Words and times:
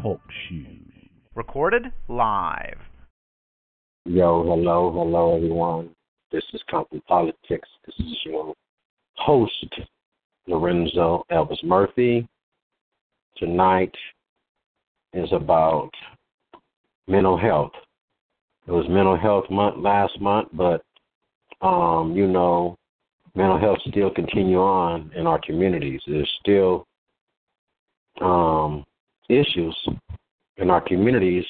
Talk 0.00 0.20
shoes. 0.48 0.68
Recorded 1.34 1.86
live. 2.06 2.78
Yo, 4.04 4.44
hello, 4.44 4.92
hello, 4.92 5.34
everyone. 5.34 5.90
This 6.30 6.44
is 6.52 6.62
Compton 6.70 7.02
Politics. 7.08 7.68
This 7.86 7.96
is 7.98 8.18
your 8.24 8.54
host, 9.16 9.74
Lorenzo 10.46 11.24
Elvis 11.32 11.64
Murphy. 11.64 12.28
Tonight 13.36 13.94
is 15.12 15.32
about 15.32 15.90
mental 17.08 17.36
health. 17.36 17.72
It 18.68 18.70
was 18.70 18.86
mental 18.88 19.16
health 19.16 19.50
month 19.50 19.78
last 19.78 20.20
month, 20.20 20.50
but 20.52 20.84
um, 21.62 22.14
you 22.14 22.28
know, 22.28 22.76
mental 23.34 23.58
health 23.58 23.78
still 23.88 24.10
continue 24.10 24.60
on 24.60 25.10
in 25.16 25.26
our 25.26 25.40
communities. 25.40 26.00
There's 26.06 26.32
still 26.40 26.86
um, 28.20 28.84
issues 29.28 29.76
in 30.56 30.70
our 30.70 30.80
communities, 30.80 31.44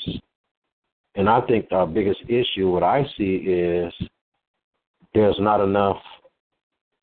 and 1.17 1.29
I 1.29 1.41
think 1.43 1.67
our 1.71 1.87
biggest 1.87 2.21
issue, 2.29 2.71
what 2.71 2.83
I 2.83 3.05
see, 3.17 3.37
is 3.37 3.93
there's 5.15 5.37
not 5.39 5.61
enough 5.61 6.01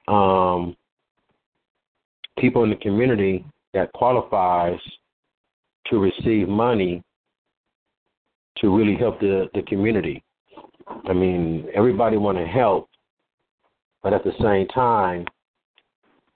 um, 0.07 0.75
people 2.37 2.63
in 2.63 2.69
the 2.69 2.75
community 2.77 3.45
that 3.73 3.93
qualifies 3.93 4.79
to 5.87 5.99
receive 5.99 6.47
money 6.47 7.01
to 8.57 8.75
really 8.75 8.95
help 8.95 9.19
the, 9.19 9.49
the 9.53 9.61
community. 9.63 10.23
I 11.05 11.13
mean, 11.13 11.67
everybody 11.73 12.17
want 12.17 12.37
to 12.37 12.45
help, 12.45 12.89
but 14.03 14.13
at 14.13 14.23
the 14.23 14.33
same 14.41 14.67
time, 14.67 15.25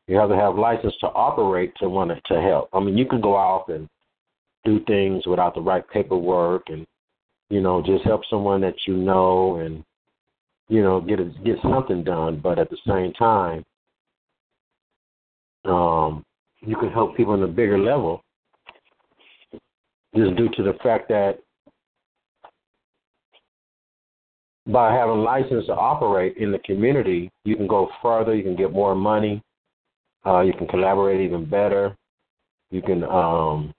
you 0.07 0.15
have 0.17 0.29
to 0.29 0.35
have 0.35 0.55
license 0.55 0.93
to 1.01 1.07
operate 1.07 1.73
to 1.77 1.89
want 1.89 2.11
to 2.11 2.41
help. 2.41 2.69
I 2.73 2.79
mean, 2.79 2.97
you 2.97 3.05
can 3.05 3.21
go 3.21 3.35
off 3.35 3.69
and 3.69 3.87
do 4.63 4.79
things 4.85 5.25
without 5.25 5.55
the 5.55 5.61
right 5.61 5.83
paperwork, 5.89 6.63
and 6.67 6.85
you 7.49 7.61
know, 7.61 7.81
just 7.81 8.03
help 8.03 8.21
someone 8.29 8.61
that 8.61 8.75
you 8.87 8.97
know, 8.97 9.57
and 9.57 9.83
you 10.69 10.81
know, 10.81 11.01
get 11.01 11.19
a, 11.19 11.25
get 11.43 11.57
something 11.61 12.03
done. 12.03 12.39
But 12.41 12.59
at 12.59 12.69
the 12.69 12.77
same 12.87 13.13
time, 13.13 13.63
um, 15.65 16.23
you 16.61 16.75
can 16.75 16.91
help 16.91 17.17
people 17.17 17.33
on 17.33 17.43
a 17.43 17.47
bigger 17.47 17.79
level, 17.79 18.23
just 20.15 20.35
due 20.35 20.49
to 20.55 20.63
the 20.63 20.73
fact 20.83 21.09
that 21.09 21.39
by 24.67 24.93
having 24.93 25.17
license 25.17 25.67
to 25.67 25.73
operate 25.73 26.37
in 26.37 26.51
the 26.51 26.59
community, 26.59 27.31
you 27.43 27.55
can 27.55 27.67
go 27.67 27.89
further, 28.01 28.35
you 28.35 28.43
can 28.43 28.55
get 28.55 28.71
more 28.71 28.95
money, 28.95 29.43
uh, 30.25 30.41
you 30.41 30.53
can 30.53 30.67
collaborate 30.67 31.21
even 31.21 31.45
better, 31.45 31.95
you 32.71 32.81
can 32.81 33.03
um, 33.03 33.73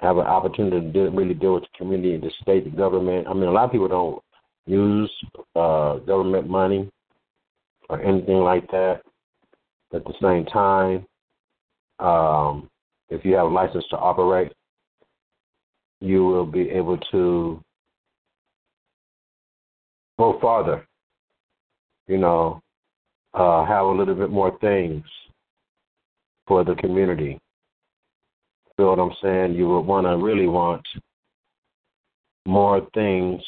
have 0.00 0.18
an 0.18 0.26
opportunity 0.26 0.80
to 0.80 0.92
do, 0.92 1.10
really 1.10 1.34
deal 1.34 1.54
with 1.54 1.62
the 1.62 1.78
community, 1.78 2.14
and 2.14 2.22
the 2.22 2.30
state, 2.42 2.64
the 2.64 2.76
government. 2.76 3.26
I 3.28 3.34
mean, 3.34 3.44
a 3.44 3.52
lot 3.52 3.66
of 3.66 3.72
people 3.72 3.88
don't 3.88 4.22
use 4.66 5.10
uh, 5.54 5.96
government 5.98 6.48
money 6.48 6.90
or 7.88 8.00
anything 8.02 8.38
like 8.38 8.68
that. 8.70 9.02
At 9.94 10.04
the 10.04 10.14
same 10.22 10.46
time, 10.46 11.06
um, 11.98 12.68
if 13.10 13.24
you 13.24 13.34
have 13.34 13.46
a 13.46 13.50
license 13.50 13.84
to 13.90 13.96
operate, 13.96 14.52
you 16.00 16.24
will 16.24 16.46
be 16.46 16.68
able 16.70 16.96
to 17.12 17.62
go 20.18 20.38
farther. 20.40 20.86
You 22.08 22.18
know, 22.18 22.60
uh, 23.34 23.64
have 23.66 23.84
a 23.84 23.90
little 23.90 24.14
bit 24.14 24.30
more 24.30 24.58
things 24.60 25.04
for 26.52 26.64
the 26.64 26.74
community. 26.74 27.38
Feel 28.76 28.90
what 28.90 28.98
I'm 28.98 29.16
saying? 29.22 29.54
You 29.54 29.68
would 29.68 29.86
want 29.86 30.06
to 30.06 30.22
really 30.22 30.46
want 30.46 30.86
more 32.44 32.86
things, 32.92 33.40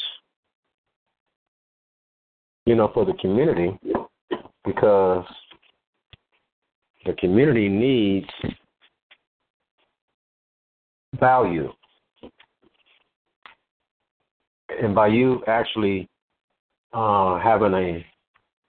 you 2.64 2.74
know, 2.74 2.90
for 2.94 3.04
the 3.04 3.12
community 3.20 3.78
because 4.64 5.26
the 7.04 7.12
community 7.18 7.68
needs 7.68 8.26
value. 11.20 11.70
And 14.82 14.94
by 14.94 15.08
you 15.08 15.42
actually 15.46 16.08
uh, 16.94 17.38
having 17.38 17.74
a 17.74 18.06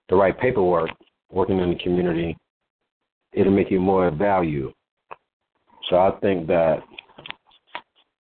the 0.10 0.16
right 0.18 0.38
paperwork, 0.38 0.90
working 1.32 1.60
in 1.60 1.70
the 1.70 1.78
community, 1.78 2.36
it'll 3.36 3.54
make 3.54 3.70
you 3.70 3.80
more 3.80 4.10
value. 4.12 4.72
So 5.90 5.98
I 5.98 6.12
think 6.22 6.48
that 6.48 6.80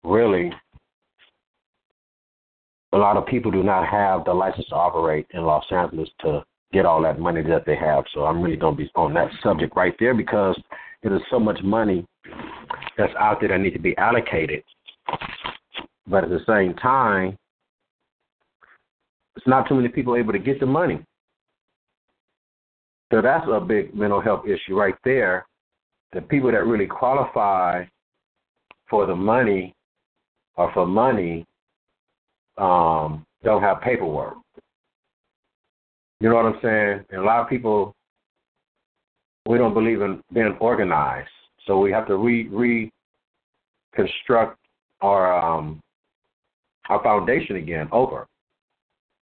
really 0.04 0.50
a 2.92 2.96
lot 2.96 3.16
of 3.16 3.26
people 3.26 3.50
do 3.50 3.62
not 3.62 3.86
have 3.88 4.24
the 4.24 4.32
license 4.32 4.66
to 4.68 4.74
operate 4.74 5.26
in 5.32 5.42
Los 5.42 5.64
Angeles 5.70 6.08
to 6.20 6.42
get 6.72 6.86
all 6.86 7.02
that 7.02 7.18
money 7.18 7.42
that 7.42 7.66
they 7.66 7.76
have. 7.76 8.04
So 8.14 8.24
I'm 8.24 8.40
really 8.40 8.56
going 8.56 8.76
to 8.76 8.82
be 8.82 8.90
on 8.94 9.14
that 9.14 9.30
subject 9.42 9.76
right 9.76 9.94
there 9.98 10.14
because 10.14 10.60
there 11.02 11.14
is 11.14 11.22
so 11.30 11.38
much 11.38 11.60
money 11.62 12.06
that's 12.96 13.12
out 13.18 13.40
there 13.40 13.50
that 13.50 13.60
need 13.60 13.74
to 13.74 13.80
be 13.80 13.96
allocated. 13.96 14.62
But 16.06 16.24
at 16.24 16.30
the 16.30 16.40
same 16.46 16.74
time, 16.74 17.36
it's 19.36 19.46
not 19.46 19.68
too 19.68 19.74
many 19.74 19.88
people 19.88 20.16
able 20.16 20.32
to 20.32 20.38
get 20.38 20.60
the 20.60 20.66
money. 20.66 21.04
So 23.10 23.20
that's 23.20 23.46
a 23.52 23.60
big 23.60 23.94
mental 23.94 24.20
health 24.20 24.44
issue 24.46 24.76
right 24.76 24.94
there. 25.04 25.46
The 26.12 26.20
people 26.20 26.50
that 26.52 26.66
really 26.66 26.86
qualify 26.86 27.84
for 28.88 29.06
the 29.06 29.14
money 29.14 29.74
or 30.56 30.72
for 30.72 30.86
money 30.86 31.46
um, 32.58 33.24
don't 33.42 33.62
have 33.62 33.80
paperwork. 33.80 34.34
You 36.20 36.28
know 36.28 36.36
what 36.36 36.46
I'm 36.46 36.58
saying? 36.62 37.04
And 37.10 37.22
a 37.22 37.24
lot 37.24 37.40
of 37.40 37.48
people, 37.48 37.94
we 39.46 39.58
don't 39.58 39.74
believe 39.74 40.02
in 40.02 40.22
being 40.32 40.56
organized. 40.60 41.30
So 41.66 41.78
we 41.78 41.90
have 41.92 42.06
to 42.08 42.16
re 42.16 42.90
reconstruct 43.92 44.58
our 45.00 45.40
um, 45.40 45.80
our 46.88 47.02
foundation 47.02 47.56
again 47.56 47.88
over. 47.92 48.26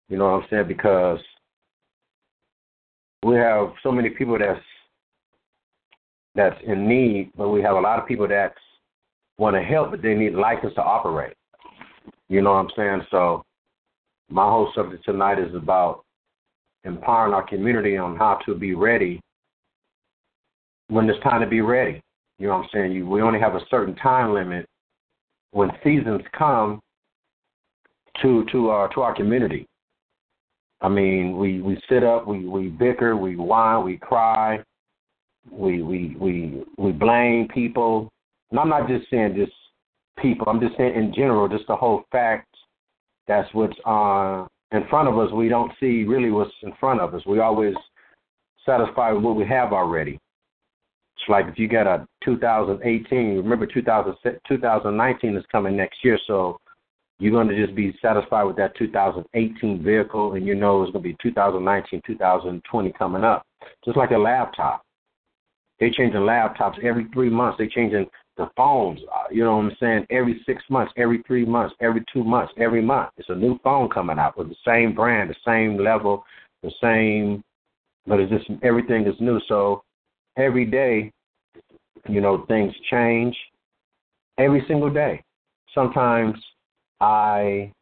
You 0.09 0.17
know 0.17 0.31
what 0.31 0.43
I'm 0.43 0.49
saying? 0.51 0.69
Because 0.69 1.19
we 3.27 3.35
have 3.35 3.73
so 3.83 3.91
many 3.91 4.09
people 4.11 4.39
that's 4.39 4.61
that's 6.37 6.57
in 6.65 6.87
need, 6.87 7.33
but 7.37 7.49
we 7.49 7.61
have 7.63 7.77
a 7.77 7.81
lot 7.81 7.99
of 7.99 8.07
people 8.07 8.29
that 8.29 8.55
want 9.39 9.57
to 9.57 9.63
help, 9.63 9.91
but 9.91 10.03
they 10.03 10.15
need 10.15 10.35
license 10.35 10.75
to 10.75 10.83
operate. 10.83 11.35
You 12.29 12.43
know 12.43 12.53
what 12.53 12.59
I'm 12.59 12.71
saying? 12.77 13.01
So 13.11 13.45
my 14.29 14.45
whole 14.45 14.71
subject 14.75 15.05
tonight 15.05 15.39
is 15.39 15.55
about 15.55 16.05
empowering 16.85 17.35
our 17.35 17.47
community 17.47 17.97
on 17.97 18.17
how 18.17 18.39
to 18.47 18.55
be 18.55 18.75
ready 18.75 19.21
when 20.89 21.09
it's 21.11 21.23
time 21.25 21.41
to 21.41 21.47
be 21.47 21.63
ready. 21.63 22.01
You 22.39 22.47
know 22.47 22.59
what 22.59 22.65
I'm 22.65 22.69
saying? 22.73 22.93
You, 22.93 23.09
we 23.09 23.23
only 23.23 23.41
have 23.41 23.55
a 23.55 23.67
certain 23.71 23.97
time 23.97 24.35
limit 24.35 24.67
when 25.51 25.71
seasons 25.83 26.21
come 26.37 26.81
to 28.23 28.45
to 28.53 28.69
our 28.69 28.89
to 28.95 29.01
our 29.01 29.15
community. 29.15 29.67
I 30.81 30.89
mean, 30.89 31.37
we 31.37 31.61
we 31.61 31.81
sit 31.89 32.05
up, 32.05 32.27
we 32.27 32.47
we 32.47 32.69
bicker, 32.69 33.17
we 33.17 33.37
whine, 33.37 33.85
we 33.85 33.97
cry, 33.97 34.59
we 35.51 35.83
we 35.83 36.17
we 36.19 36.65
we 36.77 36.93
blame 36.93 37.49
people. 37.49 38.11
And 38.51 38.61
I'm 38.61 38.69
not 38.69 38.89
just 38.89 39.09
saying 39.11 39.35
just 39.37 39.53
people. 40.21 40.47
I'm 40.49 40.61
just 40.61 40.77
saying 40.77 40.95
in 40.95 41.13
general, 41.15 41.49
just 41.49 41.67
the 41.67 41.77
whole 41.77 42.05
fact 42.13 42.49
that's 43.27 43.53
what's 43.55 43.77
uh, 43.85 44.47
in 44.73 44.87
front 44.89 45.09
of 45.09 45.19
us. 45.19 45.33
We 45.33 45.49
don't 45.49 45.73
see 45.81 46.05
really 46.05 46.31
what's 46.31 46.53
in 46.63 46.73
front 46.79 47.01
of 47.01 47.15
us. 47.15 47.23
We 47.27 47.41
always 47.41 47.75
satisfied 48.65 49.13
with 49.13 49.25
what 49.25 49.37
we 49.37 49.47
have 49.47 49.73
already. 49.73 50.19
It's 51.17 51.29
like 51.29 51.47
if 51.47 51.59
you 51.59 51.69
got 51.69 51.87
a 51.87 52.07
2018, 52.25 53.37
remember 53.37 53.67
2000, 53.67 54.15
2019 54.47 55.37
is 55.37 55.45
coming 55.51 55.77
next 55.77 56.05
year, 56.05 56.19
so 56.27 56.61
you're 57.19 57.33
going 57.33 57.49
to 57.49 57.65
just 57.65 57.75
be 57.75 57.97
satisfied 58.03 58.45
with 58.45 58.57
that 58.57 58.77
2018 58.77 59.83
vehicle, 59.83 60.35
and 60.35 60.47
you 60.47 60.55
know 60.55 60.83
it's 60.83 60.93
going 60.93 61.03
to 61.03 61.09
be 61.09 61.17
2019, 61.23 62.03
2020 62.07 62.93
coming 62.93 63.25
up, 63.25 63.47
just 63.85 63.97
like 63.97 64.11
a 64.11 64.19
laptop. 64.19 64.83
They 65.81 65.91
changing 65.91 66.21
laptops 66.21 66.83
every 66.83 67.07
three 67.13 67.31
months. 67.31 67.59
They 67.59 67.69
changing 67.69 68.07
the 68.37 68.49
phones. 68.57 69.01
Uh, 69.15 69.25
you 69.31 69.45
know 69.45 69.57
what 69.57 69.65
I'm 69.65 69.77
saying? 69.81 70.07
Every 70.11 70.43
six 70.47 70.63
months, 70.69 70.93
every 70.97 71.23
three 71.27 71.45
months, 71.45 71.75
every 71.81 72.05
two 72.13 72.25
months, 72.25 72.53
every 72.59 72.83
month. 72.83 73.11
It's 73.17 73.29
a 73.29 73.35
new 73.35 73.59
phone 73.63 73.89
coming 73.89 74.19
out 74.19 74.39
with 74.39 74.49
the 74.49 74.57
same 74.67 74.95
brand, 74.95 75.31
the 75.31 75.37
same 75.45 75.79
level, 75.79 76.25
the 76.63 76.73
same, 76.83 77.43
but 78.07 78.21
it's 78.21 78.31
just 78.31 78.51
everything 78.63 79.07
is 79.07 79.15
new. 79.21 79.41
So 79.49 79.83
every 80.37 80.65
day, 80.65 81.13
you 82.09 82.21
know, 82.21 82.45
things 82.47 82.73
change. 82.91 83.37
Every 84.39 84.63
single 84.69 84.91
day. 84.91 85.23
Sometimes 85.75 86.37
I 87.01 87.73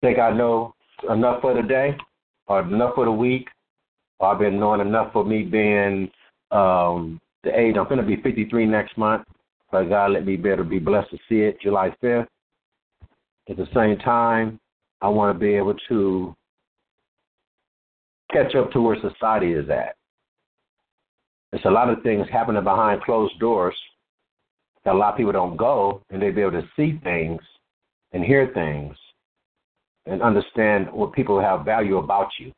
think 0.00 0.18
I 0.18 0.30
know 0.30 0.74
enough 1.10 1.40
for 1.40 1.54
the 1.54 1.66
day, 1.66 1.96
or 2.46 2.60
enough 2.60 2.94
for 2.94 3.04
the 3.04 3.12
week, 3.12 3.48
or 4.18 4.32
I've 4.32 4.38
been 4.38 4.58
knowing 4.58 4.80
enough 4.80 5.12
for 5.12 5.24
me 5.24 5.42
being 5.42 6.10
um, 6.50 7.20
the 7.44 7.58
age. 7.58 7.76
I'm 7.78 7.84
going 7.84 7.98
to 7.98 8.02
be 8.02 8.20
53 8.20 8.66
next 8.66 8.96
month, 8.98 9.26
but 9.70 9.84
God 9.84 10.12
let 10.12 10.26
me 10.26 10.36
be 10.36 10.48
able 10.48 10.64
to 10.64 10.68
be 10.68 10.78
blessed 10.78 11.10
to 11.10 11.18
see 11.28 11.40
it 11.40 11.60
July 11.60 11.94
5th. 12.02 12.26
At 13.48 13.56
the 13.56 13.68
same 13.74 13.98
time, 13.98 14.60
I 15.00 15.08
want 15.08 15.34
to 15.34 15.38
be 15.38 15.54
able 15.54 15.74
to 15.88 16.34
catch 18.30 18.54
up 18.54 18.70
to 18.72 18.80
where 18.80 18.96
society 19.00 19.52
is 19.52 19.70
at. 19.70 19.94
There's 21.50 21.64
a 21.64 21.70
lot 21.70 21.88
of 21.88 22.02
things 22.02 22.26
happening 22.30 22.62
behind 22.62 23.02
closed 23.02 23.38
doors 23.38 23.74
that 24.84 24.94
a 24.94 24.98
lot 24.98 25.12
of 25.12 25.16
people 25.16 25.32
don't 25.32 25.56
go, 25.56 26.02
and 26.10 26.20
they 26.20 26.30
be 26.30 26.42
able 26.42 26.52
to 26.52 26.68
see 26.76 27.00
things 27.02 27.40
and 28.12 28.24
hear 28.24 28.50
things 28.54 28.96
and 30.06 30.22
understand 30.22 30.90
what 30.92 31.12
people 31.12 31.40
have 31.40 31.64
value 31.64 31.98
about 31.98 32.28
you. 32.38 32.52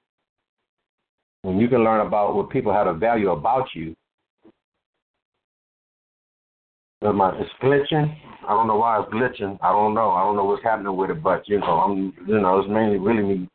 When 1.42 1.58
you 1.58 1.68
can 1.68 1.82
learn 1.82 2.06
about 2.06 2.34
what 2.34 2.50
people 2.50 2.72
have 2.72 2.86
a 2.86 2.94
value 2.94 3.30
about 3.30 3.68
you, 3.74 3.94
my, 7.02 7.32
it's 7.40 7.50
glitching. 7.62 8.14
I 8.46 8.48
don't 8.48 8.66
know 8.66 8.76
why 8.76 9.00
it's 9.00 9.12
glitching. 9.12 9.58
I 9.62 9.72
don't 9.72 9.94
know. 9.94 10.10
I 10.10 10.22
don't 10.22 10.36
know 10.36 10.44
what's 10.44 10.62
happening 10.62 10.94
with 10.96 11.10
it, 11.10 11.22
but 11.22 11.48
you 11.48 11.58
know, 11.58 11.80
I'm 11.80 12.12
you 12.26 12.38
know, 12.40 12.58
it's 12.58 12.68
mainly 12.68 12.98
really 12.98 13.22
me 13.22 13.48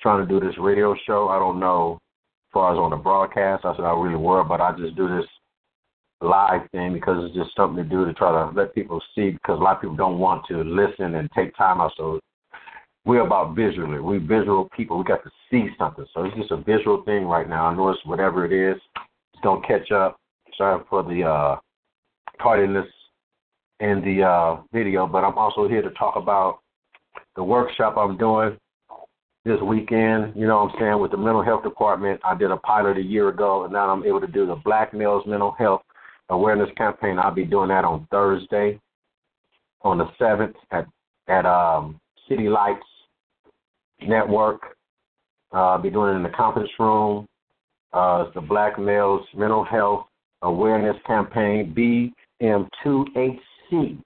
trying 0.00 0.26
to 0.26 0.28
do 0.28 0.44
this 0.44 0.58
radio 0.58 0.94
show. 1.06 1.28
I 1.28 1.38
don't 1.38 1.60
know 1.60 1.94
as 1.94 2.52
far 2.52 2.72
as 2.72 2.78
on 2.78 2.90
the 2.90 2.96
broadcast. 2.96 3.64
I 3.64 3.76
said 3.76 3.84
I 3.84 3.92
really 3.92 4.16
were, 4.16 4.42
but 4.42 4.60
I 4.60 4.76
just 4.76 4.96
do 4.96 5.06
this 5.06 5.26
live 6.24 6.68
thing 6.70 6.92
because 6.92 7.24
it's 7.24 7.34
just 7.34 7.54
something 7.56 7.82
to 7.82 7.88
do 7.88 8.04
to 8.04 8.12
try 8.14 8.30
to 8.30 8.50
let 8.56 8.74
people 8.74 9.00
see 9.14 9.30
because 9.30 9.58
a 9.58 9.62
lot 9.62 9.76
of 9.76 9.82
people 9.82 9.96
don't 9.96 10.18
want 10.18 10.44
to 10.48 10.62
listen 10.64 11.14
and 11.16 11.28
take 11.36 11.56
time 11.56 11.80
out. 11.80 11.92
So 11.96 12.20
we're 13.04 13.26
about 13.26 13.54
visually. 13.54 14.00
We're 14.00 14.20
visual 14.20 14.68
people. 14.76 14.98
We 14.98 15.04
got 15.04 15.22
to 15.24 15.30
see 15.50 15.68
something. 15.78 16.06
So 16.14 16.24
it's 16.24 16.36
just 16.36 16.50
a 16.50 16.56
visual 16.56 17.02
thing 17.04 17.26
right 17.26 17.48
now. 17.48 17.66
I 17.66 17.74
know 17.74 17.90
it's 17.90 18.04
whatever 18.04 18.44
it 18.44 18.52
is. 18.52 18.80
It's 19.34 19.42
gonna 19.42 19.66
catch 19.66 19.90
up. 19.90 20.16
Sorry 20.56 20.82
for 20.88 21.02
the 21.02 21.24
uh 21.24 21.56
tardiness 22.42 22.86
in 23.80 24.00
the 24.04 24.22
uh 24.22 24.62
video, 24.72 25.06
but 25.06 25.24
I'm 25.24 25.36
also 25.36 25.68
here 25.68 25.82
to 25.82 25.90
talk 25.90 26.16
about 26.16 26.60
the 27.36 27.42
workshop 27.42 27.96
I'm 27.96 28.16
doing 28.16 28.56
this 29.44 29.60
weekend, 29.60 30.32
you 30.34 30.46
know 30.46 30.64
what 30.64 30.74
I'm 30.74 30.80
saying, 30.80 30.98
with 31.00 31.10
the 31.10 31.18
mental 31.18 31.42
health 31.42 31.64
department. 31.64 32.18
I 32.24 32.34
did 32.34 32.50
a 32.50 32.56
pilot 32.56 32.96
a 32.96 33.02
year 33.02 33.28
ago 33.28 33.64
and 33.64 33.72
now 33.72 33.90
I'm 33.90 34.04
able 34.04 34.20
to 34.20 34.26
do 34.26 34.46
the 34.46 34.56
black 34.56 34.94
males 34.94 35.24
mental 35.26 35.54
health 35.58 35.82
awareness 36.30 36.70
campaign. 36.76 37.18
I'll 37.18 37.34
be 37.34 37.44
doing 37.44 37.68
that 37.68 37.84
on 37.84 38.06
Thursday 38.10 38.80
on 39.82 39.98
the 39.98 40.06
seventh 40.18 40.56
at 40.70 40.86
at 41.28 41.46
um 41.46 42.00
City 42.28 42.48
Lights 42.48 42.86
Network. 44.02 44.62
Uh, 45.52 45.72
I'll 45.72 45.82
be 45.82 45.90
doing 45.90 46.14
it 46.14 46.16
in 46.16 46.22
the 46.22 46.30
conference 46.30 46.70
room. 46.78 47.26
Uh, 47.92 48.24
it's 48.26 48.34
the 48.34 48.40
Black 48.40 48.78
Males 48.78 49.24
Mental 49.36 49.64
Health 49.64 50.06
Awareness 50.42 50.96
Campaign, 51.06 51.72
BM2HC. 52.42 53.98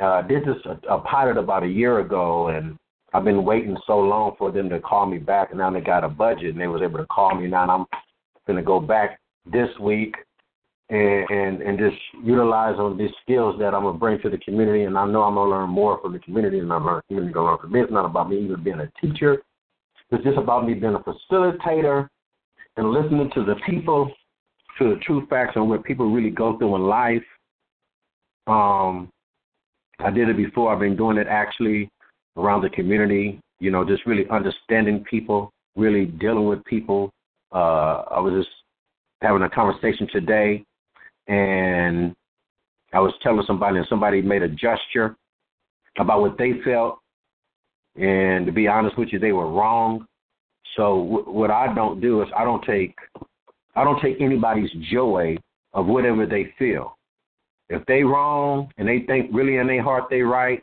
Uh, 0.00 0.22
this 0.28 0.42
a, 0.64 0.94
a 0.94 1.00
pilot 1.00 1.36
about 1.36 1.64
a 1.64 1.68
year 1.68 1.98
ago, 1.98 2.48
and 2.48 2.76
I've 3.12 3.24
been 3.24 3.44
waiting 3.44 3.76
so 3.86 3.98
long 3.98 4.36
for 4.38 4.52
them 4.52 4.68
to 4.68 4.78
call 4.78 5.06
me 5.06 5.18
back, 5.18 5.50
and 5.50 5.58
now 5.58 5.70
they 5.70 5.80
got 5.80 6.04
a 6.04 6.08
budget, 6.08 6.50
and 6.50 6.60
they 6.60 6.68
was 6.68 6.82
able 6.82 6.98
to 6.98 7.06
call 7.06 7.34
me. 7.34 7.48
Now 7.48 7.68
I'm 7.68 7.86
going 8.46 8.56
to 8.56 8.62
go 8.62 8.78
back 8.78 9.18
this 9.50 9.68
week 9.80 10.14
and, 10.90 11.30
and 11.30 11.62
and 11.62 11.78
just 11.78 11.96
utilize 12.24 12.76
on 12.78 12.96
these 12.96 13.10
skills 13.22 13.56
that 13.58 13.74
I'm 13.74 13.82
gonna 13.82 13.98
bring 13.98 14.20
to 14.22 14.30
the 14.30 14.38
community. 14.38 14.84
And 14.84 14.96
I 14.96 15.06
know 15.06 15.22
I'm 15.22 15.34
gonna 15.34 15.50
learn 15.50 15.70
more 15.70 16.00
from 16.00 16.12
the 16.12 16.18
community 16.20 16.60
than 16.60 16.72
I'm 16.72 16.86
learning 16.86 17.02
community 17.08 17.32
gonna 17.32 17.50
learn 17.50 17.58
from 17.58 17.72
me. 17.72 17.80
It's 17.80 17.92
not 17.92 18.06
about 18.06 18.30
me 18.30 18.42
even 18.44 18.62
being 18.62 18.80
a 18.80 18.90
teacher. 19.00 19.42
It's 20.10 20.24
just 20.24 20.38
about 20.38 20.66
me 20.66 20.74
being 20.74 20.94
a 20.94 21.00
facilitator 21.00 22.08
and 22.76 22.90
listening 22.90 23.30
to 23.34 23.44
the 23.44 23.56
people, 23.66 24.10
to 24.78 24.94
the 24.94 25.00
true 25.00 25.26
facts 25.28 25.56
on 25.56 25.68
what 25.68 25.84
people 25.84 26.10
really 26.10 26.30
go 26.30 26.56
through 26.56 26.76
in 26.76 26.82
life. 26.82 27.22
Um, 28.46 29.10
I 29.98 30.10
did 30.10 30.30
it 30.30 30.36
before. 30.38 30.72
I've 30.72 30.78
been 30.78 30.96
doing 30.96 31.18
it 31.18 31.26
actually 31.28 31.90
around 32.38 32.62
the 32.62 32.70
community. 32.70 33.40
You 33.60 33.70
know, 33.70 33.84
just 33.84 34.06
really 34.06 34.24
understanding 34.30 35.04
people, 35.10 35.50
really 35.76 36.06
dealing 36.06 36.46
with 36.46 36.64
people. 36.64 37.10
Uh, 37.52 38.04
I 38.10 38.20
was 38.20 38.32
just 38.32 38.54
having 39.20 39.42
a 39.42 39.50
conversation 39.50 40.08
today 40.10 40.64
and 41.28 42.14
I 42.92 43.00
was 43.00 43.12
telling 43.22 43.44
somebody, 43.46 43.78
and 43.78 43.86
somebody 43.88 44.22
made 44.22 44.42
a 44.42 44.48
gesture 44.48 45.16
about 45.98 46.20
what 46.20 46.38
they 46.38 46.52
felt, 46.64 46.98
and 47.96 48.46
to 48.46 48.52
be 48.52 48.66
honest 48.66 48.98
with 48.98 49.10
you, 49.12 49.18
they 49.18 49.32
were 49.32 49.50
wrong. 49.50 50.06
So 50.76 51.04
w- 51.04 51.30
what 51.30 51.50
I 51.50 51.74
don't 51.74 52.00
do 52.00 52.22
is 52.22 52.28
I 52.36 52.44
don't 52.44 52.64
take 52.64 52.94
I 53.74 53.84
don't 53.84 54.00
take 54.00 54.20
anybody's 54.20 54.70
joy 54.90 55.36
of 55.72 55.86
whatever 55.86 56.26
they 56.26 56.52
feel. 56.58 56.96
If 57.68 57.84
they 57.86 58.02
wrong 58.02 58.72
and 58.78 58.88
they 58.88 59.00
think 59.06 59.30
really 59.32 59.56
in 59.56 59.66
their 59.66 59.82
heart 59.82 60.04
they 60.10 60.22
right, 60.22 60.62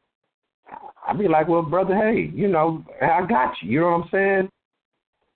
I'd 1.08 1.20
be 1.20 1.28
like, 1.28 1.48
well, 1.48 1.62
brother, 1.62 1.96
hey, 1.96 2.32
you 2.34 2.48
know, 2.48 2.84
I 3.02 3.26
got 3.26 3.54
you. 3.62 3.72
You 3.72 3.80
know 3.82 3.92
what 3.92 4.04
I'm 4.04 4.10
saying? 4.12 4.50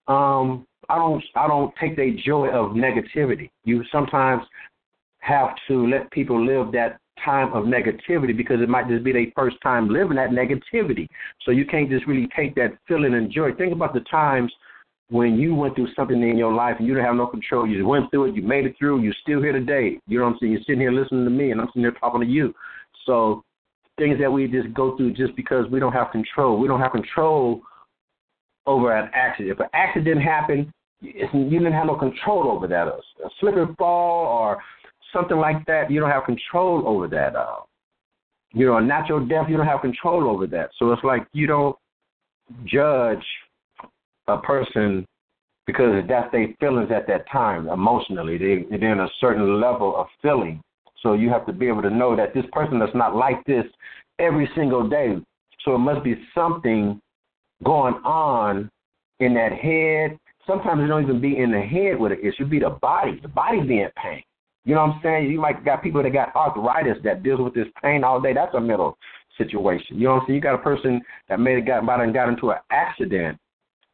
Um, 0.08 0.68
I 0.90 0.96
don't 0.96 1.24
I 1.36 1.48
don't 1.48 1.74
take 1.80 1.96
their 1.96 2.12
joy 2.26 2.48
of 2.48 2.72
negativity. 2.72 3.50
You 3.64 3.84
sometimes 3.92 4.44
have 5.20 5.50
to 5.68 5.88
let 5.88 6.10
people 6.12 6.44
live 6.46 6.72
that 6.74 7.00
time 7.24 7.52
of 7.54 7.66
negativity 7.66 8.36
because 8.36 8.62
it 8.62 8.70
might 8.70 8.88
just 8.88 9.04
be 9.04 9.12
their 9.12 9.26
first 9.36 9.58
time 9.62 9.90
living 9.90 10.16
that 10.16 10.30
negativity. 10.30 11.08
So 11.46 11.52
you 11.52 11.66
can't 11.66 11.90
just 11.90 12.08
really 12.08 12.28
take 12.36 12.56
that 12.56 12.78
feeling 12.88 13.14
and 13.14 13.32
joy. 13.32 13.54
Think 13.54 13.74
about 13.74 13.94
the 13.94 14.00
times 14.02 14.52
when 15.10 15.38
you 15.38 15.56
went 15.56 15.76
through 15.76 15.90
something 15.96 16.22
in 16.22 16.38
your 16.38 16.54
life 16.54 16.76
and 16.80 16.88
you 16.88 16.94
didn't 16.94 17.08
have 17.08 17.16
no 17.16 17.28
control. 17.28 17.68
You 17.68 17.86
went 17.86 18.12
through 18.12 18.26
it, 18.26 18.36
you 18.36 18.44
made 18.44 18.66
it 18.66 18.76
through, 18.78 19.02
you're 19.02 19.14
still 19.22 19.42
here 19.42 19.52
today. 19.52 20.00
You 20.08 20.20
know 20.20 20.26
what 20.26 20.34
I'm 20.34 20.38
saying? 20.40 20.52
You're 20.54 20.62
sitting 20.62 20.82
here 20.82 20.92
listening 20.92 21.26
to 21.26 21.32
me 21.32 21.52
and 21.52 21.60
I'm 21.60 21.68
sitting 21.68 21.82
here 21.82 21.92
talking 22.00 22.22
to 22.22 22.28
you. 22.28 22.54
So 23.06 23.44
things 23.98 24.20
that 24.20 24.32
we 24.32 24.48
just 24.48 24.74
go 24.74 24.96
through 24.96 25.14
just 25.14 25.36
because 25.36 25.66
we 25.70 25.80
don't 25.80 25.94
have 25.94 26.12
control. 26.12 26.60
We 26.60 26.68
don't 26.68 26.80
have 26.80 26.92
control 26.92 27.62
over 28.66 28.96
an 28.96 29.10
accident. 29.14 29.52
If 29.52 29.60
an 29.60 29.70
accident 29.74 30.22
happened, 30.22 30.72
you 31.02 31.50
didn't 31.50 31.74
have 31.74 31.88
no 31.88 31.96
control 31.96 32.52
over 32.52 32.68
that. 32.68 32.88
A 32.88 33.30
slip 33.40 33.56
and 33.56 33.76
fall 33.78 34.26
or 34.26 34.62
something 35.14 35.38
like 35.38 35.66
that, 35.66 35.90
you 35.90 36.00
don't 36.00 36.10
have 36.10 36.26
control 36.26 36.88
over 36.88 37.08
that. 37.08 37.36
Uh, 37.36 37.58
you 38.54 38.66
know, 38.66 38.78
a 38.78 38.82
natural 38.82 39.26
death, 39.26 39.46
you 39.48 39.58
don't 39.58 39.68
have 39.68 39.82
control 39.82 40.28
over 40.28 40.48
that. 40.48 40.72
So 40.78 40.92
it's 40.92 41.04
like 41.04 41.28
you 41.34 41.48
don't 41.48 41.76
judge 42.66 43.24
a 44.28 44.38
person 44.38 45.06
because 45.68 46.04
that's 46.08 46.32
their 46.32 46.48
feelings 46.60 46.90
at 46.92 47.08
that 47.08 47.30
time 47.32 47.70
emotionally. 47.70 48.38
They, 48.38 48.78
they're 48.78 48.94
in 48.94 49.02
a 49.02 49.10
certain 49.22 49.62
level 49.62 49.96
of 49.96 50.08
feeling. 50.22 50.62
So 51.04 51.14
you 51.14 51.30
have 51.30 51.46
to 51.46 51.54
be 51.54 51.68
able 51.68 51.84
to 51.84 51.90
know 51.90 52.16
that 52.16 52.34
this 52.34 52.46
person 52.52 52.82
is 52.82 52.90
not 52.96 53.16
like 53.16 53.44
this 53.46 53.66
every 54.18 54.50
single 54.56 54.88
day. 54.90 55.18
So 55.64 55.76
it 55.76 55.80
must 55.80 56.04
be 56.04 56.16
something 56.34 57.00
going 57.64 57.96
on 58.04 58.70
in 59.20 59.34
that 59.36 59.52
head. 59.52 60.18
Sometimes 60.48 60.84
it 60.84 60.88
don't 60.88 61.04
even 61.04 61.22
be 61.22 61.38
in 61.38 61.52
the 61.52 61.62
head 61.62 62.00
with 62.00 62.14
it. 62.14 62.20
It 62.24 62.34
should 62.38 62.50
be 62.50 62.60
the 62.60 62.72
body. 62.82 63.20
The 63.22 63.28
body 63.28 63.62
being 63.62 63.90
pain. 64.02 64.24
You 64.70 64.76
know 64.76 64.86
what 64.86 64.98
I'm 64.98 65.02
saying? 65.02 65.32
You 65.32 65.42
might 65.42 65.66
got 65.66 65.82
people 65.82 66.04
that 66.04 66.14
got 66.14 66.36
arthritis 66.36 67.02
that 67.04 67.24
deals 67.24 67.42
with 67.42 67.56
this 67.56 67.66
pain 67.82 68.04
all 68.04 68.22
day. 68.22 68.34
That's 68.36 68.54
a 68.54 68.62
mental 68.62 69.00
situation. 69.36 69.98
You 69.98 70.04
know 70.04 70.14
what 70.14 70.22
I'm 70.22 70.28
saying? 70.28 70.36
You 70.36 70.42
got 70.42 70.54
a 70.54 70.60
person 70.60 71.02
that 71.28 71.40
may 71.40 71.56
have 71.56 71.66
got 71.66 72.02
and 72.02 72.14
got 72.14 72.30
into 72.30 72.52
an 72.52 72.60
accident 72.70 73.40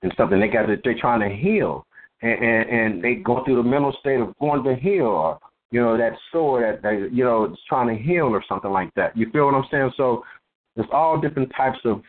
and 0.01 0.13
something. 0.17 0.37
They 0.37 0.49
got 0.49 0.67
they're 0.67 0.99
trying 0.99 1.21
to 1.21 1.33
heal, 1.33 1.87
and, 2.21 2.43
and 2.43 2.69
and 2.69 3.01
they 3.01 3.15
go 3.15 3.41
through 3.45 3.55
the 3.55 3.63
mental 3.63 3.95
state 4.01 4.19
of 4.19 4.37
going 4.39 4.65
to 4.65 4.75
heal, 4.75 5.05
or 5.05 5.39
you 5.71 5.79
know 5.79 5.97
that 5.97 6.11
sore 6.29 6.59
that 6.59 6.83
they 6.83 7.07
you 7.15 7.23
know 7.23 7.45
is 7.45 7.57
trying 7.69 7.95
to 7.95 8.03
heal 8.03 8.25
or 8.25 8.43
something 8.45 8.71
like 8.71 8.93
that. 8.95 9.15
You 9.15 9.31
feel 9.31 9.45
what 9.45 9.55
I'm 9.55 9.63
saying? 9.71 9.91
So 9.95 10.25
there's 10.75 10.89
all 10.91 11.21
different 11.21 11.53
types 11.55 11.79
of 11.85 12.01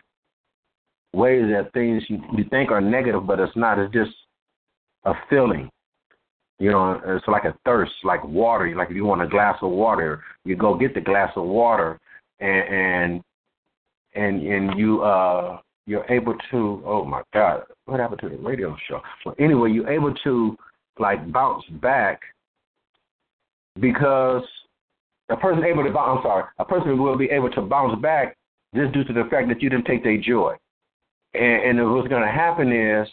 ways 1.12 1.44
that 1.52 1.72
things 1.72 2.02
you 2.08 2.44
think 2.50 2.72
are 2.72 2.80
negative, 2.80 3.28
but 3.28 3.38
it's 3.38 3.54
not. 3.54 3.78
It's 3.78 3.94
just 3.94 4.10
a 5.04 5.12
feeling. 5.30 5.70
You 6.58 6.70
know, 6.70 7.00
it's 7.04 7.28
like 7.28 7.44
a 7.44 7.54
thirst, 7.64 7.92
like 8.02 8.24
water. 8.24 8.74
Like 8.74 8.90
if 8.90 8.96
you 8.96 9.04
want 9.04 9.22
a 9.22 9.28
glass 9.28 9.58
of 9.62 9.70
water, 9.70 10.22
you 10.44 10.56
go 10.56 10.74
get 10.74 10.94
the 10.94 11.00
glass 11.00 11.30
of 11.36 11.44
water, 11.44 11.98
and 12.40 12.68
and 12.68 13.24
and, 14.14 14.42
and 14.42 14.78
you 14.78 15.02
uh 15.02 15.58
you're 15.86 16.10
able 16.10 16.34
to. 16.50 16.82
Oh 16.86 17.04
my 17.04 17.22
God, 17.34 17.62
what 17.84 18.00
happened 18.00 18.20
to 18.22 18.28
the 18.30 18.36
radio 18.36 18.74
show? 18.88 19.00
Well, 19.24 19.34
anyway, 19.38 19.70
you're 19.72 19.90
able 19.90 20.14
to 20.24 20.56
like 20.98 21.30
bounce 21.30 21.64
back 21.82 22.20
because 23.78 24.42
a 25.28 25.36
person 25.36 25.64
able 25.64 25.82
to 25.82 25.90
I'm 25.90 26.22
sorry, 26.22 26.44
a 26.58 26.64
person 26.64 27.00
will 27.00 27.18
be 27.18 27.26
able 27.26 27.50
to 27.50 27.62
bounce 27.62 28.00
back 28.00 28.36
just 28.74 28.92
due 28.92 29.04
to 29.04 29.12
the 29.12 29.28
fact 29.30 29.48
that 29.48 29.62
you 29.62 29.70
didn't 29.70 29.86
take 29.86 30.04
their 30.04 30.18
joy. 30.18 30.54
And, 31.34 31.78
and 31.78 31.94
what's 31.94 32.08
going 32.08 32.22
to 32.22 32.32
happen 32.32 32.72
is, 32.72 33.08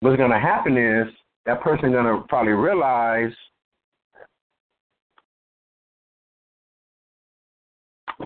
what's 0.00 0.16
going 0.16 0.30
to 0.30 0.38
happen 0.38 0.76
is 0.76 1.08
that 1.46 1.60
person 1.60 1.92
going 1.92 2.04
to 2.04 2.24
probably 2.28 2.52
realize 2.52 3.32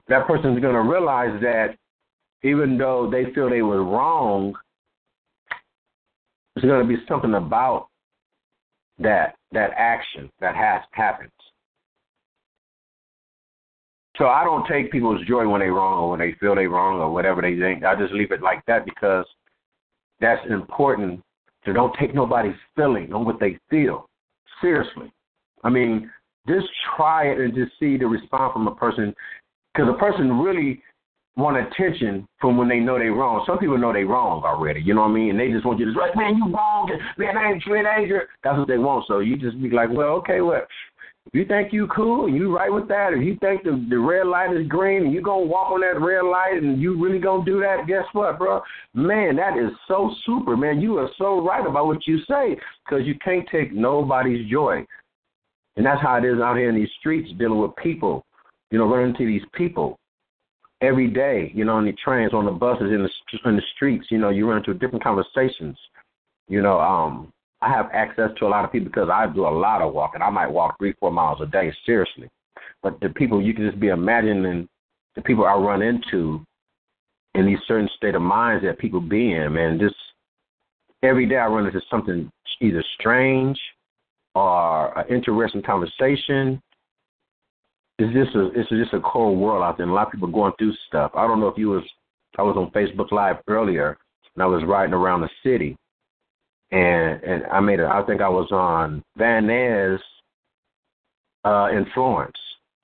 that 0.08 0.26
person's 0.26 0.60
going 0.60 0.74
to 0.74 0.80
realize 0.80 1.40
that 1.40 1.76
even 2.42 2.76
though 2.76 3.08
they 3.10 3.32
feel 3.34 3.48
they 3.48 3.62
were 3.62 3.84
wrong, 3.84 4.54
there's 6.54 6.66
going 6.66 6.86
to 6.86 6.88
be 6.88 7.02
something 7.08 7.34
about 7.34 7.88
that 8.98 9.36
that 9.52 9.70
action 9.76 10.30
that 10.40 10.54
has 10.54 10.82
happens. 10.92 11.30
So 14.18 14.26
I 14.26 14.44
don't 14.44 14.66
take 14.66 14.92
people's 14.92 15.24
joy 15.26 15.48
when 15.48 15.60
they're 15.60 15.72
wrong 15.72 16.00
or 16.00 16.10
when 16.10 16.20
they 16.20 16.34
feel 16.38 16.54
they're 16.54 16.68
wrong 16.68 17.00
or 17.00 17.10
whatever 17.12 17.40
they 17.40 17.58
think. 17.58 17.84
I 17.84 17.94
just 17.94 18.12
leave 18.12 18.30
it 18.30 18.42
like 18.42 18.64
that 18.66 18.84
because 18.84 19.24
that's 20.20 20.44
important 20.50 21.22
to 21.64 21.72
don't 21.72 21.94
take 21.98 22.14
nobody's 22.14 22.54
feeling 22.76 23.12
on 23.12 23.24
what 23.24 23.40
they 23.40 23.58
feel. 23.70 24.08
Seriously. 24.60 25.12
I 25.64 25.70
mean, 25.70 26.10
just 26.48 26.66
try 26.96 27.26
it 27.26 27.38
and 27.38 27.54
just 27.54 27.72
see 27.78 27.96
the 27.96 28.06
response 28.06 28.52
from 28.52 28.66
a 28.66 28.74
person 28.74 29.14
because 29.72 29.88
a 29.88 29.98
person 29.98 30.38
really 30.38 30.82
want 31.36 31.56
attention 31.56 32.26
from 32.40 32.58
when 32.58 32.68
they 32.68 32.78
know 32.78 32.98
they're 32.98 33.12
wrong. 33.12 33.42
Some 33.46 33.58
people 33.58 33.78
know 33.78 33.92
they're 33.92 34.06
wrong 34.06 34.42
already, 34.44 34.82
you 34.82 34.94
know 34.94 35.02
what 35.02 35.10
I 35.10 35.14
mean? 35.14 35.30
And 35.30 35.40
they 35.40 35.50
just 35.50 35.64
want 35.64 35.78
you 35.78 35.86
to 35.86 35.92
say, 35.92 36.14
man, 36.14 36.36
you 36.36 36.52
wrong, 36.52 36.90
man, 37.16 37.38
I 37.38 37.52
ain't 37.52 37.62
true, 37.62 37.76
ain't 37.76 38.12
That's 38.44 38.58
what 38.58 38.68
they 38.68 38.78
want. 38.78 39.06
So 39.08 39.20
you 39.20 39.36
just 39.36 39.60
be 39.62 39.70
like, 39.70 39.88
well, 39.90 40.10
okay, 40.16 40.40
well, 40.42 40.62
if 41.26 41.34
you 41.34 41.44
think 41.46 41.72
you 41.72 41.86
cool 41.86 42.26
and 42.26 42.34
you 42.34 42.54
right 42.54 42.72
with 42.72 42.88
that, 42.88 43.12
if 43.12 43.22
you 43.24 43.36
think 43.40 43.62
the 43.62 43.86
the 43.88 43.98
red 43.98 44.26
light 44.26 44.54
is 44.54 44.66
green 44.66 45.04
and 45.04 45.12
you 45.12 45.22
gonna 45.22 45.44
walk 45.44 45.70
on 45.70 45.80
that 45.80 46.00
red 46.00 46.22
light 46.22 46.60
and 46.60 46.80
you 46.80 47.02
really 47.02 47.20
gonna 47.20 47.44
do 47.44 47.60
that, 47.60 47.86
guess 47.86 48.04
what, 48.12 48.38
bro? 48.38 48.60
Man, 48.92 49.36
that 49.36 49.56
is 49.56 49.70
so 49.86 50.12
super, 50.26 50.56
man. 50.56 50.80
You 50.80 50.98
are 50.98 51.08
so 51.16 51.40
right 51.46 51.64
about 51.64 51.86
what 51.86 52.06
you 52.06 52.18
say 52.28 52.56
because 52.84 53.06
you 53.06 53.14
can't 53.24 53.48
take 53.50 53.72
nobody's 53.72 54.50
joy, 54.50 54.84
and 55.76 55.86
that's 55.86 56.02
how 56.02 56.16
it 56.16 56.24
is 56.24 56.40
out 56.40 56.56
here 56.56 56.68
in 56.68 56.74
these 56.74 56.90
streets 56.98 57.30
dealing 57.38 57.60
with 57.60 57.76
people. 57.76 58.26
You 58.72 58.78
know, 58.78 58.88
running 58.88 59.10
into 59.10 59.26
these 59.26 59.46
people 59.54 59.98
every 60.80 61.08
day. 61.08 61.52
You 61.54 61.64
know, 61.64 61.74
on 61.74 61.84
the 61.84 61.92
trains, 62.04 62.34
on 62.34 62.46
the 62.46 62.50
buses, 62.50 62.90
in 62.90 63.02
the 63.02 63.48
in 63.48 63.56
the 63.56 63.62
streets. 63.76 64.06
You 64.10 64.18
know, 64.18 64.30
you 64.30 64.48
run 64.48 64.58
into 64.58 64.74
different 64.74 65.04
conversations. 65.04 65.78
You 66.48 66.62
know, 66.62 66.80
um, 66.80 67.32
I 67.62 67.70
have 67.70 67.90
access 67.92 68.30
to 68.38 68.46
a 68.46 68.48
lot 68.48 68.64
of 68.64 68.72
people 68.72 68.88
because 68.88 69.08
I 69.08 69.26
do 69.32 69.46
a 69.46 69.48
lot 69.48 69.82
of 69.82 69.94
walking. 69.94 70.20
I 70.20 70.30
might 70.30 70.50
walk 70.50 70.76
three, 70.78 70.94
four 70.98 71.12
miles 71.12 71.40
a 71.40 71.46
day, 71.46 71.72
seriously. 71.86 72.28
But 72.82 72.98
the 73.00 73.08
people 73.10 73.40
you 73.40 73.54
can 73.54 73.66
just 73.66 73.78
be 73.78 73.88
imagining 73.88 74.68
the 75.14 75.22
people 75.22 75.44
I 75.44 75.54
run 75.54 75.80
into 75.80 76.44
in 77.34 77.46
these 77.46 77.58
certain 77.68 77.88
state 77.96 78.16
of 78.16 78.22
minds 78.22 78.64
that 78.64 78.78
people 78.78 79.00
be 79.00 79.32
in, 79.32 79.52
man. 79.52 79.78
Just 79.78 79.94
every 81.04 81.26
day 81.26 81.36
I 81.36 81.46
run 81.46 81.66
into 81.66 81.80
something 81.88 82.30
either 82.60 82.84
strange 82.98 83.58
or 84.34 84.98
an 84.98 85.06
interesting 85.08 85.62
conversation. 85.62 86.60
It's 87.98 88.12
just 88.12 88.34
a 88.34 88.50
it's 88.58 88.70
just 88.70 88.94
a 88.94 89.00
cold 89.00 89.38
world 89.38 89.62
out 89.62 89.76
there, 89.76 89.84
and 89.84 89.92
a 89.92 89.94
lot 89.94 90.08
of 90.08 90.12
people 90.12 90.28
going 90.28 90.52
through 90.58 90.74
stuff. 90.88 91.12
I 91.14 91.28
don't 91.28 91.38
know 91.38 91.48
if 91.48 91.58
you 91.58 91.68
was 91.68 91.84
I 92.38 92.42
was 92.42 92.56
on 92.56 92.70
Facebook 92.72 93.12
Live 93.12 93.36
earlier, 93.46 93.96
and 94.34 94.42
I 94.42 94.46
was 94.46 94.64
riding 94.64 94.94
around 94.94 95.20
the 95.20 95.30
city, 95.44 95.76
and 96.72 97.22
and 97.22 97.44
I 97.46 97.60
made 97.60 97.80
it. 97.80 97.86
I 97.86 98.02
think 98.04 98.20
I 98.20 98.28
was 98.28 98.50
on 98.50 99.04
Van 99.16 99.46
Ness 99.46 100.00
uh, 101.44 101.68
in 101.70 101.86
Florence, 101.94 102.36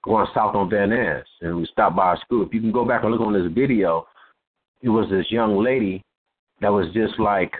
going 0.04 0.26
south 0.34 0.54
on 0.54 0.70
Van 0.70 0.90
Ness, 0.90 1.24
and 1.40 1.56
we 1.56 1.66
stopped 1.72 1.96
by 1.96 2.14
a 2.14 2.18
school. 2.18 2.46
If 2.46 2.54
you 2.54 2.60
can 2.60 2.72
go 2.72 2.84
back 2.84 3.02
and 3.02 3.10
look 3.10 3.20
on 3.20 3.32
this 3.32 3.52
video, 3.52 4.06
it 4.82 4.90
was 4.90 5.08
this 5.10 5.26
young 5.30 5.62
lady 5.62 6.02
that 6.60 6.68
was 6.68 6.86
just 6.92 7.18
like 7.18 7.52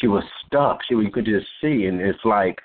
she 0.00 0.06
was 0.06 0.24
stuck. 0.46 0.80
She 0.88 0.94
you 0.94 1.10
could 1.10 1.24
just 1.24 1.46
see, 1.60 1.86
and 1.86 2.00
it's 2.00 2.24
like, 2.24 2.56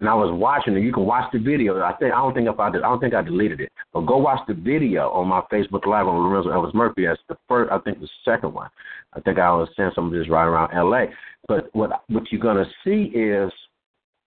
and 0.00 0.08
I 0.08 0.14
was 0.14 0.30
watching 0.32 0.76
it. 0.76 0.82
You 0.82 0.92
can 0.92 1.06
watch 1.06 1.30
the 1.32 1.38
video. 1.38 1.80
I 1.82 1.92
think 1.94 2.12
I 2.12 2.16
don't 2.16 2.34
think 2.34 2.48
if 2.48 2.60
I 2.60 2.70
did, 2.70 2.82
I 2.82 2.88
don't 2.88 3.00
think 3.00 3.14
I 3.14 3.22
deleted 3.22 3.60
it, 3.60 3.72
but 3.92 4.02
go 4.02 4.18
watch 4.18 4.40
the 4.46 4.54
video 4.54 5.10
on 5.10 5.28
my 5.28 5.40
Facebook 5.52 5.86
Live 5.86 6.06
on 6.06 6.22
Lorenzo 6.22 6.50
Elvis 6.50 6.74
Murphy. 6.74 7.06
That's 7.06 7.20
the 7.28 7.36
first. 7.48 7.72
I 7.72 7.78
think 7.78 8.00
the 8.00 8.08
second 8.24 8.52
one. 8.52 8.68
I 9.14 9.20
think 9.20 9.38
I 9.38 9.50
was 9.52 9.68
saying 9.76 9.92
some 9.94 10.06
of 10.06 10.12
this 10.12 10.28
right 10.28 10.44
around 10.44 10.74
L.A. 10.74 11.06
But 11.48 11.74
what 11.74 12.02
what 12.08 12.30
you're 12.30 12.40
gonna 12.40 12.66
see 12.84 13.10
is 13.14 13.50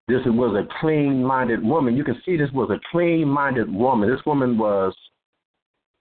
this 0.07 0.21
was 0.25 0.55
a 0.55 0.67
clean-minded 0.81 1.63
woman. 1.63 1.95
You 1.95 2.03
can 2.03 2.19
see 2.25 2.35
this 2.35 2.51
was 2.51 2.71
a 2.71 2.79
clean-minded 2.91 3.71
woman. 3.71 4.09
This 4.09 4.25
woman 4.25 4.57
was 4.57 4.95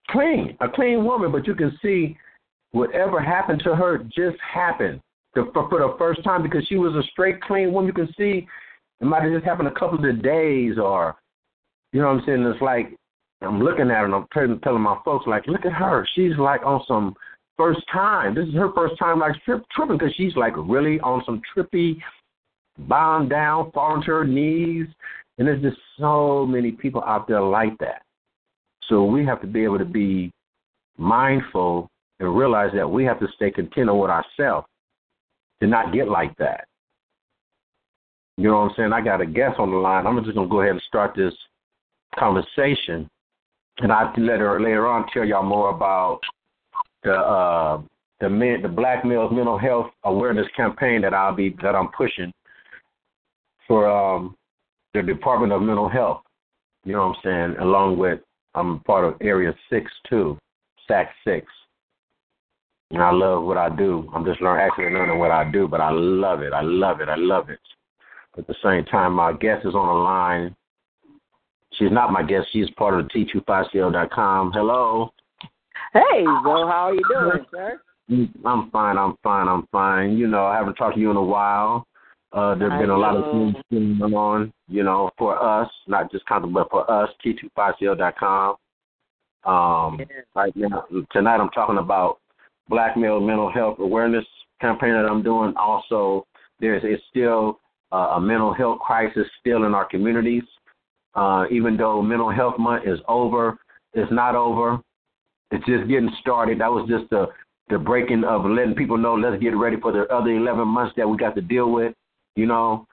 clean, 0.08 0.56
a 0.60 0.68
clean 0.68 1.04
woman. 1.04 1.30
But 1.30 1.46
you 1.46 1.54
can 1.54 1.78
see 1.82 2.16
whatever 2.70 3.20
happened 3.20 3.60
to 3.64 3.76
her 3.76 3.98
just 3.98 4.38
happened 4.40 5.00
for, 5.34 5.68
for 5.68 5.78
the 5.78 5.94
first 5.98 6.25
time 6.25 6.42
because 6.42 6.66
she 6.68 6.76
was 6.76 6.94
a 6.94 7.06
straight, 7.10 7.42
clean 7.42 7.70
woman. 7.70 7.88
You 7.88 8.06
can 8.06 8.14
see 8.16 8.46
it 9.00 9.05
might 9.05 9.23
have 9.23 9.33
just 9.33 9.45
happened 9.45 9.69
a 9.69 9.78
couple 9.78 9.99
of 10.09 10.23
days, 10.23 10.75
or 10.78 11.17
you 11.93 12.00
know 12.00 12.09
what 12.09 12.21
I'm 12.21 12.23
saying. 12.26 12.43
It's 12.43 12.62
like 12.62 12.97
I'm 13.40 13.61
looking 13.61 13.90
at 13.90 13.99
her 13.99 14.05
and 14.05 14.14
I'm 14.14 14.26
telling, 14.33 14.59
telling 14.61 14.83
my 14.83 14.99
folks 15.05 15.26
like, 15.26 15.47
look 15.47 15.64
at 15.64 15.73
her. 15.73 16.07
She's 16.14 16.37
like 16.38 16.64
on 16.64 16.83
some 16.88 17.14
first 17.57 17.81
time. 17.93 18.35
This 18.35 18.49
is 18.49 18.55
her 18.55 18.73
first 18.75 18.99
time 18.99 19.21
like 19.21 19.35
trip, 19.45 19.62
tripping 19.75 19.99
because 19.99 20.14
she's 20.17 20.35
like 20.37 20.55
really 20.57 20.99
on 21.00 21.23
some 21.25 21.40
trippy, 21.57 21.99
bowing 22.78 23.28
down, 23.28 23.71
falling 23.73 24.02
to 24.02 24.11
her 24.11 24.25
knees. 24.25 24.87
And 25.38 25.47
there's 25.47 25.62
just 25.62 25.78
so 25.99 26.45
many 26.47 26.73
people 26.73 27.02
out 27.05 27.28
there 27.28 27.40
like 27.40 27.78
that. 27.78 28.02
So 28.88 29.05
we 29.05 29.25
have 29.26 29.40
to 29.43 29.47
be 29.47 29.62
able 29.62 29.78
to 29.78 29.85
be 29.85 30.33
mindful 30.97 31.88
and 32.19 32.37
realize 32.37 32.71
that 32.75 32.88
we 32.88 33.05
have 33.05 33.21
to 33.21 33.28
stay 33.37 33.50
content 33.50 33.95
with 33.95 34.11
ourselves 34.11 34.67
to 35.61 35.69
not 35.69 35.93
get 35.93 36.09
like 36.09 36.37
that. 36.38 36.67
You 38.38 38.45
know 38.45 38.61
what 38.61 38.71
I'm 38.71 38.75
saying? 38.76 38.92
I 38.92 39.00
got 39.00 39.21
a 39.21 39.26
guest 39.26 39.59
on 39.59 39.73
the 39.73 39.76
line. 39.76 40.07
I'm 40.07 40.23
just 40.23 40.37
gonna 40.37 40.49
go 40.49 40.61
ahead 40.61 40.71
and 40.71 40.83
start 40.87 41.12
this 41.16 41.35
conversation, 42.16 43.11
and 43.78 43.90
I 43.90 44.12
let 44.16 44.38
her 44.38 44.61
later 44.61 44.87
on 44.87 45.09
tell 45.12 45.25
y'all 45.25 45.42
more 45.42 45.71
about 45.71 46.21
the 47.02 47.14
uh, 47.14 47.83
the 48.21 48.28
men, 48.28 48.62
the 48.62 48.68
Black 48.68 49.04
Males 49.04 49.33
Mental 49.33 49.59
Health 49.59 49.90
Awareness 50.04 50.47
Campaign 50.57 51.00
that 51.02 51.14
I'll 51.14 51.35
be 51.35 51.57
that 51.62 51.75
I'm 51.75 51.88
pushing 51.88 52.33
for 53.66 53.90
um, 53.90 54.37
the 54.95 55.02
Department 55.02 55.52
of 55.52 55.61
Mental 55.61 55.88
Health. 55.88 56.23
You 56.85 56.92
know 56.92 57.09
what 57.09 57.16
I'm 57.16 57.23
saying? 57.25 57.57
Along 57.61 57.99
with 57.99 58.21
I'm 58.54 58.78
part 58.85 59.04
of 59.04 59.16
Area 59.21 59.52
Six 59.68 59.90
too, 60.09 60.38
SAC 60.87 61.09
Six. 61.26 61.45
And 62.92 63.02
I 63.02 63.11
love 63.11 63.42
what 63.42 63.59
I 63.59 63.68
do. 63.68 64.09
I'm 64.14 64.25
just 64.25 64.40
learning, 64.40 64.64
actually 64.64 64.92
learning 64.97 65.18
what 65.18 65.33
I 65.33 65.50
do, 65.50 65.66
but 65.66 65.80
I 65.80 65.90
love 65.90 66.40
it. 66.40 66.52
I 66.52 66.62
love 66.62 67.00
it. 67.00 67.09
I 67.09 67.16
love 67.16 67.50
it. 67.50 67.59
At 68.38 68.47
the 68.47 68.54
same 68.62 68.85
time, 68.85 69.14
my 69.14 69.33
guest 69.33 69.66
is 69.66 69.75
on 69.75 69.88
the 69.88 69.92
line. 69.92 70.54
She's 71.73 71.90
not 71.90 72.12
my 72.12 72.23
guest. 72.23 72.47
She's 72.52 72.71
part 72.71 72.99
of 72.99 73.09
the 73.09 73.26
T25CL.com. 73.26 74.52
Hello. 74.52 75.12
Hey, 75.92 76.25
Zo, 76.25 76.66
how 76.66 76.90
are 76.90 76.95
you 76.95 77.02
doing, 77.09 77.47
sir? 77.50 77.80
I'm 78.45 78.71
fine. 78.71 78.97
I'm 78.97 79.16
fine. 79.23 79.49
I'm 79.49 79.66
fine. 79.73 80.16
You 80.16 80.28
know, 80.28 80.47
I 80.47 80.57
haven't 80.57 80.75
talked 80.75 80.95
to 80.95 81.00
you 81.00 81.11
in 81.11 81.16
a 81.16 81.23
while. 81.23 81.87
Uh, 82.33 82.54
there's 82.54 82.78
been 82.80 82.90
a 82.90 82.97
lot 82.97 83.16
of 83.16 83.54
things 83.71 83.99
going 83.99 84.14
on, 84.14 84.52
you 84.68 84.83
know, 84.83 85.11
for 85.16 85.42
us, 85.42 85.68
not 85.87 86.12
just 86.12 86.25
kind 86.26 86.45
of, 86.45 86.52
but 86.52 86.68
for 86.71 86.88
us, 86.90 87.09
T25CL.com. 87.25 88.57
Um, 89.45 90.00
right 90.35 90.54
now, 90.54 90.85
tonight 91.11 91.40
I'm 91.40 91.49
talking 91.50 91.78
about 91.78 92.18
Black 92.68 92.97
male 92.99 93.18
mental 93.18 93.50
health 93.50 93.78
awareness 93.78 94.26
campaign 94.61 94.92
that 94.92 95.07
I'm 95.11 95.23
doing. 95.23 95.54
Also, 95.57 96.26
there's 96.61 96.83
it's 96.85 97.02
still 97.09 97.61
uh, 97.92 98.14
a 98.16 98.21
mental 98.21 98.52
health 98.52 98.80
crisis 98.80 99.26
still 99.40 99.64
in 99.64 99.75
our 99.75 99.87
communities. 99.87 100.42
Uh, 101.14 101.45
even 101.50 101.76
though 101.76 102.02
mental 102.02 102.30
health 102.30 102.59
month 102.59 102.87
is 102.87 102.99
over, 103.09 103.59
it's 103.95 104.12
not 104.12 104.35
over. 104.35 104.78
It's 105.50 105.64
just 105.66 105.88
getting 105.88 106.11
started. 106.21 106.61
That 106.61 106.71
was 106.71 106.88
just 106.88 107.09
the 107.11 107.26
the 107.71 107.78
breaking 107.78 108.25
of 108.25 108.47
letting 108.47 108.75
people 108.75 108.97
know 108.97 109.14
let's 109.14 109.42
get 109.42 109.54
ready 109.54 109.76
for 109.78 109.92
the 109.92 110.07
other 110.14 110.30
11 110.30 110.66
months 110.66 110.95
that 110.97 111.07
we 111.07 111.18
got 111.18 111.35
to 111.35 111.42
deal 111.42 111.71
with. 111.71 111.92
You 112.35 112.47
know, 112.47 112.87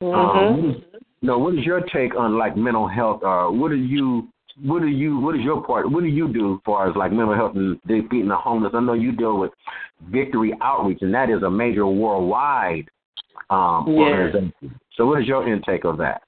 mm-hmm. 0.00 0.14
um, 0.14 0.84
know, 1.24 1.38
what 1.38 1.54
is 1.54 1.64
your 1.64 1.80
take 1.80 2.14
on 2.16 2.38
like 2.38 2.56
mental 2.56 2.86
health? 2.86 3.20
Or 3.22 3.50
what 3.50 3.70
do 3.70 3.76
you 3.76 4.28
what 4.62 4.82
do 4.82 4.88
you 4.88 5.18
what 5.18 5.34
is 5.34 5.42
your 5.42 5.62
part? 5.64 5.90
What 5.90 6.02
do 6.02 6.08
you 6.08 6.32
do 6.32 6.54
as 6.54 6.60
far 6.64 6.88
as 6.88 6.96
like 6.96 7.12
mental 7.12 7.34
health 7.34 7.56
and 7.56 7.80
defeating 7.86 8.28
the 8.28 8.36
homeless? 8.36 8.72
I 8.74 8.80
know 8.80 8.92
you 8.92 9.12
deal 9.12 9.38
with 9.38 9.50
Victory 10.10 10.52
Outreach, 10.60 10.98
and 11.02 11.14
that 11.14 11.30
is 11.30 11.42
a 11.42 11.50
major 11.50 11.86
worldwide 11.86 12.88
um, 13.50 13.84
yeah. 13.88 13.94
organization. 13.94 14.52
So, 14.96 15.06
what 15.06 15.20
is 15.20 15.26
your 15.26 15.46
intake 15.48 15.84
of 15.84 15.98
that? 15.98 16.22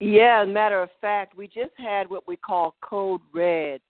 Yeah, 0.00 0.44
matter 0.44 0.82
of 0.82 0.90
fact, 1.00 1.36
we 1.36 1.46
just 1.46 1.72
had 1.76 2.08
what 2.10 2.26
we 2.26 2.36
call 2.36 2.74
Code 2.82 3.20
Red 3.32 3.80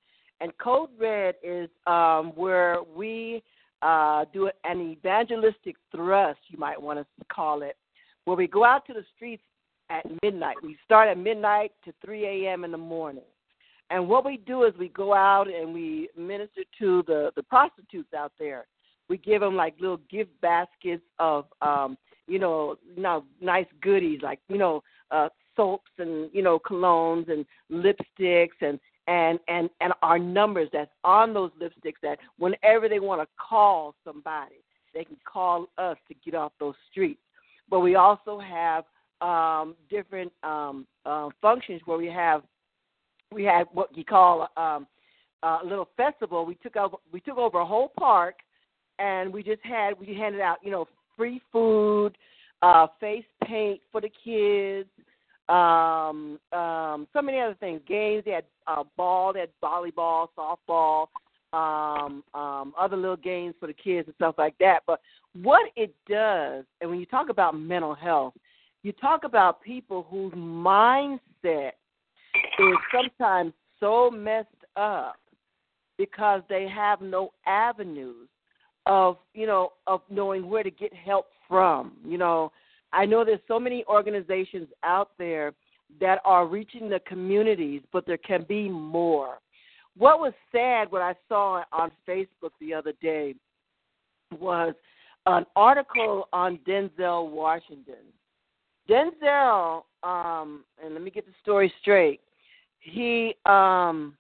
and 0.40 0.56
Code 0.58 0.90
Red 0.98 1.36
is 1.42 1.70
um, 1.86 2.32
where 2.34 2.78
we 2.94 3.42
uh, 3.82 4.24
do 4.32 4.50
an 4.64 4.80
evangelistic 4.80 5.76
thrust, 5.90 6.38
you 6.48 6.58
might 6.58 6.80
want 6.80 6.98
to 6.98 7.24
call 7.32 7.62
it, 7.62 7.76
where 8.24 8.36
we 8.36 8.46
go 8.46 8.64
out 8.64 8.86
to 8.86 8.92
the 8.92 9.04
streets 9.16 9.42
at 9.90 10.04
midnight. 10.22 10.56
We 10.62 10.76
start 10.84 11.08
at 11.08 11.18
midnight 11.18 11.72
to 11.84 11.94
3 12.04 12.46
a.m. 12.46 12.64
in 12.64 12.72
the 12.72 12.78
morning. 12.78 13.24
And 13.90 14.08
what 14.08 14.24
we 14.24 14.38
do 14.38 14.64
is 14.64 14.72
we 14.78 14.88
go 14.88 15.14
out 15.14 15.46
and 15.46 15.72
we 15.72 16.08
minister 16.16 16.62
to 16.78 17.04
the 17.06 17.30
the 17.36 17.42
prostitutes 17.42 18.12
out 18.14 18.32
there. 18.38 18.66
We 19.08 19.18
give 19.18 19.40
them 19.40 19.56
like 19.56 19.74
little 19.78 20.00
gift 20.10 20.30
baskets 20.40 21.02
of 21.18 21.44
um 21.60 21.98
you 22.26 22.38
know, 22.38 22.76
know 22.96 23.24
nice 23.40 23.66
goodies 23.80 24.20
like 24.22 24.40
you 24.48 24.58
know 24.58 24.82
uh 25.10 25.28
soaps 25.56 25.90
and 25.98 26.30
you 26.32 26.42
know 26.42 26.58
colognes 26.58 27.30
and 27.30 27.44
lipsticks 27.70 28.60
and 28.60 28.78
and 29.06 29.38
and 29.48 29.68
and 29.80 29.92
our 30.02 30.18
numbers 30.18 30.68
that's 30.72 30.90
on 31.04 31.34
those 31.34 31.50
lipsticks 31.60 32.00
that 32.02 32.18
whenever 32.38 32.88
they 32.88 33.00
want 33.00 33.20
to 33.20 33.28
call 33.38 33.94
somebody 34.04 34.56
they 34.94 35.04
can 35.04 35.16
call 35.30 35.66
us 35.76 35.96
to 36.08 36.14
get 36.24 36.34
off 36.34 36.52
those 36.60 36.74
streets. 36.90 37.20
But 37.68 37.80
we 37.80 37.96
also 37.96 38.38
have 38.38 38.84
um 39.20 39.74
different 39.90 40.32
um 40.42 40.86
uh, 41.04 41.28
functions 41.42 41.80
where 41.84 41.98
we 41.98 42.06
have 42.06 42.42
we 43.32 43.44
had 43.44 43.66
what 43.72 43.96
you 43.96 44.04
call 44.04 44.48
um 44.56 44.86
a 45.42 45.58
little 45.62 45.88
festival. 45.96 46.46
We 46.46 46.54
took 46.56 46.76
over 46.76 46.96
we 47.12 47.20
took 47.20 47.36
over 47.36 47.58
a 47.58 47.66
whole 47.66 47.92
park 47.98 48.36
and 48.98 49.32
we 49.32 49.42
just 49.42 49.62
had 49.62 49.98
we 49.98 50.14
handed 50.14 50.40
out 50.40 50.58
you 50.62 50.70
know 50.70 50.88
free 51.16 51.40
food 51.52 52.16
uh 52.62 52.86
face 53.00 53.24
paint 53.44 53.80
for 53.90 54.00
the 54.00 54.10
kids 54.24 54.88
um, 55.48 56.38
um, 56.52 57.06
so 57.12 57.20
many 57.20 57.40
other 57.40 57.56
things. 57.60 57.80
Games. 57.86 58.22
They 58.24 58.32
had 58.32 58.44
uh, 58.66 58.84
ball. 58.96 59.32
They 59.32 59.40
had 59.40 59.50
volleyball, 59.62 60.28
softball, 60.36 61.08
um, 61.52 62.24
um, 62.34 62.72
other 62.78 62.96
little 62.96 63.16
games 63.16 63.54
for 63.60 63.66
the 63.66 63.74
kids 63.74 64.08
and 64.08 64.14
stuff 64.14 64.36
like 64.38 64.56
that. 64.58 64.80
But 64.86 65.00
what 65.42 65.70
it 65.76 65.94
does, 66.08 66.64
and 66.80 66.90
when 66.90 66.98
you 66.98 67.06
talk 67.06 67.28
about 67.28 67.58
mental 67.58 67.94
health, 67.94 68.34
you 68.82 68.92
talk 68.92 69.24
about 69.24 69.62
people 69.62 70.06
whose 70.10 70.32
mindset 70.32 71.72
is 72.58 72.76
sometimes 72.92 73.52
so 73.80 74.10
messed 74.10 74.48
up 74.76 75.16
because 75.98 76.42
they 76.48 76.66
have 76.68 77.00
no 77.00 77.32
avenues 77.46 78.28
of 78.86 79.16
you 79.32 79.46
know 79.46 79.72
of 79.86 80.02
knowing 80.10 80.48
where 80.48 80.62
to 80.62 80.70
get 80.70 80.92
help 80.94 81.26
from. 81.48 81.92
You 82.06 82.18
know, 82.18 82.52
I 82.92 83.06
know 83.06 83.24
there's 83.24 83.40
so 83.48 83.58
many 83.58 83.84
organizations 83.88 84.68
out 84.82 85.10
there 85.18 85.52
that 86.00 86.20
are 86.24 86.46
reaching 86.46 86.88
the 86.88 87.00
communities, 87.00 87.82
but 87.92 88.06
there 88.06 88.18
can 88.18 88.44
be 88.48 88.68
more. 88.68 89.38
What 89.96 90.18
was 90.18 90.32
sad, 90.50 90.90
what 90.90 91.02
I 91.02 91.14
saw 91.28 91.62
on 91.72 91.90
Facebook 92.08 92.50
the 92.60 92.74
other 92.74 92.92
day, 93.00 93.34
was 94.38 94.74
an 95.26 95.46
article 95.54 96.28
on 96.32 96.58
Denzel 96.66 97.30
Washington. 97.30 97.94
Denzel, 98.88 99.82
um, 100.02 100.64
and 100.82 100.94
let 100.94 101.02
me 101.02 101.10
get 101.10 101.26
the 101.26 101.32
story 101.42 101.72
straight. 101.80 102.20
He 102.80 103.34
um, 103.46 104.16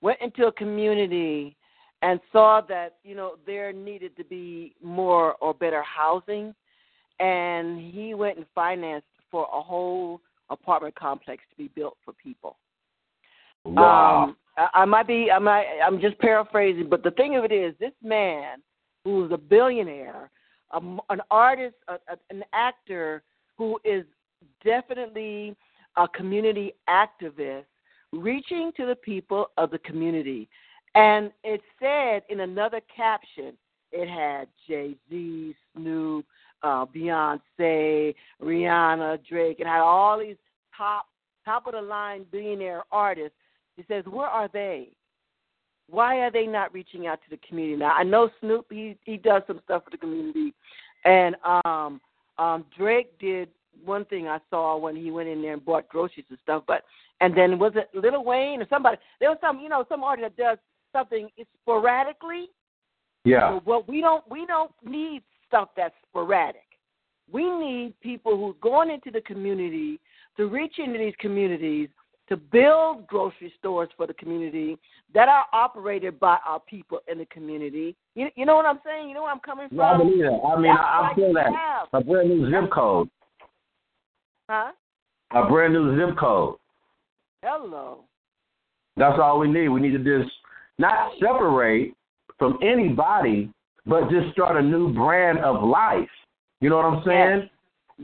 went 0.00 0.20
into 0.20 0.46
a 0.46 0.52
community 0.52 1.56
and 2.02 2.20
saw 2.32 2.60
that 2.68 2.96
you 3.04 3.14
know 3.14 3.34
there 3.46 3.72
needed 3.72 4.16
to 4.16 4.24
be 4.24 4.74
more 4.82 5.34
or 5.36 5.54
better 5.54 5.82
housing 5.82 6.54
and 7.20 7.80
he 7.92 8.14
went 8.14 8.36
and 8.36 8.46
financed 8.54 9.06
for 9.30 9.48
a 9.52 9.60
whole 9.60 10.20
apartment 10.50 10.94
complex 10.94 11.42
to 11.50 11.56
be 11.56 11.68
built 11.68 11.96
for 12.04 12.12
people. 12.12 12.56
Wow. 13.64 14.24
Um, 14.24 14.36
I, 14.56 14.82
I 14.82 14.84
might 14.84 15.06
be, 15.06 15.30
I 15.30 15.38
might, 15.38 15.66
I'm 15.84 16.00
just 16.00 16.18
paraphrasing, 16.18 16.88
but 16.88 17.02
the 17.02 17.10
thing 17.12 17.36
of 17.36 17.44
it 17.44 17.52
is, 17.52 17.74
this 17.78 17.92
man 18.02 18.58
who's 19.04 19.30
a 19.32 19.36
billionaire, 19.36 20.30
a, 20.72 20.78
an 21.10 21.20
artist, 21.30 21.76
a, 21.88 21.94
a, 21.94 22.16
an 22.30 22.44
actor 22.52 23.22
who 23.56 23.78
is 23.84 24.04
definitely 24.64 25.56
a 25.96 26.06
community 26.08 26.72
activist, 26.88 27.64
reaching 28.12 28.70
to 28.76 28.86
the 28.86 28.96
people 28.96 29.50
of 29.58 29.70
the 29.70 29.78
community. 29.78 30.48
And 30.94 31.30
it 31.44 31.60
said 31.80 32.22
in 32.28 32.40
another 32.40 32.80
caption, 32.94 33.54
it 33.92 34.08
had 34.08 34.48
Jay 34.66 34.94
Z, 35.10 35.54
Snoop, 35.74 36.26
uh, 36.62 36.86
Beyonce, 36.86 38.14
Rihanna, 38.42 39.18
Drake, 39.28 39.60
and 39.60 39.68
had 39.68 39.80
all 39.80 40.18
these 40.18 40.36
top 40.76 41.06
top 41.44 41.66
of 41.66 41.72
the 41.72 41.80
line 41.80 42.26
billionaire 42.30 42.82
artists. 42.92 43.36
He 43.76 43.84
says, 43.88 44.04
where 44.06 44.26
are 44.26 44.48
they? 44.52 44.88
Why 45.88 46.18
are 46.18 46.30
they 46.30 46.46
not 46.46 46.74
reaching 46.74 47.06
out 47.06 47.20
to 47.22 47.30
the 47.30 47.40
community? 47.48 47.78
Now 47.78 47.92
I 47.92 48.02
know 48.02 48.28
Snoop 48.40 48.66
he 48.70 48.96
he 49.04 49.16
does 49.16 49.42
some 49.46 49.60
stuff 49.64 49.84
for 49.84 49.90
the 49.90 49.96
community, 49.96 50.52
and 51.04 51.34
um, 51.44 52.00
um, 52.36 52.66
Drake 52.76 53.18
did 53.18 53.48
one 53.84 54.04
thing 54.06 54.28
I 54.28 54.38
saw 54.50 54.76
when 54.76 54.96
he 54.96 55.10
went 55.10 55.28
in 55.28 55.40
there 55.40 55.54
and 55.54 55.64
bought 55.64 55.88
groceries 55.88 56.26
and 56.28 56.38
stuff. 56.42 56.64
But 56.66 56.82
and 57.20 57.34
then 57.34 57.58
was 57.58 57.72
it 57.74 57.88
Lil 57.94 58.22
Wayne 58.22 58.60
or 58.60 58.66
somebody? 58.68 58.98
There 59.18 59.30
was 59.30 59.38
some 59.40 59.60
you 59.60 59.70
know 59.70 59.86
some 59.88 60.04
artist 60.04 60.36
that 60.36 60.42
does 60.42 60.58
something 60.92 61.28
is 61.36 61.46
sporadically. 61.62 62.48
Yeah. 63.24 63.50
So 63.50 63.60
what 63.64 63.88
we 63.88 64.00
don't 64.00 64.24
we 64.30 64.46
don't 64.46 64.72
need 64.84 65.22
stuff 65.46 65.68
that's 65.76 65.94
sporadic. 66.08 66.62
We 67.30 67.50
need 67.50 67.94
people 68.00 68.36
who's 68.36 68.56
going 68.62 68.90
into 68.90 69.10
the 69.10 69.20
community 69.22 70.00
to 70.36 70.46
reach 70.46 70.74
into 70.78 70.98
these 70.98 71.14
communities 71.20 71.88
to 72.28 72.36
build 72.36 73.06
grocery 73.06 73.52
stores 73.58 73.88
for 73.96 74.06
the 74.06 74.14
community 74.14 74.78
that 75.14 75.28
are 75.28 75.46
operated 75.52 76.20
by 76.20 76.36
our 76.46 76.60
people 76.60 77.00
in 77.10 77.18
the 77.18 77.26
community. 77.26 77.96
You, 78.14 78.28
you 78.36 78.44
know 78.44 78.54
what 78.56 78.66
I'm 78.66 78.80
saying? 78.84 79.08
You 79.08 79.14
know 79.14 79.22
where 79.22 79.32
I'm 79.32 79.40
coming 79.40 79.68
from? 79.68 79.78
Yeah, 79.78 79.84
I 79.84 79.96
believe 79.96 80.18
that. 80.18 80.40
I 80.46 80.56
mean, 80.60 80.74
That's 80.74 80.84
I, 80.84 81.10
I 81.10 81.14
feel 81.14 81.32
that. 81.34 81.46
have. 81.46 81.88
A 81.92 82.04
brand 82.04 82.28
new 82.28 82.50
zip 82.50 82.70
code. 82.70 83.08
Huh? 84.48 84.72
A 85.32 85.48
brand 85.48 85.72
new 85.72 85.96
zip 85.96 86.18
code. 86.18 86.56
Hello. 87.42 88.04
That's 88.96 89.18
all 89.22 89.38
we 89.38 89.48
need. 89.48 89.68
We 89.68 89.80
need 89.80 89.92
to 89.92 89.98
just 89.98 90.32
not 90.78 91.12
separate 91.20 91.94
from 92.38 92.58
anybody, 92.62 93.50
but 93.86 94.10
just 94.10 94.32
start 94.32 94.56
a 94.56 94.62
new 94.62 94.92
brand 94.92 95.38
of 95.38 95.62
life. 95.62 96.08
You 96.60 96.70
know 96.70 96.76
what 96.76 96.84
I'm 96.86 97.04
saying? 97.04 97.50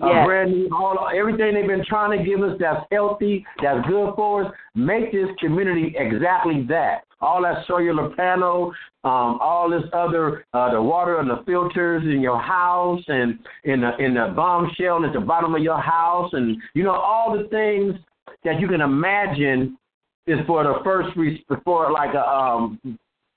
A 0.03 0.09
Yes. 0.09 0.27
brand 0.27 0.51
new, 0.51 0.69
all 0.75 1.09
everything 1.15 1.55
they've 1.55 1.69
been 1.69 1.85
trying 1.85 2.19
to 2.19 2.25
give 2.25 2.43
us 2.43 2.59
that's 2.59 2.85
healthy, 2.91 3.47
that's 3.63 3.87
good 3.87 4.13
for 4.17 4.45
us. 4.45 4.53
Make 4.75 5.13
this 5.13 5.29
community 5.39 5.95
exactly 5.97 6.63
that. 6.69 7.05
All 7.21 7.43
that 7.43 7.65
cellular 7.67 8.11
panel, 8.11 8.75
um, 9.05 9.39
all 9.41 9.71
this 9.71 9.85
other, 9.93 10.47
uh, 10.53 10.73
the 10.73 10.83
water 10.83 11.21
and 11.21 11.31
the 11.31 11.45
filters 11.47 12.03
in 12.03 12.21
your 12.21 12.41
house, 12.41 13.03
and 13.07 13.39
in 13.63 13.83
the 13.83 13.97
in 13.99 14.15
the 14.15 14.33
bombshell 14.35 15.05
at 15.05 15.13
the 15.13 15.21
bottom 15.21 15.55
of 15.55 15.63
your 15.63 15.81
house, 15.81 16.33
and 16.33 16.61
you 16.75 16.83
know 16.83 16.93
all 16.93 17.39
the 17.39 17.45
things 17.49 17.95
that 18.43 18.61
you 18.61 18.67
can 18.67 18.81
imagine 18.81 19.79
is 20.27 20.39
for 20.47 20.65
the 20.65 20.75
first 20.83 21.15
res- 21.17 21.41
for 21.65 21.91
like 21.93 22.15
a 22.15 22.27
um 22.29 22.79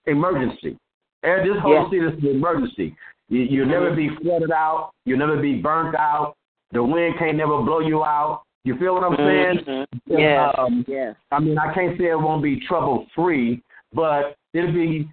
emergency. 0.06 0.78
And 1.24 1.50
this 1.50 1.58
whole 1.62 1.74
Yeah. 1.74 1.86
city 1.90 1.98
is 2.00 2.24
an 2.24 2.30
emergency. 2.30 2.96
You, 3.30 3.42
you'll 3.42 3.66
never 3.68 3.94
be 3.94 4.10
flooded 4.22 4.52
out. 4.52 4.92
You'll 5.06 5.20
never 5.20 5.38
be 5.42 5.56
burnt 5.62 5.96
out. 5.96 6.36
The 6.72 6.84
wind 6.84 7.16
can't 7.20 7.36
never 7.38 7.62
blow 7.62 7.80
you 7.80 8.04
out. 8.06 8.44
You 8.64 8.78
feel 8.78 8.94
what 8.96 9.04
I'm 9.04 9.16
saying? 9.18 9.60
Mhm. 9.66 9.86
Yes. 10.08 10.56
Um, 10.58 10.86
yes. 10.88 11.16
I 11.32 11.40
mean, 11.40 11.58
I 11.58 11.74
can't 11.74 11.98
say 11.98 12.06
it 12.10 12.20
won't 12.20 12.44
be 12.44 12.60
trouble 12.68 13.06
free, 13.16 13.62
but 13.94 14.36
it'll 14.54 14.72
be. 14.74 15.10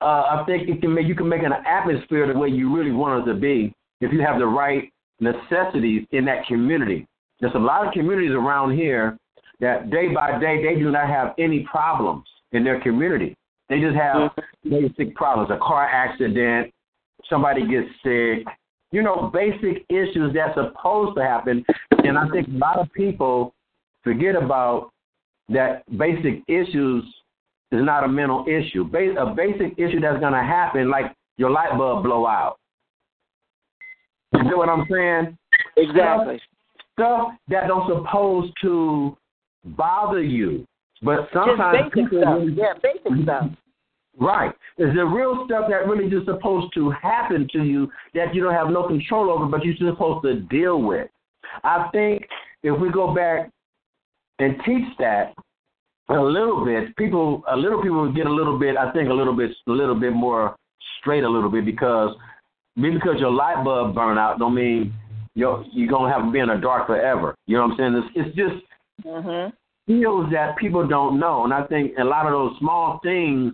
Uh, 0.00 0.38
I 0.40 0.44
think 0.46 0.68
it 0.68 0.80
can 0.80 0.92
make 0.94 1.06
you 1.06 1.14
can 1.14 1.28
make 1.28 1.42
an 1.42 1.52
atmosphere 1.52 2.26
the 2.26 2.38
way 2.38 2.48
you 2.48 2.74
really 2.74 2.90
want 2.90 3.22
it 3.26 3.32
to 3.32 3.38
be 3.38 3.72
if 4.00 4.12
you 4.12 4.20
have 4.20 4.38
the 4.38 4.46
right 4.46 4.90
necessities 5.20 6.06
in 6.12 6.24
that 6.26 6.46
community. 6.46 7.06
There's 7.40 7.54
a 7.54 7.58
lot 7.58 7.86
of 7.86 7.92
communities 7.92 8.32
around 8.32 8.72
here 8.76 9.16
that 9.62 9.90
day 9.90 10.08
by 10.08 10.38
day 10.38 10.62
they 10.62 10.78
do 10.78 10.90
not 10.90 11.08
have 11.08 11.34
any 11.38 11.60
problems 11.60 12.24
in 12.50 12.64
their 12.64 12.80
community. 12.80 13.34
They 13.70 13.80
just 13.80 13.96
have 13.96 14.32
mm-hmm. 14.32 14.70
basic 14.70 15.14
problems: 15.14 15.50
a 15.50 15.58
car 15.58 15.86
accident, 15.86 16.70
somebody 17.30 17.66
gets 17.66 17.88
sick, 18.02 18.46
you 18.90 19.02
know, 19.02 19.30
basic 19.32 19.86
issues 19.88 20.34
that's 20.34 20.54
supposed 20.54 21.16
to 21.16 21.22
happen. 21.22 21.64
And 22.04 22.18
I 22.18 22.28
think 22.28 22.48
a 22.48 22.58
lot 22.58 22.78
of 22.78 22.92
people 22.92 23.54
forget 24.04 24.34
about 24.34 24.90
that 25.48 25.84
basic 25.96 26.42
issues 26.48 27.04
is 27.70 27.82
not 27.82 28.04
a 28.04 28.08
mental 28.08 28.44
issue. 28.46 28.84
A 29.18 29.34
basic 29.34 29.78
issue 29.78 30.00
that's 30.00 30.20
going 30.20 30.34
to 30.34 30.42
happen, 30.42 30.90
like 30.90 31.14
your 31.38 31.50
light 31.50 31.76
bulb 31.78 32.04
blow 32.04 32.26
out. 32.26 32.58
You 34.34 34.44
know 34.44 34.56
what 34.56 34.68
I'm 34.68 34.86
saying? 34.90 35.38
Exactly. 35.76 36.40
Stuff 36.98 37.28
that 37.48 37.68
don't 37.68 37.88
supposed 37.88 38.52
to 38.62 39.16
bother 39.64 40.22
you, 40.22 40.66
but 41.02 41.28
sometimes 41.32 41.78
basic 41.78 41.92
people 41.94 42.20
stuff. 42.20 42.34
really- 42.38 42.52
Yeah, 42.52 42.72
basic 42.82 43.04
mhm. 43.04 43.22
stuff. 43.24 43.50
Right. 44.18 44.52
Is 44.76 44.94
the 44.94 45.06
real 45.06 45.44
stuff 45.46 45.68
that 45.70 45.88
really 45.88 46.10
just 46.10 46.26
supposed 46.26 46.72
to 46.74 46.90
happen 46.90 47.48
to 47.52 47.64
you 47.64 47.90
that 48.14 48.34
you 48.34 48.42
don't 48.42 48.52
have 48.52 48.68
no 48.68 48.86
control 48.86 49.30
over, 49.30 49.46
but 49.46 49.64
you're 49.64 49.74
supposed 49.76 50.22
to 50.24 50.40
deal 50.40 50.82
with. 50.82 51.08
I 51.64 51.88
think 51.92 52.28
if 52.62 52.78
we 52.78 52.90
go 52.90 53.14
back 53.14 53.50
and 54.38 54.56
teach 54.64 54.96
that 54.98 55.34
a 56.08 56.20
little 56.20 56.64
bit, 56.64 56.94
people, 56.96 57.42
a 57.48 57.56
little 57.56 57.82
people 57.82 58.02
would 58.02 58.14
get 58.14 58.26
a 58.26 58.32
little 58.32 58.58
bit. 58.58 58.76
I 58.76 58.90
think 58.92 59.08
a 59.08 59.12
little 59.14 59.34
bit, 59.34 59.50
a 59.66 59.70
little 59.70 59.94
bit 59.94 60.12
more 60.12 60.56
straight, 60.98 61.24
a 61.24 61.28
little 61.28 61.50
bit 61.50 61.64
because 61.64 62.14
maybe 62.76 62.96
because 62.96 63.18
your 63.18 63.30
light 63.30 63.64
bulb 63.64 63.94
burn 63.94 64.18
out 64.18 64.38
don't 64.38 64.54
mean 64.54 64.92
you're 65.34 65.64
you're 65.72 65.88
gonna 65.88 66.12
have 66.12 66.24
to 66.26 66.30
be 66.30 66.38
in 66.38 66.48
the 66.48 66.56
dark 66.56 66.86
forever. 66.86 67.34
You 67.46 67.56
know 67.56 67.66
what 67.66 67.80
I'm 67.80 67.94
saying? 67.94 68.10
It's, 68.14 68.28
it's 68.28 68.36
just 68.36 68.64
hmm 69.04 69.48
skills 69.84 70.26
that 70.30 70.56
people 70.58 70.86
don't 70.86 71.18
know, 71.18 71.42
and 71.44 71.52
I 71.52 71.64
think 71.64 71.92
a 71.98 72.04
lot 72.04 72.24
of 72.26 72.32
those 72.32 72.52
small 72.60 73.00
things 73.02 73.52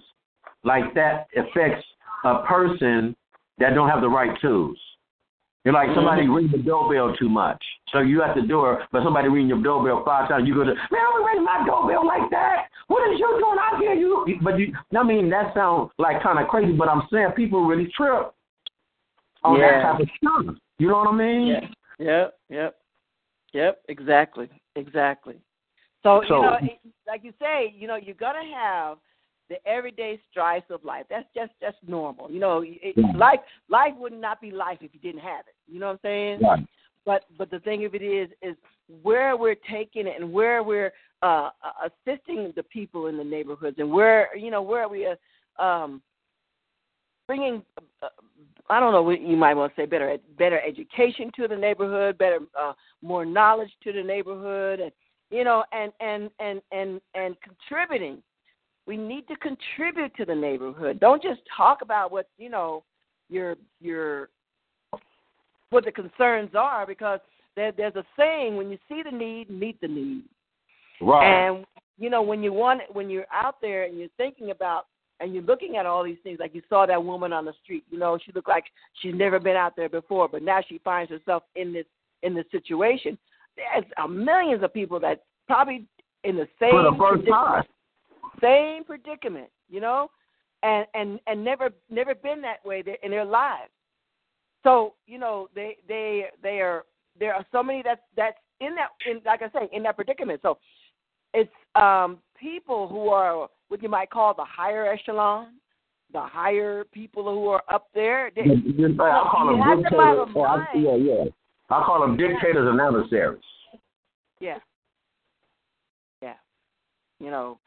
like 0.62 0.94
that 0.94 1.26
affects 1.34 1.84
a 2.24 2.42
person 2.46 3.16
that 3.58 3.74
don't 3.74 3.88
have 3.88 4.02
the 4.02 4.08
right 4.08 4.38
tools. 4.40 4.78
You're 5.64 5.74
like 5.74 5.88
somebody 5.94 6.22
Mm-hmm. 6.22 6.34
ring 6.34 6.48
the 6.52 6.58
doorbell 6.58 7.16
too 7.16 7.28
much. 7.28 7.62
So 7.92 8.00
you 8.00 8.22
at 8.22 8.34
the 8.34 8.42
door, 8.42 8.84
but 8.92 9.02
somebody 9.02 9.28
ring 9.28 9.48
your 9.48 9.62
doorbell 9.62 10.02
five 10.04 10.28
times. 10.28 10.46
You 10.46 10.54
go 10.54 10.64
to, 10.64 10.74
man, 10.74 11.02
I'm 11.14 11.24
ring 11.24 11.44
my 11.44 11.64
doorbell 11.66 12.06
like 12.06 12.30
that. 12.30 12.66
What 12.88 13.10
is 13.10 13.18
you 13.18 13.26
doing 13.40 13.58
out 13.60 13.80
here? 13.80 13.94
You, 13.94 14.26
but 14.42 14.58
you, 14.58 14.72
I 14.96 15.02
mean, 15.02 15.28
that 15.30 15.54
sounds 15.54 15.90
like 15.98 16.22
kind 16.22 16.38
of 16.38 16.48
crazy. 16.48 16.72
But 16.72 16.88
I'm 16.88 17.02
saying 17.12 17.32
people 17.36 17.64
really 17.66 17.90
trip 17.96 18.32
on 19.44 19.58
Yeah. 19.58 19.82
that 19.82 19.82
type 19.82 20.00
of 20.00 20.08
stuff. 20.18 20.56
You 20.78 20.88
know 20.88 20.98
what 20.98 21.08
I 21.08 21.12
mean? 21.16 21.46
Yeah. 21.48 21.60
Yep. 21.98 22.38
Yep. 22.50 22.76
Yep. 23.52 23.82
Exactly. 23.88 24.48
Exactly. 24.78 25.40
So, 26.02 26.22
So- 26.28 26.36
you 26.36 26.42
know, 26.42 26.58
it- 26.62 26.80
like 27.06 27.24
you 27.24 27.32
say, 27.40 27.74
you 27.76 27.86
know, 27.88 27.96
you're 27.96 28.14
gonna 28.14 28.44
have 28.44 28.98
the 29.48 29.66
everyday 29.66 30.20
strife 30.30 30.68
of 30.70 30.84
life. 30.84 31.06
That's 31.08 31.28
just 31.34 31.52
just 31.60 31.76
normal. 31.86 32.30
You 32.30 32.38
know, 32.38 32.62
it, 32.64 32.96
life 33.16 33.40
life 33.68 33.94
would 33.96 34.12
not 34.12 34.40
be 34.40 34.50
life 34.50 34.78
if 34.82 34.92
you 34.94 35.00
didn't 35.00 35.22
have 35.22 35.46
it. 35.48 35.54
You 35.66 35.80
know 35.80 35.86
what 35.86 35.92
I'm 35.94 36.00
saying? 36.02 36.40
Right. 36.40 36.66
But 37.04 37.24
but 37.38 37.50
the 37.50 37.60
thing 37.60 37.84
of 37.84 37.94
it 37.94 38.02
is 38.02 38.28
is 38.42 38.56
where 39.02 39.36
we're 39.36 39.56
taking 39.70 40.06
it 40.06 40.20
and 40.20 40.32
where 40.32 40.62
we're 40.62 40.92
uh, 41.22 41.50
uh, 41.62 41.88
assisting 41.88 42.52
the 42.54 42.62
people 42.62 43.06
in 43.06 43.16
the 43.16 43.24
neighborhoods 43.24 43.78
and 43.78 43.90
where 43.90 44.36
you 44.36 44.50
know 44.50 44.62
where 44.62 44.88
we 44.88 45.06
uh, 45.06 45.62
um, 45.62 46.02
bringing 47.28 47.62
uh, 48.02 48.08
I 48.70 48.80
don't 48.80 48.92
know 48.92 49.02
what 49.02 49.20
you 49.20 49.36
might 49.36 49.54
want 49.54 49.74
to 49.76 49.80
say 49.80 49.86
better 49.86 50.16
better 50.36 50.60
education 50.60 51.30
to 51.36 51.46
the 51.46 51.56
neighborhood, 51.56 52.18
better 52.18 52.40
uh, 52.60 52.72
more 53.00 53.24
knowledge 53.24 53.70
to 53.84 53.92
the 53.92 54.02
neighborhood, 54.02 54.80
and 54.80 54.90
you 55.30 55.44
know 55.44 55.62
and 55.72 55.92
and 56.00 56.30
and 56.40 56.60
and 56.72 57.00
and 57.14 57.36
contributing. 57.40 58.22
We 58.86 58.96
need 58.96 59.28
to 59.28 59.36
contribute 59.36 60.16
to 60.16 60.24
the 60.24 60.34
neighborhood. 60.34 60.98
Don't 60.98 61.22
just 61.22 61.40
talk 61.56 61.82
about 61.82 62.10
what 62.10 62.28
you 62.38 62.48
know 62.50 62.82
your 63.28 63.56
your 63.80 64.30
what 65.70 65.84
the 65.84 65.92
concerns 65.92 66.50
are 66.54 66.86
because 66.86 67.20
there, 67.54 67.72
there's 67.72 67.96
a 67.96 68.04
saying 68.16 68.56
when 68.56 68.70
you 68.70 68.78
see 68.88 69.02
the 69.02 69.14
need, 69.14 69.50
meet 69.50 69.80
the 69.80 69.88
need. 69.88 70.24
Right. 71.00 71.48
And 71.48 71.66
you 71.98 72.10
know 72.10 72.22
when 72.22 72.42
you 72.42 72.52
want 72.52 72.82
when 72.92 73.08
you're 73.08 73.26
out 73.32 73.60
there 73.60 73.84
and 73.84 73.98
you're 73.98 74.08
thinking 74.16 74.50
about 74.50 74.86
and 75.20 75.34
you're 75.34 75.42
looking 75.42 75.76
at 75.76 75.86
all 75.86 76.04
these 76.04 76.18
things, 76.22 76.38
like 76.40 76.54
you 76.54 76.62
saw 76.68 76.86
that 76.86 77.02
woman 77.04 77.32
on 77.32 77.44
the 77.44 77.52
street. 77.62 77.84
You 77.90 77.98
know, 77.98 78.18
she 78.24 78.32
looked 78.32 78.48
like 78.48 78.64
she's 79.00 79.14
never 79.14 79.38
been 79.40 79.56
out 79.56 79.74
there 79.76 79.88
before, 79.88 80.28
but 80.28 80.42
now 80.42 80.60
she 80.68 80.78
finds 80.84 81.10
herself 81.10 81.42
in 81.56 81.72
this 81.72 81.86
in 82.22 82.34
this 82.34 82.46
situation. 82.50 83.18
There's 83.56 83.84
uh, 83.96 84.06
millions 84.06 84.62
of 84.62 84.72
people 84.72 85.00
that 85.00 85.24
probably 85.46 85.86
in 86.24 86.36
the 86.36 86.48
same 86.60 86.70
For 86.70 86.82
the 86.84 86.90
first 86.98 87.24
predicament- 87.24 87.32
time. 87.46 87.64
same 88.40 88.84
predicament, 88.84 89.48
you 89.68 89.80
know, 89.80 90.10
and 90.62 90.86
and 90.94 91.18
and 91.26 91.44
never 91.44 91.70
never 91.90 92.14
been 92.14 92.40
that 92.42 92.64
way 92.64 92.82
there 92.82 92.98
in 93.02 93.10
their 93.10 93.24
lives. 93.24 93.70
So 94.64 94.94
you 95.06 95.18
know 95.18 95.48
they 95.54 95.76
they 95.88 96.26
they 96.42 96.60
are 96.60 96.84
there 97.18 97.34
are 97.34 97.44
so 97.52 97.62
many 97.62 97.82
that's 97.82 98.00
that's 98.16 98.36
in 98.60 98.74
that 98.76 98.88
in 99.10 99.20
like 99.24 99.42
I 99.42 99.48
say 99.50 99.68
in 99.72 99.82
that 99.84 99.96
predicament. 99.96 100.40
So 100.42 100.58
it's 101.34 101.50
um 101.74 102.18
people 102.40 102.88
who 102.88 103.08
are 103.08 103.48
what 103.68 103.82
you 103.82 103.88
might 103.88 104.10
call 104.10 104.34
the 104.34 104.44
higher 104.44 104.86
echelon, 104.86 105.54
the 106.12 106.20
higher 106.20 106.84
people 106.92 107.24
who 107.24 107.48
are 107.48 107.62
up 107.72 107.88
there. 107.94 108.30
They, 108.34 108.42
I 108.42 109.28
call 109.30 109.46
them 109.46 109.60
have 109.60 109.78
to 109.78 109.84
have 109.84 110.16
dictators. 110.16 110.28
a 110.34 110.38
oh, 110.38 110.42
I- 110.42 110.66
yeah, 110.74 110.96
yeah. 110.96 111.24
I 111.70 111.82
call 111.84 112.00
them 112.00 112.16
dictators 112.16 112.66
and 112.70 112.80
adversaries. 112.80 113.42
Yeah. 114.40 114.58
Yeah. 116.22 116.34
You 117.20 117.30
know, 117.30 117.58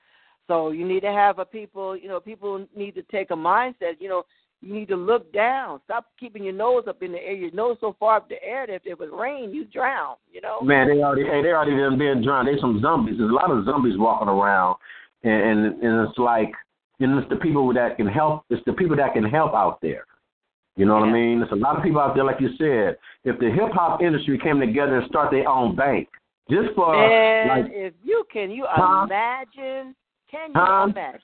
so 0.47 0.71
you 0.71 0.87
need 0.87 1.01
to 1.01 1.11
have 1.11 1.37
a 1.37 1.45
people, 1.45 1.95
you 1.95 2.07
know, 2.07 2.19
people 2.19 2.65
need 2.75 2.95
to 2.95 3.03
take 3.03 3.29
a 3.29 3.35
mindset, 3.35 3.93
you 3.99 4.09
know, 4.09 4.23
you 4.61 4.73
need 4.73 4.89
to 4.89 4.95
look 4.95 5.31
down. 5.33 5.81
Stop 5.85 6.05
keeping 6.19 6.43
your 6.43 6.53
nose 6.53 6.83
up 6.87 7.01
in 7.01 7.11
the 7.11 7.17
air. 7.17 7.33
Your 7.33 7.51
nose 7.51 7.77
so 7.81 7.95
far 7.99 8.17
up 8.17 8.29
the 8.29 8.41
air 8.43 8.67
that 8.67 8.75
if 8.75 8.85
it 8.85 8.99
was 8.99 9.09
rain, 9.11 9.51
you 9.51 9.65
drown, 9.65 10.17
you 10.31 10.39
know? 10.39 10.61
Man, 10.61 10.87
they 10.87 11.01
already 11.01 11.23
hey, 11.23 11.41
they 11.41 11.49
already 11.49 11.75
done 11.75 11.97
been 11.97 12.23
drowned. 12.23 12.47
They 12.47 12.59
some 12.61 12.79
zombies. 12.79 13.15
There's 13.17 13.31
a 13.31 13.33
lot 13.33 13.49
of 13.49 13.65
zombies 13.65 13.97
walking 13.97 14.27
around, 14.27 14.77
and 15.23 15.33
and, 15.33 15.83
and 15.83 16.07
it's 16.07 16.17
like, 16.17 16.51
and 16.99 17.17
it's 17.19 17.29
the 17.29 17.37
people 17.37 17.73
that 17.73 17.97
can 17.97 18.07
help. 18.07 18.43
It's 18.49 18.63
the 18.65 18.73
people 18.73 18.95
that 18.97 19.13
can 19.13 19.23
help 19.23 19.53
out 19.53 19.79
there. 19.81 20.05
You 20.77 20.85
know 20.85 20.93
what 20.93 21.03
I 21.03 21.11
mean? 21.11 21.39
There's 21.39 21.51
a 21.51 21.55
lot 21.55 21.77
of 21.77 21.83
people 21.83 21.99
out 21.99 22.15
there, 22.15 22.23
like 22.23 22.39
you 22.39 22.49
said. 22.57 22.97
If 23.23 23.39
the 23.39 23.51
hip 23.51 23.71
hop 23.73 24.01
industry 24.01 24.39
came 24.39 24.59
together 24.59 24.99
and 24.99 25.07
start 25.09 25.31
their 25.31 25.47
own 25.47 25.75
bank, 25.75 26.07
just 26.49 26.73
for 26.75 26.95
and 26.95 27.49
like, 27.49 27.71
if 27.73 27.93
you 28.03 28.23
can, 28.31 28.49
you 28.51 28.65
Huh? 28.67 29.03
imagine, 29.05 29.95
can 30.29 30.49
you 30.49 30.55
Huh? 30.55 30.87
imagine? 30.89 31.19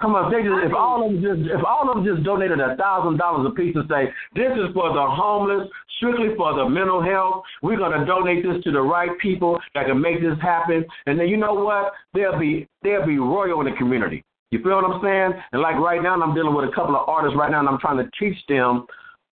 Come 0.00 0.14
on, 0.14 0.28
if 0.28 0.36
they 0.36 0.42
just, 0.44 0.60
if 0.64 0.74
all 0.74 1.04
of 1.04 1.12
them 1.12 1.22
just, 1.22 1.50
if 1.50 1.64
all 1.64 1.88
of 1.88 1.96
them 1.96 2.04
just 2.04 2.24
donated 2.24 2.60
a 2.60 2.76
thousand 2.76 3.16
dollars 3.16 3.46
a 3.48 3.54
piece 3.54 3.74
and 3.74 3.88
say, 3.88 4.12
this 4.34 4.52
is 4.56 4.72
for 4.74 4.92
the 4.92 5.06
homeless, 5.06 5.68
strictly 5.96 6.28
for 6.36 6.54
the 6.54 6.68
mental 6.68 7.02
health. 7.02 7.42
We're 7.62 7.78
gonna 7.78 8.04
donate 8.04 8.44
this 8.44 8.62
to 8.64 8.70
the 8.70 8.80
right 8.80 9.10
people 9.18 9.58
that 9.74 9.86
can 9.86 10.00
make 10.00 10.20
this 10.20 10.36
happen. 10.40 10.84
And 11.06 11.18
then 11.18 11.28
you 11.28 11.36
know 11.36 11.54
what? 11.54 11.92
They'll 12.14 12.38
be 12.38 12.68
they'll 12.82 13.06
be 13.06 13.18
royal 13.18 13.60
in 13.60 13.72
the 13.72 13.76
community. 13.76 14.24
You 14.50 14.62
feel 14.62 14.76
what 14.76 14.84
I'm 14.84 15.02
saying? 15.02 15.42
And 15.52 15.62
like 15.62 15.76
right 15.76 16.02
now, 16.02 16.20
I'm 16.20 16.34
dealing 16.34 16.54
with 16.54 16.68
a 16.68 16.74
couple 16.74 16.94
of 16.94 17.08
artists 17.08 17.36
right 17.36 17.50
now, 17.50 17.60
and 17.60 17.68
I'm 17.68 17.78
trying 17.78 17.98
to 17.98 18.08
teach 18.18 18.38
them. 18.48 18.86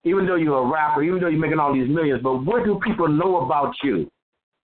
Even 0.04 0.26
though 0.26 0.36
you're 0.36 0.64
a 0.64 0.66
rapper, 0.66 1.04
even 1.04 1.20
though 1.20 1.28
you're 1.28 1.40
making 1.40 1.60
all 1.60 1.74
these 1.74 1.90
millions, 1.90 2.22
but 2.24 2.46
what 2.46 2.64
do 2.64 2.80
people 2.86 3.08
know 3.08 3.46
about 3.46 3.74
you? 3.84 4.10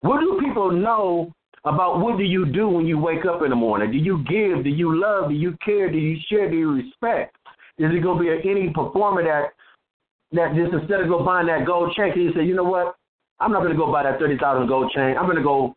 What 0.01 0.19
do 0.19 0.39
people 0.43 0.71
know 0.71 1.31
about 1.63 1.99
what 1.99 2.17
do 2.17 2.23
you 2.23 2.45
do 2.45 2.67
when 2.67 2.85
you 2.87 2.97
wake 2.97 3.25
up 3.25 3.43
in 3.43 3.49
the 3.49 3.55
morning? 3.55 3.91
Do 3.91 3.97
you 3.97 4.23
give? 4.29 4.63
Do 4.63 4.69
you 4.69 4.99
love? 4.99 5.29
Do 5.29 5.35
you 5.35 5.55
care? 5.63 5.91
Do 5.91 5.97
you 5.97 6.17
share? 6.29 6.49
Do 6.49 6.57
you 6.57 6.71
respect? 6.71 7.35
Is 7.77 7.91
it 7.93 8.03
gonna 8.03 8.19
be 8.19 8.29
any 8.49 8.69
performer 8.69 9.23
that 9.23 9.53
that 10.33 10.55
just 10.55 10.73
instead 10.73 11.01
of 11.01 11.07
go 11.07 11.23
buying 11.23 11.47
that 11.47 11.65
gold 11.65 11.93
chain, 11.95 12.13
can 12.13 12.21
you 12.21 12.33
say, 12.33 12.43
you 12.43 12.55
know 12.55 12.63
what? 12.63 12.95
I'm 13.39 13.51
not 13.51 13.63
gonna 13.63 13.75
go 13.75 13.91
buy 13.91 14.03
that 14.03 14.19
thirty 14.19 14.37
thousand 14.37 14.67
gold 14.67 14.91
chain. 14.91 15.17
I'm 15.17 15.27
gonna 15.27 15.43
go 15.43 15.75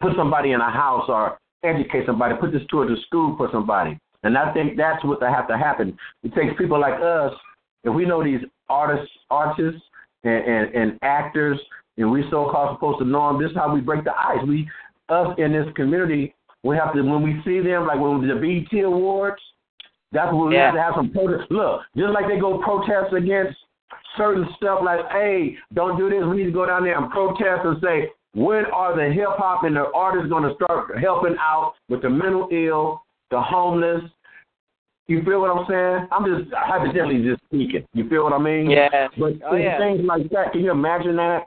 put 0.00 0.12
somebody 0.16 0.52
in 0.52 0.60
a 0.60 0.70
house 0.70 1.04
or 1.08 1.38
educate 1.62 2.06
somebody, 2.06 2.34
put 2.36 2.52
this 2.52 2.62
towards 2.70 2.90
a 2.90 3.00
school 3.02 3.36
for 3.36 3.48
somebody. 3.52 3.98
And 4.22 4.38
I 4.38 4.52
think 4.52 4.76
that's 4.76 5.04
what 5.04 5.22
have 5.22 5.48
to 5.48 5.58
happen. 5.58 5.96
It 6.22 6.34
takes 6.34 6.52
people 6.58 6.80
like 6.80 7.00
us, 7.00 7.32
if 7.84 7.94
we 7.94 8.04
know 8.04 8.24
these 8.24 8.40
artists 8.68 9.10
artists 9.30 9.80
and, 10.24 10.44
and, 10.44 10.74
and 10.74 10.98
actors 11.02 11.60
and 11.96 12.10
we 12.10 12.24
so 12.30 12.50
called 12.50 12.76
supposed 12.76 12.98
to 12.98 13.04
know 13.04 13.32
them, 13.32 13.40
this 13.40 13.50
is 13.50 13.56
how 13.56 13.72
we 13.72 13.80
break 13.80 14.04
the 14.04 14.12
ice. 14.12 14.38
We 14.48 14.68
us 15.08 15.34
in 15.38 15.52
this 15.52 15.66
community 15.74 16.34
we 16.64 16.76
have 16.76 16.94
to 16.94 17.02
when 17.02 17.22
we 17.22 17.40
see 17.44 17.60
them 17.60 17.86
like 17.86 18.00
when 18.00 18.26
the 18.26 18.34
BET 18.34 18.84
awards, 18.84 19.40
that's 20.12 20.32
when 20.32 20.48
we 20.48 20.54
Yeah. 20.54 20.66
have 20.66 20.74
to 20.74 20.82
have 20.82 20.94
some 20.94 21.10
protest. 21.10 21.50
Look, 21.50 21.82
just 21.96 22.12
like 22.14 22.26
they 22.26 22.38
go 22.38 22.58
protest 22.58 23.12
against 23.12 23.58
certain 24.16 24.48
stuff 24.56 24.80
like, 24.82 25.00
hey, 25.10 25.58
don't 25.74 25.98
do 25.98 26.08
this. 26.08 26.24
We 26.24 26.38
need 26.38 26.44
to 26.46 26.52
go 26.52 26.64
down 26.64 26.84
there 26.84 26.96
and 26.96 27.10
protest 27.10 27.64
and 27.64 27.76
say, 27.82 28.10
when 28.34 28.64
are 28.66 28.96
the 28.96 29.12
hip 29.12 29.28
hop 29.36 29.64
and 29.64 29.76
the 29.76 29.92
artists 29.94 30.28
going 30.30 30.44
to 30.48 30.54
start 30.54 30.96
helping 30.98 31.36
out 31.38 31.74
with 31.90 32.00
the 32.02 32.08
mental 32.10 32.48
ill, 32.50 33.02
the 33.30 33.40
homeless? 33.40 34.02
You 35.06 35.22
feel 35.22 35.42
what 35.42 35.50
I'm 35.50 35.66
saying? 35.68 36.08
I'm 36.12 36.24
just 36.24 36.50
hypothetically 36.54 37.22
just 37.24 37.42
speaking. 37.44 37.84
You 37.92 38.08
feel 38.08 38.24
what 38.24 38.32
I 38.32 38.38
mean? 38.38 38.70
Yeah. 38.70 39.08
But 39.18 39.34
Oh, 39.44 39.54
yeah. 39.54 39.76
things 39.78 40.00
like 40.02 40.30
that, 40.30 40.52
can 40.52 40.62
you 40.62 40.70
imagine 40.70 41.16
that? 41.16 41.42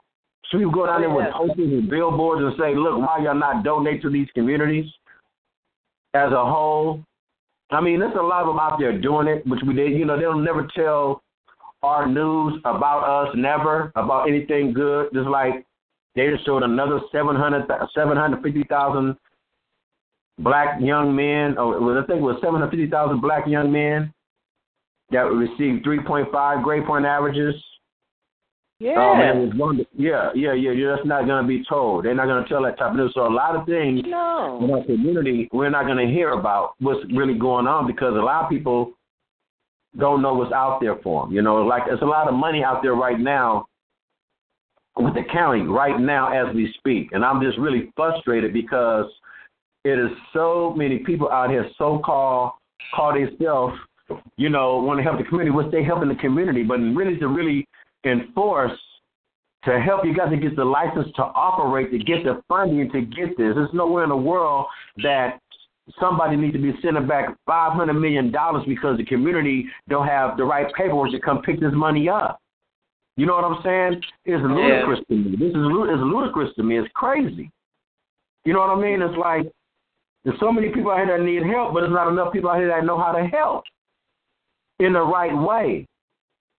So 0.50 0.58
we 0.58 0.64
go 0.64 0.86
down 0.86 0.96
Oh, 0.96 1.00
there 1.00 1.10
with 1.10 1.32
posters 1.32 1.72
and 1.72 1.90
billboards 1.90 2.42
and 2.42 2.54
say, 2.58 2.74
look, 2.74 2.98
why 2.98 3.18
y'all 3.22 3.34
not 3.34 3.64
donate 3.64 4.00
to 4.02 4.10
these 4.10 4.28
communities 4.34 4.86
as 6.14 6.32
a 6.32 6.44
whole? 6.44 7.04
I 7.70 7.82
mean, 7.82 8.00
there's 8.00 8.14
a 8.18 8.22
lot 8.22 8.42
of 8.42 8.48
them 8.48 8.58
out 8.58 8.78
there 8.78 8.98
doing 8.98 9.28
it, 9.28 9.46
which 9.46 9.60
we 9.66 9.74
did. 9.74 9.92
You 9.92 10.06
know, 10.06 10.18
they'll 10.18 10.38
never 10.38 10.66
tell 10.74 11.22
our 11.82 12.06
news 12.06 12.60
about 12.64 13.28
us, 13.28 13.34
never 13.36 13.92
about 13.94 14.28
anything 14.28 14.72
good. 14.72 15.08
Just 15.12 15.28
like 15.28 15.66
they 16.16 16.28
just 16.30 16.46
showed 16.46 16.62
another 16.62 17.00
700, 17.12 17.66
750,000 17.94 19.16
black 20.38 20.80
young 20.80 21.14
men, 21.14 21.58
or 21.58 21.80
well, 21.80 21.98
I 21.98 22.06
think 22.06 22.20
it 22.20 22.22
was 22.22 22.36
750,000 22.40 23.20
black 23.20 23.46
young 23.46 23.70
men 23.70 24.12
that 25.10 25.20
received 25.20 25.84
3.5 25.84 26.62
grade 26.62 26.86
point 26.86 27.04
averages. 27.04 27.54
Yeah. 28.80 28.94
Oh 28.96 29.16
man, 29.16 29.50
it's 29.50 29.90
yeah, 29.96 30.30
yeah, 30.36 30.52
yeah. 30.52 30.70
yeah, 30.70 30.94
That's 30.94 31.06
not 31.06 31.26
going 31.26 31.42
to 31.42 31.48
be 31.48 31.64
told. 31.68 32.04
They're 32.04 32.14
not 32.14 32.26
going 32.26 32.44
to 32.44 32.48
tell 32.48 32.62
that 32.62 32.78
type 32.78 32.92
of 32.92 32.96
news. 32.96 33.10
So 33.12 33.26
a 33.26 33.28
lot 33.28 33.56
of 33.56 33.66
things 33.66 34.02
in 34.04 34.12
our 34.14 34.84
community, 34.84 35.48
we're 35.52 35.70
not 35.70 35.86
going 35.86 35.98
to 35.98 36.12
hear 36.12 36.30
about 36.30 36.74
what's 36.78 37.04
really 37.12 37.36
going 37.36 37.66
on 37.66 37.88
because 37.88 38.14
a 38.14 38.22
lot 38.22 38.44
of 38.44 38.50
people 38.50 38.92
don't 39.98 40.22
know 40.22 40.34
what's 40.34 40.52
out 40.52 40.78
there 40.80 40.96
for 41.02 41.24
them. 41.24 41.34
You 41.34 41.42
know, 41.42 41.56
like 41.56 41.86
there's 41.86 42.02
a 42.02 42.06
lot 42.06 42.28
of 42.28 42.34
money 42.34 42.62
out 42.62 42.82
there 42.82 42.94
right 42.94 43.18
now 43.18 43.66
with 44.96 45.14
the 45.14 45.24
county 45.32 45.62
right 45.62 45.98
now 45.98 46.30
as 46.30 46.54
we 46.54 46.72
speak, 46.78 47.08
and 47.10 47.24
I'm 47.24 47.42
just 47.42 47.58
really 47.58 47.90
frustrated 47.96 48.52
because 48.52 49.06
it 49.84 49.98
is 49.98 50.10
so 50.32 50.72
many 50.76 50.98
people 50.98 51.28
out 51.30 51.50
here 51.50 51.68
so 51.78 52.00
called 52.04 52.52
call 52.94 53.14
themselves, 53.14 53.76
you 54.36 54.48
know, 54.48 54.78
want 54.78 54.98
to 54.98 55.02
help 55.02 55.18
the 55.18 55.24
community, 55.24 55.50
which 55.50 55.70
they 55.70 55.82
helping 55.82 56.08
the 56.08 56.14
community, 56.14 56.62
but 56.62 56.76
really 56.76 57.16
to 57.18 57.28
really 57.28 57.66
enforce 58.08 58.78
to 59.64 59.80
help, 59.80 60.04
you 60.04 60.14
guys 60.14 60.30
to 60.30 60.36
get 60.36 60.56
the 60.56 60.64
license 60.64 61.08
to 61.16 61.22
operate, 61.22 61.90
to 61.90 61.98
get 61.98 62.24
the 62.24 62.40
funding 62.48 62.90
to 62.92 63.00
get 63.00 63.36
this. 63.36 63.54
There's 63.54 63.72
nowhere 63.72 64.04
in 64.04 64.10
the 64.10 64.16
world 64.16 64.66
that 65.02 65.40
somebody 66.00 66.36
needs 66.36 66.54
to 66.54 66.62
be 66.62 66.72
sending 66.82 67.06
back 67.06 67.36
five 67.46 67.72
hundred 67.72 67.94
million 67.94 68.30
dollars 68.30 68.64
because 68.66 68.98
the 68.98 69.04
community 69.04 69.66
don't 69.88 70.06
have 70.06 70.36
the 70.36 70.44
right 70.44 70.66
paperwork 70.74 71.10
to 71.10 71.20
come 71.20 71.42
pick 71.42 71.60
this 71.60 71.72
money 71.72 72.08
up. 72.08 72.40
You 73.16 73.26
know 73.26 73.34
what 73.34 73.44
I'm 73.44 73.62
saying? 73.64 74.02
It's 74.26 74.42
ludicrous 74.42 75.00
yeah. 75.08 75.16
to 75.16 75.22
me. 75.22 75.36
This 75.36 75.48
is 75.48 75.56
it's 75.56 76.02
ludicrous 76.02 76.54
to 76.56 76.62
me. 76.62 76.78
It's 76.78 76.88
crazy. 76.94 77.50
You 78.44 78.52
know 78.52 78.60
what 78.60 78.70
I 78.70 78.80
mean? 78.80 79.02
It's 79.02 79.18
like 79.18 79.50
there's 80.24 80.38
so 80.38 80.52
many 80.52 80.68
people 80.68 80.92
out 80.92 81.04
here 81.04 81.18
that 81.18 81.24
need 81.24 81.42
help, 81.42 81.74
but 81.74 81.80
there's 81.80 81.92
not 81.92 82.08
enough 82.08 82.32
people 82.32 82.50
out 82.50 82.58
here 82.58 82.68
that 82.68 82.84
know 82.84 82.98
how 82.98 83.12
to 83.12 83.26
help 83.26 83.64
in 84.78 84.92
the 84.92 85.00
right 85.00 85.36
way 85.36 85.86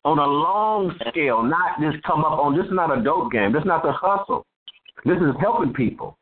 on 0.05 0.17
a 0.17 0.25
long 0.25 0.95
scale, 1.09 1.43
not 1.43 1.79
just 1.81 2.03
come 2.03 2.23
up 2.23 2.39
on 2.39 2.55
this 2.55 2.65
is 2.65 2.71
not 2.71 2.97
a 2.97 3.03
dope 3.03 3.31
game. 3.31 3.51
This 3.51 3.61
is 3.61 3.67
not 3.67 3.83
the 3.83 3.91
hustle. 3.91 4.45
This 5.05 5.17
is 5.17 5.35
helping 5.39 5.73
people. 5.73 6.17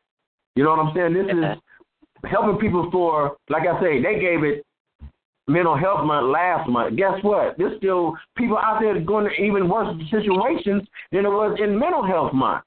You 0.56 0.64
know 0.64 0.70
what 0.70 0.80
I'm 0.80 0.94
saying? 0.94 1.14
This 1.14 1.26
is 1.26 2.30
helping 2.30 2.58
people 2.58 2.88
for 2.90 3.36
like 3.48 3.62
I 3.68 3.80
say, 3.80 4.02
they 4.02 4.18
gave 4.18 4.42
it 4.42 4.64
mental 5.46 5.76
health 5.76 6.04
month 6.04 6.26
last 6.26 6.68
month. 6.68 6.96
Guess 6.96 7.22
what? 7.22 7.56
There's 7.56 7.76
still 7.78 8.14
people 8.36 8.58
out 8.58 8.80
there 8.80 9.00
going 9.00 9.26
to 9.26 9.42
even 9.42 9.68
worse 9.68 9.96
situations 10.10 10.82
than 11.12 11.24
it 11.24 11.30
was 11.30 11.58
in 11.62 11.78
mental 11.78 12.06
health 12.06 12.32
month. 12.34 12.64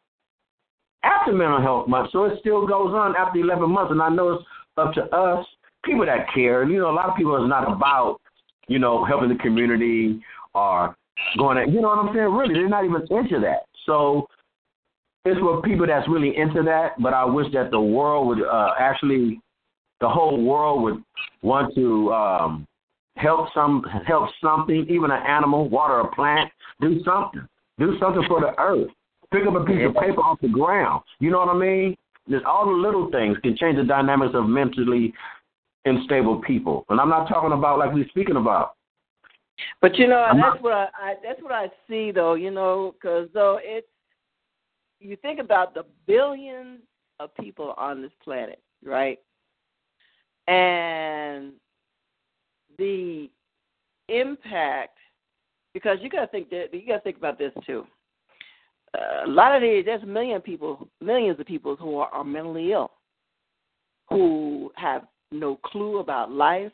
After 1.04 1.34
mental 1.34 1.62
health 1.62 1.88
month. 1.88 2.10
So 2.12 2.26
it 2.26 2.40
still 2.40 2.66
goes 2.66 2.94
on 2.94 3.16
after 3.18 3.40
eleven 3.40 3.70
months 3.70 3.92
and 3.92 4.02
I 4.02 4.10
know 4.10 4.34
it's 4.34 4.46
up 4.78 4.94
to 4.94 5.04
us, 5.16 5.46
people 5.84 6.06
that 6.06 6.28
care. 6.34 6.64
You 6.64 6.80
know, 6.80 6.90
a 6.90 6.96
lot 6.96 7.10
of 7.10 7.16
people 7.16 7.36
is 7.44 7.50
not 7.50 7.72
about, 7.72 8.20
you 8.68 8.80
know, 8.80 9.04
helping 9.04 9.30
the 9.30 9.36
community 9.36 10.22
or 10.54 10.96
going 11.38 11.58
at, 11.58 11.72
you 11.72 11.82
know 11.82 11.90
what 11.90 12.00
I'm 12.00 12.14
saying? 12.14 12.32
Really, 12.32 12.54
they're 12.54 12.70
not 12.70 12.86
even 12.86 13.02
into 13.10 13.40
that. 13.42 13.68
So 13.86 14.28
it's 15.26 15.40
for 15.40 15.62
people 15.62 15.88
that's 15.88 16.08
really 16.08 16.36
into 16.38 16.64
that. 16.64 17.02
But 17.02 17.14
I 17.14 17.26
wish 17.26 17.52
that 17.54 17.72
the 17.72 17.80
world 17.80 18.28
would 18.28 18.44
uh, 18.44 18.72
actually, 18.80 19.42
the 20.00 20.10
whole 20.10 20.44
world 20.44 20.84
would 20.84 21.04
want 21.42 21.74
to 21.76 22.12
um, 22.12 22.68
help 23.16 23.50
some, 23.54 23.84
help 24.06 24.30
something, 24.44 24.86
even 24.90 25.12
an 25.12 25.24
animal, 25.28 25.70
water 25.70 26.00
a 26.00 26.16
plant, 26.16 26.52
do 26.80 27.02
something, 27.04 27.48
do 27.80 27.98
something 28.00 28.24
for 28.28 28.42
the 28.42 28.54
earth. 28.60 28.90
Pick 29.32 29.48
up 29.48 29.56
a 29.56 29.64
piece 29.64 29.86
of 29.88 29.94
paper 29.94 30.22
off 30.22 30.42
the 30.42 30.50
ground. 30.50 31.04
You 31.20 31.32
know 31.32 31.40
what 31.40 31.50
I 31.50 31.58
mean? 31.58 31.96
There's 32.28 32.44
all 32.46 32.66
the 32.66 32.72
little 32.72 33.10
things 33.12 33.38
can 33.42 33.56
change 33.58 33.78
the 33.78 33.84
dynamics 33.84 34.34
of 34.36 34.46
mentally 34.48 35.14
unstable 35.86 36.42
people. 36.42 36.86
And 36.90 37.00
I'm 37.00 37.10
not 37.10 37.28
talking 37.28 37.52
about 37.52 37.80
like 37.80 37.94
we're 37.94 38.08
speaking 38.10 38.36
about 38.36 38.74
but 39.82 39.98
you 39.98 40.08
know, 40.08 40.28
that's 40.34 40.62
what 40.62 40.74
I, 40.74 40.88
I 40.94 41.16
that's 41.24 41.42
what 41.42 41.52
I 41.52 41.68
see 41.90 42.12
though. 42.12 42.36
You 42.36 42.52
know, 42.52 42.94
because 42.94 43.30
though 43.34 43.60
it's 43.62 43.88
you 45.00 45.16
think 45.18 45.40
about 45.40 45.74
the 45.74 45.84
billions 46.08 46.80
of 47.20 47.36
people 47.36 47.74
on 47.78 48.02
this 48.02 48.12
planet, 48.24 48.62
right? 48.84 49.20
And 50.48 51.54
the 52.78 53.30
impact, 54.10 54.98
because 55.74 55.98
you 56.02 56.10
got 56.10 56.22
to 56.22 56.28
think 56.28 56.50
that 56.50 56.74
you 56.74 56.88
got 56.88 56.98
to 56.98 57.02
think 57.02 57.18
about 57.18 57.38
this 57.38 57.54
too. 57.66 57.86
Uh, 58.98 59.26
a 59.26 59.30
lot 59.30 59.56
of 59.56 59.62
these, 59.62 59.86
there's 59.86 60.04
million 60.06 60.42
people, 60.42 60.88
millions 61.00 61.40
of 61.40 61.46
people 61.46 61.76
who 61.76 61.98
are, 61.98 62.10
are 62.10 62.24
mentally 62.24 62.74
ill, 62.74 62.92
who 64.10 64.72
have 64.76 65.04
no 65.32 65.56
clue 65.64 66.00
about 66.00 66.32
life, 66.32 66.72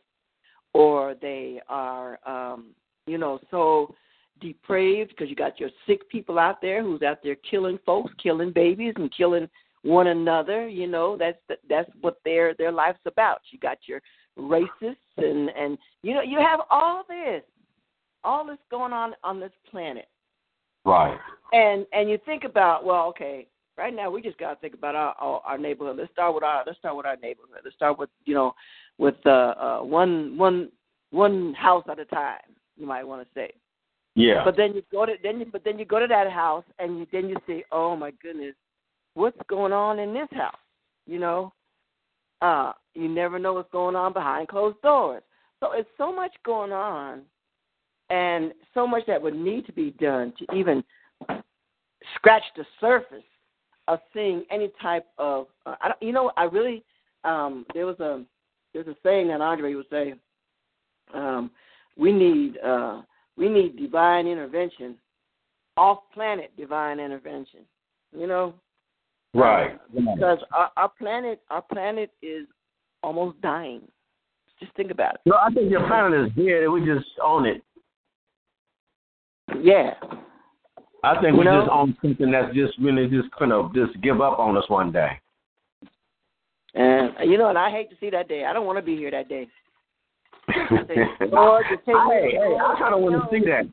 or 0.78 1.16
they 1.20 1.60
are, 1.68 2.20
um, 2.28 2.76
you 3.08 3.18
know, 3.18 3.40
so 3.50 3.96
depraved 4.40 5.10
because 5.10 5.28
you 5.28 5.36
got 5.36 5.60
your 5.60 5.72
sick 5.88 6.08
people 6.08 6.38
out 6.38 6.62
there 6.62 6.84
who's 6.84 7.02
out 7.02 7.18
there 7.24 7.36
killing 7.50 7.80
folks, 7.84 8.12
killing 8.22 8.52
babies, 8.52 8.94
and 8.98 9.12
killing 9.16 9.50
one 9.82 10.08
another. 10.08 10.68
You 10.68 10.86
know, 10.86 11.18
that's 11.18 11.40
that's 11.68 11.90
what 12.02 12.20
their 12.24 12.54
their 12.60 12.72
life's 12.72 13.00
about. 13.06 13.40
You 13.52 13.58
got 13.58 13.80
your 13.88 14.02
racists 14.38 14.98
and 15.18 15.50
and 15.50 15.80
you 16.04 16.13
know 16.13 16.22
you 16.22 16.38
have 16.38 16.60
all 16.70 17.04
this, 17.10 17.42
all 18.24 18.46
this 18.46 18.60
going 18.70 18.94
on 18.94 19.13
on 19.24 19.40
this 19.40 19.54
planet. 19.72 20.08
Right. 20.86 21.18
And 21.54 21.88
and 21.92 22.08
you 22.08 22.20
think 22.24 22.44
about 22.44 22.86
well, 22.86 23.08
okay, 23.08 23.48
right 23.80 23.96
now 23.96 24.12
we 24.12 24.22
just 24.22 24.38
got 24.38 24.54
to 24.54 24.60
think 24.60 24.76
about 24.76 24.94
our, 24.94 25.16
our 25.20 25.42
our 25.42 25.58
neighborhood. 25.58 25.98
Let's 25.98 26.12
start 26.12 26.36
with 26.36 26.44
our 26.44 26.63
let's 26.68 26.78
start 26.78 26.96
with 26.96 27.08
our 27.08 27.18
neighborhood. 27.18 27.62
Let's 27.63 27.76
start 27.76 27.98
with 27.98 28.10
you 28.26 28.36
know 28.36 28.54
with 28.98 29.16
uh, 29.26 29.30
uh, 29.30 29.80
one 29.80 30.38
one 30.38 30.70
one 31.12 31.54
house 31.54 31.84
at 31.90 32.00
a 32.00 32.06
time. 32.06 32.40
You 32.78 32.86
might 32.86 33.08
want 33.08 33.22
to 33.22 33.28
say. 33.34 33.52
Yeah. 34.16 34.44
But 34.44 34.58
then 34.58 34.74
you 34.74 34.82
go 34.92 35.06
to 35.06 35.14
then 35.22 35.40
you 35.40 35.46
but 35.52 35.64
then 35.64 35.78
you 35.78 35.86
go 35.86 36.00
to 36.00 36.08
that 36.08 36.32
house 36.32 36.66
and 36.80 37.00
you 37.00 37.08
then 37.12 37.30
you 37.30 37.38
say, 37.48 37.64
oh 37.72 37.96
my 37.96 38.12
goodness, 38.22 38.56
what's 39.14 39.38
going 39.48 39.74
on 39.74 40.00
in 40.00 40.14
this 40.14 40.28
house? 40.32 40.56
You 41.06 41.20
know, 41.20 41.54
uh, 42.42 42.74
you 42.94 43.08
never 43.08 43.40
know 43.40 43.54
what's 43.54 43.72
going 43.72 43.96
on 43.96 44.14
behind 44.14 44.48
closed 44.48 44.82
doors. 44.82 45.24
So 45.60 45.72
it's 45.74 45.90
so 45.98 46.14
much 46.14 46.32
going 46.46 46.72
on, 46.72 47.22
and 48.10 48.54
so 48.74 48.86
much 48.86 49.04
that 49.08 49.22
would 49.22 49.36
need 49.36 49.66
to 49.66 49.72
be 49.72 49.92
done 49.92 50.34
to 50.38 50.56
even 50.56 50.84
scratch 52.16 52.44
the 52.56 52.66
surface 52.80 53.24
of 53.88 54.00
seeing 54.14 54.44
any 54.52 54.72
type 54.82 55.06
of. 55.18 55.48
Uh, 55.66 55.76
I 55.82 55.88
don't, 55.90 56.02
you 56.02 56.12
know, 56.12 56.32
I 56.38 56.44
really 56.44 56.84
um, 57.24 57.66
there 57.74 57.86
was 57.86 58.00
a 58.00 58.24
there's 58.78 58.96
a 58.96 59.00
saying 59.02 59.30
that 59.30 59.42
Andre 59.42 59.74
would 59.74 59.88
say, 59.90 60.13
um, 61.13 61.50
we 61.98 62.12
need 62.12 62.58
uh, 62.63 63.02
we 63.36 63.50
need 63.50 63.78
divine 63.78 64.28
intervention, 64.28 64.96
off 65.78 66.00
planet 66.13 66.52
divine 66.58 67.00
intervention. 67.00 67.62
You 68.16 68.28
know, 68.28 68.54
right? 69.34 69.80
Because 69.94 70.40
our, 70.56 70.72
our 70.78 70.90
planet 70.90 71.42
our 71.50 71.63
planet 71.63 72.12
is 72.22 72.46
almost 73.02 73.42
dying. 73.42 73.82
Just 74.60 74.76
think 74.76 74.92
about 74.92 75.16
it. 75.16 75.22
No, 75.26 75.36
I 75.36 75.50
think 75.52 75.72
your 75.72 75.88
planet 75.88 76.28
is 76.28 76.36
dead. 76.36 76.63
And 76.63 76.74
we 76.74 76.86
just 76.86 77.08
own 77.24 77.46
it. 77.46 77.63
Yeah. 79.62 79.94
I 81.04 81.20
think 81.22 81.38
we 81.38 81.46
just 81.46 81.70
own 81.72 81.96
something 82.02 82.32
that's 82.32 82.54
just 82.54 82.78
really 82.80 83.08
just 83.08 83.30
gonna 83.40 83.70
just 83.74 84.00
give 84.02 84.20
up 84.22 84.38
on 84.40 84.58
us 84.58 84.68
one 84.68 84.92
day. 84.92 85.20
And 86.78 87.30
you 87.30 87.38
know, 87.38 87.50
and 87.50 87.58
I 87.58 87.72
hate 87.72 87.90
to 87.90 87.96
see 88.00 88.12
that 88.12 88.28
day. 88.28 88.46
I 88.46 88.54
don't 88.54 88.66
want 88.66 88.78
to 88.78 88.84
be 88.84 88.96
here 88.96 89.10
that 89.10 89.28
day. 89.28 89.48
Lord, 91.32 91.66
I, 91.66 91.76
hey, 91.86 92.38
I 92.38 92.76
kind 92.80 92.94
of 92.94 93.02
want 93.02 93.16
to 93.16 93.28
see 93.32 93.44
that. 93.46 93.63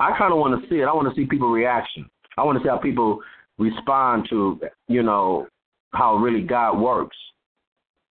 I 0.00 0.16
kind 0.16 0.32
of 0.32 0.38
want 0.38 0.60
to 0.60 0.68
see 0.68 0.76
it. 0.76 0.84
I 0.84 0.92
want 0.92 1.08
to 1.08 1.14
see 1.14 1.26
people 1.26 1.50
reaction. 1.50 2.08
I 2.36 2.42
want 2.42 2.58
to 2.58 2.64
see 2.64 2.68
how 2.68 2.78
people 2.78 3.20
respond 3.58 4.26
to, 4.30 4.58
you 4.88 5.02
know, 5.02 5.46
how 5.92 6.16
really 6.16 6.40
God 6.40 6.80
works. 6.80 7.16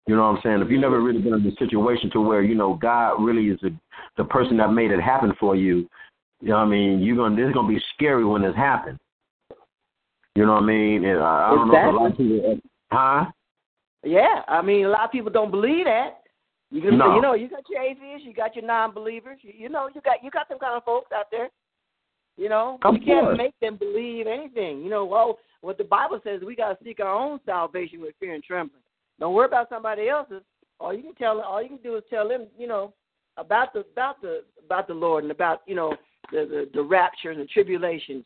You 0.06 0.16
know 0.16 0.24
what 0.24 0.38
I'm 0.38 0.42
saying? 0.44 0.62
If 0.62 0.70
you've 0.70 0.82
never 0.82 1.02
really 1.02 1.22
been 1.22 1.34
in 1.34 1.46
a 1.46 1.56
situation 1.56 2.10
to 2.12 2.20
where 2.20 2.42
you 2.42 2.56
know 2.56 2.74
God 2.74 3.24
really 3.24 3.48
is 3.48 3.60
the 3.62 3.74
the 4.18 4.26
person 4.26 4.58
that 4.58 4.74
made 4.74 4.92
it 4.92 5.00
happen 5.00 5.34
for 5.40 5.56
you, 5.56 5.88
you 6.42 6.50
know 6.50 6.58
what 6.58 6.64
I 6.64 6.66
mean? 6.66 7.00
You're 7.00 7.16
gonna 7.16 7.36
this 7.36 7.48
is 7.48 7.54
gonna 7.54 7.68
be 7.68 7.82
scary 7.94 8.26
when 8.26 8.42
this 8.42 8.56
happens. 8.56 9.00
You 10.36 10.46
know 10.46 10.54
what 10.54 10.64
I 10.64 10.66
mean? 10.66 11.06
And 11.06 11.20
I, 11.20 11.52
I 11.52 11.56
don't 11.56 11.68
exactly. 11.68 11.74
know 11.74 11.90
if 11.90 11.96
a 11.96 11.98
lot 11.98 12.12
of 12.12 12.18
people, 12.18 12.60
huh? 12.92 13.26
Yeah, 14.04 14.42
I 14.48 14.62
mean, 14.62 14.86
a 14.86 14.90
lot 14.90 15.06
of 15.06 15.12
people 15.12 15.32
don't 15.32 15.52
believe 15.52 15.86
that. 15.86 16.22
You 16.72 16.82
can, 16.82 16.98
no. 16.98 17.16
you 17.16 17.22
know, 17.22 17.34
you 17.34 17.50
got 17.50 17.64
your 17.70 17.82
atheists, 17.82 18.26
you 18.26 18.34
got 18.34 18.56
your 18.56 18.66
non-believers. 18.66 19.40
You, 19.42 19.54
you 19.58 19.70
know, 19.70 19.90
you 19.94 20.02
got 20.02 20.24
you 20.24 20.30
got 20.30 20.48
some 20.48 20.60
kind 20.60 20.76
of 20.76 20.84
folks 20.84 21.12
out 21.12 21.26
there. 21.32 21.50
You 22.38 22.48
know, 22.48 22.80
of 22.84 22.96
you 22.96 23.02
can't 23.02 23.36
make 23.36 23.60
them 23.60 23.76
believe 23.76 24.28
anything. 24.28 24.82
You 24.82 24.90
know, 24.90 25.04
well, 25.04 25.40
what 25.62 25.78
the 25.78 25.84
Bible 25.84 26.22
says, 26.24 26.42
we 26.46 26.56
got 26.56 26.80
to 26.80 26.84
seek 26.84 27.00
our 27.00 27.14
own 27.14 27.40
salvation 27.46 28.00
with 28.00 28.16
fear 28.20 28.34
and 28.34 28.44
trembling. 28.44 28.82
Don't 29.20 29.34
worry 29.34 29.48
about 29.48 29.68
somebody 29.70 30.08
else's. 30.08 30.42
All 30.80 30.94
you 30.94 31.04
can 31.04 31.16
tell, 31.16 31.42
all 31.42 31.62
you 31.62 31.68
can 31.68 31.78
do 31.78 31.98
is 31.98 32.04
tell 32.10 32.30
them, 32.30 32.48
you 32.58 32.68
know, 32.68 32.94
about 33.36 33.74
the 33.74 33.80
about 33.92 34.22
the 34.22 34.44
about 34.64 34.88
the 34.88 34.94
Lord 34.94 35.24
and 35.24 35.32
about 35.32 35.62
you 35.66 35.76
know 35.76 35.96
the 36.32 36.46
the, 36.46 36.70
the 36.74 36.84
rapture 36.84 37.32
and 37.32 37.42
the 37.42 37.46
tribulations. 37.46 38.24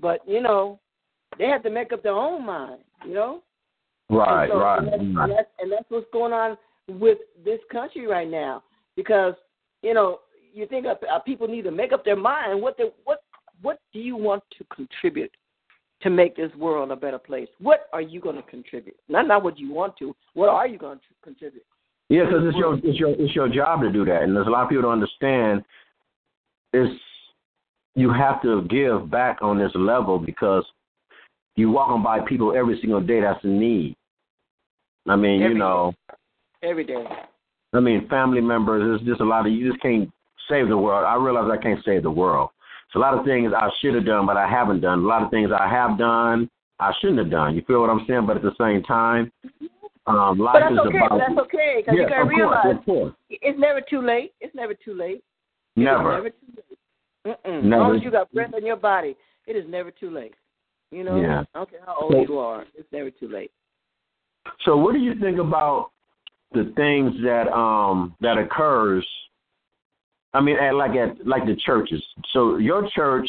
But 0.00 0.20
you 0.26 0.40
know, 0.40 0.78
they 1.38 1.46
have 1.46 1.62
to 1.64 1.70
make 1.70 1.92
up 1.92 2.02
their 2.02 2.12
own 2.12 2.46
mind. 2.46 2.80
You 3.06 3.14
know, 3.14 3.42
Right, 4.10 4.50
so, 4.50 4.58
right. 4.58 4.78
And 4.78 4.90
that's. 4.90 5.00
And, 5.00 5.30
that's, 5.30 5.48
and 5.60 5.72
that's 5.72 5.84
what's 5.88 6.06
going 6.12 6.32
on 6.32 6.56
with 6.88 7.18
this 7.44 7.60
country 7.70 8.06
right 8.06 8.28
now 8.28 8.62
because 8.96 9.34
you 9.82 9.94
know 9.94 10.20
you 10.52 10.66
think 10.66 10.86
uh, 10.86 11.18
people 11.20 11.46
need 11.46 11.62
to 11.62 11.70
make 11.70 11.92
up 11.92 12.04
their 12.04 12.16
mind 12.16 12.60
what 12.60 12.76
they, 12.76 12.84
what 13.04 13.22
what 13.62 13.78
do 13.92 14.00
you 14.00 14.16
want 14.16 14.42
to 14.58 14.64
contribute 14.74 15.30
to 16.02 16.10
make 16.10 16.34
this 16.34 16.50
world 16.56 16.90
a 16.90 16.96
better 16.96 17.18
place? 17.18 17.48
What 17.58 17.88
are 17.92 18.00
you 18.00 18.20
going 18.20 18.36
to 18.36 18.42
contribute? 18.42 18.96
Not 19.08 19.28
not 19.28 19.44
what 19.44 19.58
you 19.58 19.72
want 19.72 19.96
to. 19.98 20.14
What 20.34 20.48
are 20.48 20.66
you 20.66 20.78
going 20.78 20.98
to 20.98 21.14
contribute? 21.22 21.64
Yeah, 22.08 22.24
because 22.24 22.42
it's 22.46 22.56
your 22.56 22.74
it's 22.82 22.98
your 22.98 23.10
it's 23.10 23.34
your 23.34 23.48
job 23.48 23.82
to 23.82 23.92
do 23.92 24.04
that, 24.06 24.22
and 24.22 24.34
there's 24.34 24.46
a 24.46 24.50
lot 24.50 24.64
of 24.64 24.68
people 24.68 24.82
don't 24.82 24.92
understand. 24.92 25.62
It's 26.72 27.00
you 27.94 28.12
have 28.12 28.42
to 28.42 28.62
give 28.62 29.10
back 29.10 29.38
on 29.42 29.58
this 29.58 29.72
level 29.74 30.18
because 30.18 30.64
you 31.56 31.70
walking 31.70 32.02
by 32.02 32.20
people 32.20 32.56
every 32.56 32.78
single 32.80 33.00
day 33.00 33.20
that's 33.20 33.42
in 33.44 33.60
need. 33.60 33.96
I 35.08 35.16
mean, 35.16 35.42
every 35.42 35.54
you 35.54 35.58
know, 35.58 35.92
day. 36.62 36.68
every 36.68 36.84
day. 36.84 37.04
I 37.72 37.80
mean, 37.80 38.08
family 38.08 38.40
members. 38.40 38.82
There's 38.82 39.08
just 39.08 39.20
a 39.20 39.24
lot 39.24 39.46
of 39.46 39.52
you 39.52 39.70
just 39.70 39.82
can't 39.82 40.10
save 40.48 40.68
the 40.68 40.76
world. 40.76 41.04
I 41.06 41.14
realize 41.14 41.50
I 41.50 41.62
can't 41.62 41.82
save 41.84 42.02
the 42.02 42.10
world. 42.10 42.50
It's 42.86 42.96
a 42.96 42.98
lot 42.98 43.16
of 43.16 43.24
things 43.24 43.52
I 43.56 43.70
should 43.80 43.94
have 43.94 44.04
done, 44.04 44.26
but 44.26 44.36
I 44.36 44.48
haven't 44.48 44.80
done. 44.80 45.00
A 45.00 45.06
lot 45.06 45.22
of 45.22 45.30
things 45.30 45.50
I 45.56 45.68
have 45.68 45.96
done, 45.96 46.50
I 46.80 46.92
shouldn't 47.00 47.20
have 47.20 47.30
done. 47.30 47.54
You 47.54 47.62
feel 47.66 47.80
what 47.80 47.90
I'm 47.90 48.04
saying? 48.08 48.26
But 48.26 48.36
at 48.36 48.42
the 48.42 48.54
same 48.58 48.82
time, 48.82 49.30
um, 50.06 50.38
life 50.38 50.54
But 50.54 50.60
that's 50.60 50.72
is 50.72 50.78
okay. 50.88 50.98
about. 51.06 51.18
That's 51.18 51.38
okay 51.46 51.74
because 51.78 51.94
you 51.96 52.08
gotta 52.08 52.24
realize 52.24 52.62
course, 52.64 52.84
course. 52.84 53.14
it's 53.30 53.58
never 53.58 53.80
too 53.80 54.02
late. 54.02 54.32
It's 54.40 54.54
never 54.54 54.74
too 54.74 54.94
late. 54.94 55.22
It 55.76 55.80
Never. 55.80 56.14
never 56.14 56.30
too 56.30 56.36
late. 56.56 57.36
Mm-mm. 57.46 57.58
As 57.58 57.70
long 57.70 57.96
as 57.96 58.02
you 58.02 58.10
got 58.10 58.32
breath 58.32 58.52
in 58.56 58.66
your 58.66 58.76
body, 58.76 59.14
it 59.46 59.54
is 59.54 59.64
never 59.68 59.90
too 59.90 60.10
late. 60.10 60.34
You 60.90 61.04
know. 61.04 61.20
Yeah. 61.20 61.44
I 61.54 61.58
don't 61.58 61.70
care 61.70 61.80
how 61.86 61.96
old 62.00 62.28
you 62.28 62.38
are. 62.38 62.64
It's 62.74 62.90
never 62.92 63.10
too 63.10 63.28
late. 63.28 63.52
So, 64.64 64.76
what 64.76 64.92
do 64.92 64.98
you 64.98 65.14
think 65.20 65.38
about 65.38 65.90
the 66.52 66.72
things 66.76 67.14
that 67.22 67.48
um 67.52 68.14
that 68.20 68.38
occurs? 68.38 69.06
I 70.32 70.40
mean, 70.40 70.56
at, 70.56 70.74
like 70.74 70.92
at 70.92 71.26
like 71.26 71.44
the 71.46 71.56
churches. 71.64 72.02
So 72.32 72.56
your 72.58 72.88
church, 72.94 73.28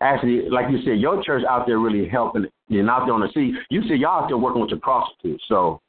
actually, 0.00 0.48
like 0.50 0.66
you 0.70 0.78
said, 0.84 0.98
your 0.98 1.22
church 1.22 1.44
out 1.48 1.66
there 1.66 1.78
really 1.78 2.08
helping. 2.08 2.46
You're 2.68 2.90
out 2.90 3.06
there 3.06 3.14
on 3.14 3.20
the 3.20 3.28
sea. 3.32 3.54
You 3.70 3.82
see, 3.82 3.94
y'all 3.94 4.24
out 4.24 4.28
there 4.28 4.36
working 4.36 4.60
with 4.60 4.70
the 4.70 4.76
prostitutes. 4.76 5.44
So 5.48 5.80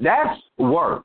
that's 0.00 0.40
work. 0.58 1.04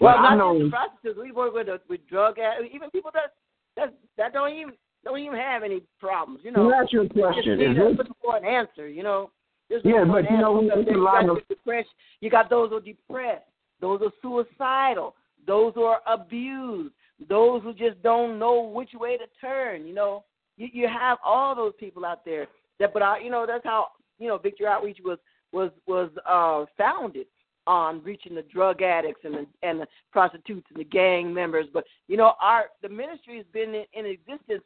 Well, 0.00 0.16
But 0.16 0.22
not 0.22 0.36
know. 0.36 0.58
just 0.58 0.72
prostitutes. 0.72 1.18
We 1.20 1.30
work 1.32 1.52
with 1.54 1.66
the, 1.66 1.80
with 1.88 2.00
drug 2.08 2.38
addicts, 2.38 2.74
even 2.74 2.90
people 2.90 3.10
that 3.12 3.34
that 3.76 3.94
that 4.16 4.32
don't 4.32 4.54
even 4.54 4.72
don't 5.04 5.18
even 5.18 5.38
have 5.38 5.62
any 5.62 5.82
problems. 5.98 6.40
You 6.42 6.52
know. 6.52 6.62
Let 6.62 6.70
me 6.70 6.82
ask 6.82 6.92
you 6.92 7.00
a 7.02 7.04
Just 7.04 7.14
question. 7.14 7.60
Is 7.60 7.76
this 7.76 8.06
an 8.32 8.44
answer. 8.44 8.88
You 8.88 9.02
know. 9.02 9.30
Just 9.70 9.84
Yeah, 9.84 10.04
for 10.04 10.22
but 10.22 10.30
you 10.30 10.36
know, 10.38 10.60
answer. 10.60 10.80
it's 10.80 10.90
a 10.90 10.92
you 10.92 10.98
lot 11.04 11.26
got 11.26 11.38
of- 11.38 11.48
depression. 11.48 11.90
You 12.20 12.30
got 12.30 12.50
those 12.50 12.70
who 12.70 12.76
are 12.76 12.80
depressed. 12.80 13.44
Those 13.80 14.00
who 14.00 14.38
are 14.38 14.44
suicidal. 14.58 15.14
Those 15.46 15.72
who 15.74 15.84
are 15.84 16.00
abused. 16.06 16.94
Those 17.28 17.62
who 17.62 17.72
just 17.72 18.02
don't 18.02 18.38
know 18.38 18.62
which 18.62 18.90
way 18.94 19.16
to 19.16 19.24
turn. 19.40 19.86
You 19.86 19.94
know. 19.94 20.24
You 20.56 20.68
you 20.72 20.88
have 20.88 21.18
all 21.24 21.54
those 21.54 21.72
people 21.78 22.04
out 22.04 22.24
there. 22.24 22.46
That, 22.78 22.92
but 22.92 23.02
I, 23.02 23.18
you 23.20 23.30
know, 23.30 23.46
that's 23.46 23.64
how 23.64 23.88
you 24.18 24.28
know 24.28 24.38
Victory 24.38 24.66
Outreach 24.66 24.98
was 25.04 25.18
was 25.52 25.70
was 25.86 26.10
uh, 26.26 26.66
founded 26.76 27.26
on 27.66 28.02
reaching 28.02 28.34
the 28.34 28.42
drug 28.42 28.82
addicts 28.82 29.20
and 29.24 29.34
the 29.34 29.46
and 29.62 29.80
the 29.80 29.86
prostitutes 30.12 30.66
and 30.70 30.78
the 30.80 30.84
gang 30.84 31.32
members. 31.32 31.66
But 31.72 31.84
you 32.08 32.16
know, 32.16 32.32
our 32.40 32.64
the 32.82 32.88
ministry 32.88 33.36
has 33.36 33.46
been 33.52 33.74
in, 33.74 33.84
in 33.94 34.06
existence 34.06 34.62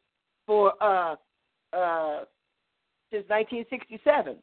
for 0.46 0.72
uh 0.82 1.16
uh 1.72 2.24
since 3.12 3.28
1967. 3.28 4.36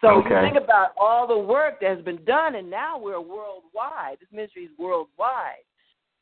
So 0.00 0.08
Okay. 0.08 0.28
you 0.28 0.40
think 0.40 0.56
about 0.62 0.92
all 0.98 1.26
the 1.26 1.38
work 1.38 1.80
that 1.80 1.96
has 1.96 2.04
been 2.04 2.22
done, 2.24 2.56
and 2.56 2.70
now 2.70 2.98
we're 2.98 3.20
worldwide. 3.20 4.18
This 4.20 4.30
ministry 4.30 4.64
is 4.64 4.78
worldwide. 4.78 5.64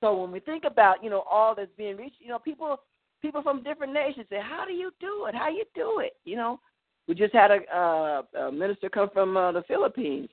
So 0.01 0.15
when 0.21 0.31
we 0.31 0.41
think 0.41 0.65
about 0.65 1.03
you 1.03 1.11
know 1.11 1.23
all 1.23 1.55
that's 1.55 1.73
being 1.77 1.97
reached, 1.97 2.21
you 2.21 2.29
know 2.29 2.39
people 2.39 2.81
people 3.21 3.43
from 3.43 3.63
different 3.63 3.93
nations 3.93 4.27
say, 4.29 4.41
"How 4.41 4.65
do 4.65 4.73
you 4.73 4.93
do 5.01 5.27
it? 5.27 5.35
How 5.35 5.49
you 5.49 5.65
do 5.75 6.01
it?" 6.01 6.17
You 6.25 6.37
know, 6.37 6.61
we 7.09 7.15
just 7.15 7.35
had 7.35 7.51
a, 7.51 7.77
uh, 7.77 8.23
a 8.39 8.53
minister 8.53 8.89
come 8.89 9.11
from 9.11 9.37
uh, 9.37 9.53
the 9.53 9.63
Philippines, 9.63 10.29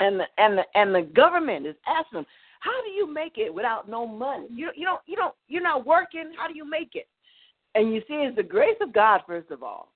and 0.00 0.20
the, 0.20 0.26
and 0.38 0.58
the 0.58 0.64
and 0.74 0.94
the 0.94 1.02
government 1.02 1.66
is 1.66 1.76
asking 1.86 2.18
them, 2.18 2.26
"How 2.60 2.82
do 2.84 2.90
you 2.90 3.12
make 3.12 3.38
it 3.38 3.52
without 3.52 3.88
no 3.88 4.06
money? 4.06 4.46
You 4.50 4.70
you 4.76 4.84
don't 4.84 5.00
you 5.06 5.16
don't 5.16 5.34
you're 5.48 5.62
not 5.62 5.86
working. 5.86 6.32
How 6.36 6.46
do 6.46 6.54
you 6.54 6.68
make 6.68 6.94
it?" 6.94 7.08
And 7.74 7.94
you 7.94 8.00
see, 8.02 8.14
it's 8.14 8.36
the 8.36 8.42
grace 8.42 8.76
of 8.80 8.92
God 8.92 9.22
first 9.26 9.50
of 9.50 9.62
all, 9.62 9.91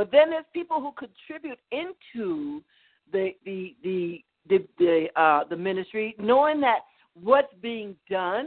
but 0.00 0.10
then 0.10 0.30
there's 0.30 0.46
people 0.54 0.80
who 0.80 0.92
contribute 0.92 1.58
into 1.72 2.62
the 3.12 3.32
the 3.44 3.76
the 3.84 4.24
the 4.48 4.66
the, 4.78 5.08
uh, 5.14 5.44
the 5.50 5.56
ministry, 5.56 6.14
knowing 6.18 6.58
that 6.62 6.78
what's 7.22 7.52
being 7.60 7.94
done 8.08 8.46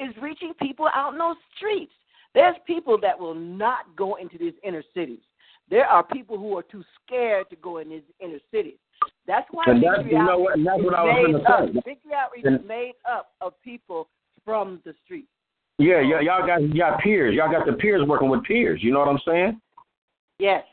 is 0.00 0.12
reaching 0.20 0.52
people 0.60 0.88
out 0.92 1.12
in 1.12 1.18
those 1.20 1.36
streets. 1.56 1.92
There's 2.34 2.56
people 2.66 2.98
that 3.00 3.16
will 3.16 3.36
not 3.36 3.94
go 3.94 4.16
into 4.16 4.38
these 4.38 4.54
inner 4.64 4.82
cities. 4.92 5.20
There 5.70 5.86
are 5.86 6.02
people 6.02 6.36
who 6.36 6.58
are 6.58 6.64
too 6.64 6.82
scared 7.04 7.48
to 7.50 7.56
go 7.62 7.78
in 7.78 7.88
these 7.88 8.02
inner 8.18 8.40
cities. 8.50 8.80
That's 9.24 9.46
why 9.52 9.62
And 9.68 9.80
that's- 9.80 10.04
you 10.04 10.18
know 10.18 10.40
what- 10.40 10.58
that's 10.64 10.80
is 10.80 10.84
what 10.84 10.94
I 10.94 11.04
was 11.04 11.14
made 11.14 11.32
gonna 11.44 11.48
up. 11.48 11.66
say. 11.74 11.80
Victory 11.92 12.12
Outreach 12.12 12.44
And- 12.44 12.56
is 12.60 12.66
made 12.66 12.94
up 13.08 13.34
of 13.40 13.52
people 13.62 14.08
from 14.44 14.80
the 14.84 14.92
streets. 15.04 15.28
Yeah, 15.78 16.00
y- 16.00 16.22
y'all 16.22 16.44
got 16.44 16.58
got 16.76 16.98
peers. 17.02 17.36
Y'all 17.36 17.52
got 17.52 17.66
the 17.66 17.74
peers 17.74 18.02
working 18.08 18.30
with 18.30 18.42
peers. 18.42 18.82
You 18.82 18.90
know 18.92 18.98
what 18.98 19.08
I'm 19.08 19.20
saying? 19.20 19.60
Yes. 20.38 20.64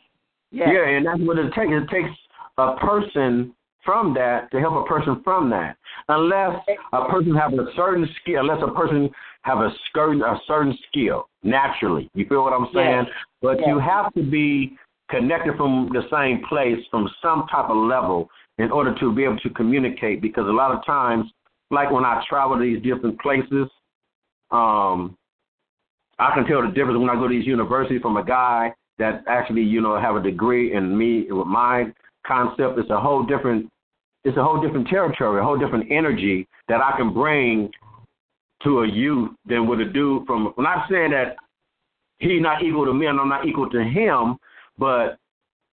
Yes. 0.52 0.70
Yeah, 0.72 0.88
and 0.88 1.06
that's 1.06 1.20
what 1.22 1.38
it 1.38 1.52
takes. 1.54 1.72
It 1.72 1.90
takes 1.90 2.10
a 2.58 2.76
person 2.78 3.56
from 3.84 4.14
that 4.14 4.50
to 4.52 4.60
help 4.60 4.86
a 4.86 4.88
person 4.88 5.22
from 5.24 5.50
that. 5.50 5.78
Unless 6.08 6.62
a 6.94 7.10
person 7.10 7.36
have 7.36 7.54
a 7.54 7.66
certain 7.76 8.08
skill, 8.22 8.42
unless 8.42 8.62
a 8.66 8.72
person 8.72 9.10
have 9.42 9.60
a 9.60 9.70
certain 9.94 10.22
a 10.22 10.40
certain 10.48 10.78
skill 10.88 11.28
naturally. 11.44 12.10
You 12.14 12.26
feel 12.28 12.44
what 12.44 12.54
I'm 12.54 12.68
saying? 12.74 13.06
Yes. 13.08 13.16
But 13.42 13.60
Yes. 13.60 13.68
you 13.68 13.80
have 13.80 14.14
to 14.14 14.24
be 14.24 14.78
connected 15.10 15.58
from 15.58 15.90
the 15.92 16.08
same 16.10 16.44
place, 16.48 16.80
from 16.90 17.10
some 17.22 17.48
type 17.48 17.70
of 17.70 17.78
level, 17.78 18.30
in 18.58 18.72
order 18.72 18.96
to 19.00 19.14
be 19.14 19.24
able 19.24 19.40
to 19.40 19.50
communicate. 19.50 20.22
Because 20.22 20.48
a 20.48 20.52
lot 20.52 20.72
of 20.72 20.86
times, 20.86 21.32
like 21.72 21.92
when 21.92 22.06
I 22.06 22.24
travel 22.28 22.58
to 22.58 22.64
these 22.64 22.82
different 22.82 23.20
places, 23.20 23.68
um, 24.52 25.18
I 26.20 26.34
can 26.36 26.46
tell 26.46 26.62
the 26.62 26.68
difference 26.68 27.00
when 27.00 27.10
I 27.10 27.16
go 27.16 27.28
to 27.28 27.34
these 27.34 27.48
universities 27.48 28.02
from 28.02 28.18
a 28.18 28.24
guy 28.24 28.74
that 29.00 29.24
actually, 29.28 29.62
you 29.62 29.82
know, 29.82 30.00
have 30.00 30.16
a 30.16 30.22
degree 30.22 30.76
and 30.76 30.98
me 30.98 31.26
with 31.30 31.48
my 31.48 31.86
concept. 32.26 32.78
It's 32.78 32.90
a 32.90 33.00
whole 33.00 33.24
different 33.24 33.70
it's 34.24 34.38
a 34.38 34.44
whole 34.44 34.62
different 34.62 34.88
territory, 34.88 35.42
a 35.42 35.44
whole 35.44 35.58
different 35.58 35.92
energy 35.92 36.48
that 36.70 36.80
I 36.80 36.96
can 36.98 37.14
bring 37.14 37.70
to 38.64 38.80
a 38.80 38.88
youth 38.88 39.32
than 39.46 39.68
would 39.68 39.82
a 39.82 39.92
dude 39.92 40.26
from 40.26 40.54
I'm 40.58 40.64
not 40.64 40.88
saying 40.90 41.12
that 41.12 41.36
he's 42.20 42.42
not 42.42 42.64
equal 42.64 42.86
to 42.86 42.94
me 42.94 43.08
and 43.08 43.20
I'm 43.20 43.30
not 43.30 43.48
equal 43.48 43.70
to 43.70 43.84
him, 43.84 44.38
but 44.78 45.18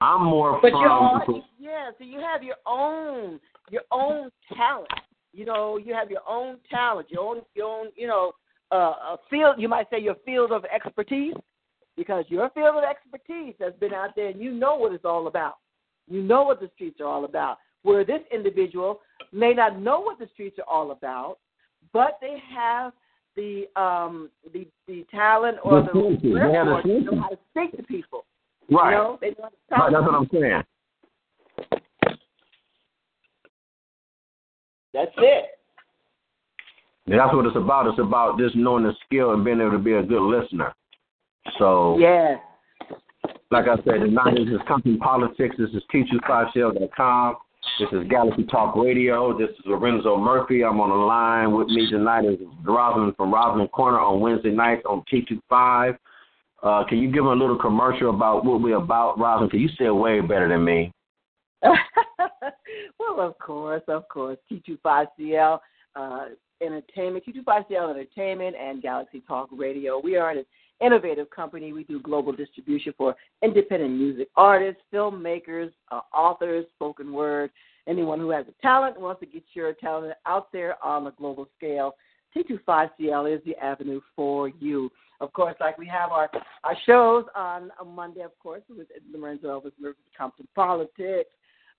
I'm 0.01 0.25
more 0.25 0.59
But 0.61 0.73
from 0.73 0.81
you're 0.81 0.91
all, 0.91 1.43
yeah, 1.59 1.91
so 1.99 2.05
you 2.05 2.21
have 2.21 2.43
your 2.43 2.57
own 2.67 3.41
your 3.71 3.83
own 3.91 4.31
talent. 4.55 4.89
You 5.33 5.45
know, 5.45 5.79
you 5.79 5.95
have 5.95 6.11
your 6.11 6.21
own 6.29 6.59
talent, 6.71 7.11
your 7.11 7.23
own 7.23 7.43
your 7.55 7.67
own, 7.67 7.87
you 7.97 8.07
know, 8.07 8.33
uh, 8.71 8.77
a 9.15 9.17
field. 9.31 9.57
You 9.59 9.69
might 9.69 9.89
say 9.91 10.01
your 10.01 10.17
field 10.27 10.53
of 10.53 10.65
expertise, 10.67 11.35
because 11.97 12.25
your 12.29 12.51
field 12.51 12.77
of 12.77 12.85
expertise 12.85 13.55
has 13.61 13.73
been 13.81 13.93
out 13.93 14.11
there, 14.17 14.29
and 14.29 14.41
you 14.41 14.53
know 14.53 14.77
what 14.77 14.93
it's 14.93 15.05
all 15.05 15.27
about. 15.27 15.57
You 16.09 16.23
know 16.23 16.43
what 16.43 16.61
the 16.61 16.71
streets 16.75 17.01
are 17.01 17.07
all 17.07 17.25
about. 17.25 17.59
Where 17.83 18.05
this 18.05 18.21
individual 18.33 19.01
may 19.33 19.53
not 19.53 19.79
know 19.79 20.01
what 20.01 20.19
the 20.19 20.29
streets 20.33 20.59
are 20.59 20.73
all 20.73 20.91
about, 20.91 21.39
but 21.93 22.19
they 22.21 22.37
have 22.55 22.93
the 23.37 23.65
um 23.77 24.31
the 24.53 24.67
the 24.87 25.05
talent 25.11 25.59
or 25.63 25.83
The 25.83 25.87
the, 25.93 25.93
thinking. 25.93 26.35
They 26.35 26.41
have 26.41 26.67
repertoire 26.67 26.83
to 26.83 27.01
know 27.01 27.21
how 27.21 27.29
to 27.29 27.39
speak 27.51 27.77
to 27.77 27.83
people. 27.83 28.25
right. 28.71 28.91
You 28.91 28.97
know, 28.97 29.19
they 29.21 29.29
know 29.31 29.35
how 29.43 29.49
to 29.49 29.57
talk 29.69 29.79
Right, 29.79 29.93
that's 29.93 30.07
what 30.07 30.15
I'm 30.15 30.29
saying. 30.33 30.63
That's 34.93 35.11
it. 35.19 35.45
And 37.07 37.19
that's 37.19 37.35
what 37.35 37.45
it's 37.47 37.57
about. 37.57 37.89
It's 37.89 37.99
about 37.99 38.39
just 38.39 38.57
knowing 38.57 38.85
the 38.85 38.95
skill 39.05 39.35
and 39.35 39.45
being 39.45 39.61
able 39.61 39.73
to 39.73 39.79
be 39.79 39.93
a 39.93 40.03
good 40.03 40.23
listener. 40.23 40.73
So 41.59 41.99
Yeah. 41.99 42.39
like 43.51 43.69
I 43.69 43.77
said, 43.77 44.01
tonight 44.01 44.35
this 44.37 44.49
is 44.49 44.61
Compton 44.67 44.99
Politics. 44.99 45.57
This 45.57 45.71
is 45.71 45.83
T25CL.com. 45.93 47.37
This 47.79 47.89
is 47.93 48.07
Galaxy 48.09 48.45
Talk 48.45 48.77
Radio. 48.77 49.37
This 49.37 49.51
is 49.51 49.67
Lorenzo 49.67 50.17
Murphy. 50.17 50.65
I'm 50.65 50.81
on 50.81 50.91
the 50.91 50.95
line 50.95 51.53
with 51.53 51.69
me 51.69 51.89
tonight 51.89 52.25
is 52.25 52.39
Rosamond 52.63 53.17
from 53.17 53.33
Rosamond 53.33 53.73
Corner 53.73 53.99
on 53.99 54.21
Wednesday 54.21 54.51
nights 54.51 54.83
on 54.87 55.03
T25. 55.13 55.97
Uh, 56.63 56.85
can 56.85 56.99
you 56.99 57.11
give 57.11 57.25
a 57.25 57.33
little 57.33 57.59
commercial 57.59 58.11
about 58.11 58.45
what 58.45 58.61
we're 58.61 58.77
about, 58.77 59.19
Rosamond? 59.19 59.51
Because 59.51 59.63
you 59.63 59.69
say 59.77 59.87
it 59.87 59.95
way 59.95 60.21
better 60.21 60.49
than 60.49 60.65
me. 60.65 60.93
well, 61.63 63.21
of 63.21 63.39
course, 63.39 63.83
of 63.89 64.09
course. 64.09 64.39
T25CL 64.51 65.59
uh, 65.97 66.25
Entertainment, 66.61 67.25
T25CL 67.27 67.91
Entertainment, 67.91 68.57
and 68.57 68.83
Galaxy 68.83 69.23
Talk 69.27 69.49
Radio. 69.53 70.01
We 70.03 70.17
are 70.17 70.31
an 70.31 70.45
innovative 70.81 71.31
company. 71.31 71.73
We 71.73 71.85
do 71.85 72.01
global 72.01 72.33
distribution 72.33 72.95
for 72.97 73.15
independent 73.43 73.97
music 73.97 74.29
artists, 74.37 74.83
filmmakers, 74.93 75.73
uh, 75.91 76.01
authors, 76.15 76.67
spoken 76.75 77.13
word, 77.13 77.51
anyone 77.87 78.19
who 78.19 78.31
has 78.31 78.47
a 78.49 78.63
talent 78.63 79.01
wants 79.01 79.21
to 79.21 79.27
get 79.27 79.43
your 79.55 79.73
talent 79.75 80.15
out 80.27 80.53
there 80.53 80.83
on 80.85 81.07
a 81.07 81.11
global 81.13 81.49
scale. 81.57 81.95
T25CL 82.37 83.37
is 83.37 83.43
the 83.45 83.57
avenue 83.63 84.01
for 84.17 84.49
you. 84.49 84.91
Of 85.21 85.33
course, 85.33 85.55
like 85.61 85.79
we 85.79 85.87
have 85.87 86.11
our, 86.11 86.29
our 86.65 86.77
shows 86.85 87.25
on 87.37 87.71
a 87.81 87.85
Monday, 87.85 88.23
of 88.23 88.37
course, 88.41 88.63
with 88.69 88.89
Lorenzo 89.13 89.49
Elvis 89.49 89.73
Murphy, 89.81 90.01
Compton 90.17 90.49
Politics. 90.55 91.31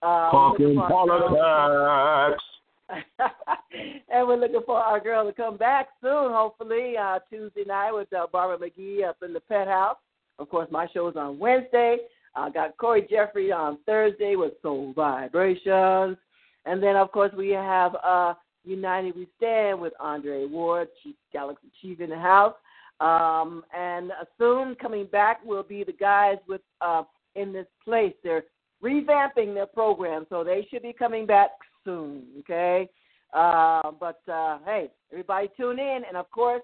Uh, 0.02 0.32
looking 0.52 0.76
for 0.76 0.88
politics. 0.88 2.44
and 4.10 4.28
we're 4.28 4.38
looking 4.38 4.62
for 4.66 4.78
our 4.78 5.00
girl 5.00 5.26
to 5.26 5.34
come 5.34 5.58
back 5.58 5.88
soon, 6.02 6.32
hopefully, 6.32 6.96
uh, 6.98 7.20
Tuesday 7.30 7.64
night 7.66 7.92
with 7.92 8.12
uh, 8.14 8.28
Barbara 8.32 8.70
McGee 8.70 9.08
up 9.08 9.18
in 9.24 9.34
the 9.34 9.40
Pet 9.40 9.68
House. 9.68 9.98
Of 10.38 10.50
course, 10.50 10.68
my 10.72 10.88
show 10.94 11.08
is 11.08 11.16
on 11.16 11.40
Wednesday. 11.40 11.98
I 12.36 12.50
got 12.50 12.78
Corey 12.78 13.08
Jeffrey 13.10 13.52
on 13.52 13.78
Thursday 13.86 14.36
with 14.36 14.54
Soul 14.62 14.94
Vibrations. 14.96 16.18
And 16.66 16.82
then, 16.82 16.96
of 16.96 17.12
course, 17.12 17.32
we 17.38 17.50
have 17.50 17.96
uh, 18.04 18.34
United 18.66 19.16
We 19.16 19.28
Stand 19.38 19.80
with 19.80 19.94
Andre 20.00 20.46
Ward, 20.46 20.90
Chief 21.04 21.16
Galaxy 21.32 21.68
Chief 21.82 22.02
in 22.02 22.10
the 22.10 22.20
house. 22.20 22.56
Um, 23.00 23.64
and 23.76 24.12
soon 24.38 24.76
coming 24.76 25.06
back 25.06 25.44
will 25.46 25.64
be 25.64 25.84
the 25.84 25.94
guys 25.94 26.38
with 26.48 26.62
uh, 26.82 27.04
in 27.36 27.54
this 27.54 27.68
place. 27.84 28.14
They're 28.24 28.44
revamping 28.84 29.54
their 29.54 29.66
program, 29.66 30.26
so 30.30 30.44
they 30.44 30.68
should 30.70 30.82
be 30.82 30.94
coming 30.94 31.26
back 31.26 31.52
soon. 31.86 32.24
Okay, 32.40 32.90
uh, 33.34 33.92
but 34.00 34.22
uh, 34.28 34.58
hey, 34.66 34.90
everybody 35.12 35.50
tune 35.56 35.80
in, 35.80 36.02
and 36.08 36.18
of 36.18 36.30
course, 36.32 36.64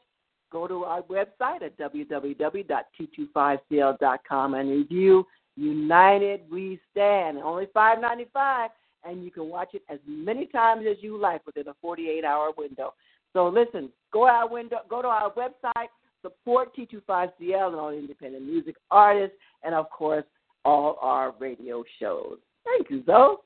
go 0.52 0.68
to 0.68 0.84
our 0.84 1.02
website 1.04 1.62
at 1.64 1.78
www.t25cl.com 1.78 4.54
and 4.54 4.70
review 4.70 5.26
United 5.56 6.42
We 6.52 6.78
Stand. 6.92 7.38
Only 7.38 7.70
five 7.74 8.02
ninety 8.02 8.26
five, 8.34 8.72
and 9.06 9.24
you 9.24 9.32
can 9.32 9.48
watch 9.48 9.70
it 9.74 9.84
as 9.90 10.00
many 10.06 10.48
times 10.48 10.86
as 10.90 10.98
you 11.02 11.18
like 11.18 11.46
within 11.46 11.70
a 11.70 11.74
forty 11.82 12.10
eight 12.10 12.26
hour 12.26 12.52
window. 12.58 12.94
So 13.34 13.48
listen, 13.48 13.90
go 14.12 14.28
our 14.28 14.50
window, 14.50 14.80
go 14.90 15.02
to 15.02 15.08
our 15.08 15.32
website, 15.32 15.88
support 16.22 16.76
T25CL 16.76 17.68
and 17.68 17.76
all 17.76 17.92
independent 17.92 18.46
music 18.46 18.76
artists, 18.90 19.38
and 19.64 19.74
of 19.74 19.90
course 19.90 20.26
all 20.66 20.98
our 21.02 21.34
radio 21.40 21.84
shows. 22.00 22.38
Thank 22.64 22.90
you, 22.90 23.04
Zoe. 23.06 23.38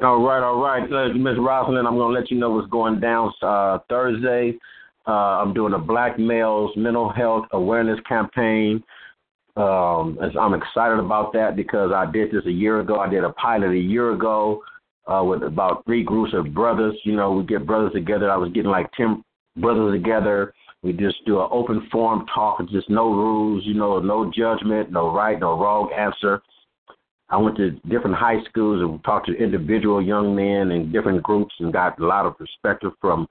All 0.00 0.20
right, 0.26 0.42
all 0.42 0.60
right, 0.60 0.82
uh, 0.92 1.14
Miss 1.14 1.38
Rosalind. 1.38 1.86
I'm 1.86 1.96
gonna 1.96 2.12
let 2.12 2.28
you 2.28 2.36
know 2.36 2.50
what's 2.50 2.68
going 2.68 2.98
down 2.98 3.32
uh, 3.42 3.78
Thursday. 3.88 4.58
Uh, 5.06 5.40
I'm 5.40 5.54
doing 5.54 5.72
a 5.72 5.78
Black 5.78 6.18
Males 6.18 6.72
Mental 6.76 7.12
Health 7.12 7.44
Awareness 7.52 8.00
Campaign. 8.08 8.82
Um, 9.56 10.18
I'm 10.40 10.54
excited 10.54 10.98
about 10.98 11.32
that 11.34 11.54
because 11.54 11.92
I 11.94 12.10
did 12.10 12.32
this 12.32 12.44
a 12.46 12.50
year 12.50 12.80
ago. 12.80 12.98
I 12.98 13.08
did 13.08 13.22
a 13.22 13.30
pilot 13.34 13.70
a 13.70 13.78
year 13.78 14.12
ago 14.14 14.64
uh, 15.06 15.22
with 15.22 15.44
about 15.44 15.84
three 15.84 16.02
groups 16.02 16.32
of 16.34 16.52
brothers. 16.52 16.96
You 17.04 17.14
know, 17.14 17.30
we 17.30 17.44
get 17.44 17.64
brothers 17.64 17.92
together. 17.92 18.32
I 18.32 18.36
was 18.36 18.50
getting 18.52 18.72
like 18.72 18.90
10 18.96 19.22
brothers 19.58 19.94
together. 19.94 20.54
We 20.82 20.92
just 20.92 21.24
do 21.24 21.40
an 21.40 21.48
open 21.52 21.86
forum 21.92 22.26
talk, 22.34 22.68
just 22.68 22.90
no 22.90 23.12
rules, 23.12 23.64
you 23.64 23.74
know, 23.74 24.00
no 24.00 24.30
judgment, 24.36 24.90
no 24.90 25.14
right, 25.14 25.38
no 25.38 25.56
wrong 25.56 25.90
answer. 25.96 26.42
I 27.30 27.36
went 27.38 27.56
to 27.56 27.70
different 27.88 28.16
high 28.16 28.42
schools 28.48 28.82
and 28.82 29.02
talked 29.04 29.26
to 29.26 29.36
individual 29.36 30.02
young 30.02 30.34
men 30.34 30.72
and 30.72 30.92
different 30.92 31.22
groups 31.22 31.54
and 31.58 31.72
got 31.72 31.98
a 31.98 32.06
lot 32.06 32.26
of 32.26 32.36
perspective 32.38 32.92
from 33.00 33.26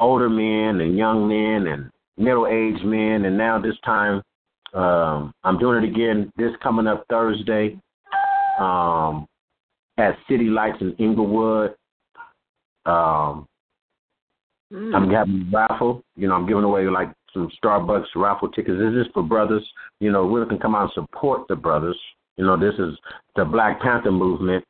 older 0.00 0.28
men 0.28 0.80
and 0.80 0.96
young 0.96 1.26
men 1.26 1.72
and 1.72 1.90
middle 2.16 2.46
aged 2.46 2.84
men. 2.84 3.24
And 3.24 3.36
now 3.36 3.60
this 3.60 3.76
time, 3.84 4.22
um, 4.74 5.32
I'm 5.44 5.58
doing 5.58 5.82
it 5.82 5.88
again 5.88 6.32
this 6.36 6.52
coming 6.62 6.86
up 6.86 7.04
Thursday. 7.10 7.78
Um, 8.60 9.26
at 9.98 10.16
City 10.30 10.44
Lights 10.44 10.78
in 10.80 10.94
Inglewood. 10.98 11.74
Um, 12.86 13.46
mm. 14.72 14.94
I'm 14.94 15.10
having 15.10 15.50
a 15.52 15.56
raffle. 15.56 16.02
You 16.16 16.28
know, 16.28 16.34
I'm 16.34 16.46
giving 16.46 16.64
away 16.64 16.84
like 16.84 17.12
some 17.34 17.50
Starbucks 17.62 18.06
raffle 18.16 18.48
tickets. 18.48 18.78
This 18.78 19.06
is 19.06 19.12
for 19.12 19.22
brothers. 19.22 19.66
You 20.00 20.10
know, 20.12 20.24
we 20.24 20.44
can 20.46 20.58
come 20.58 20.74
out 20.74 20.90
and 20.96 21.06
support 21.06 21.42
the 21.48 21.56
brothers. 21.56 21.98
You 22.38 22.46
know, 22.46 22.56
this 22.56 22.74
is 22.78 22.96
the 23.36 23.44
Black 23.44 23.80
Panther 23.82 24.12
movement. 24.12 24.64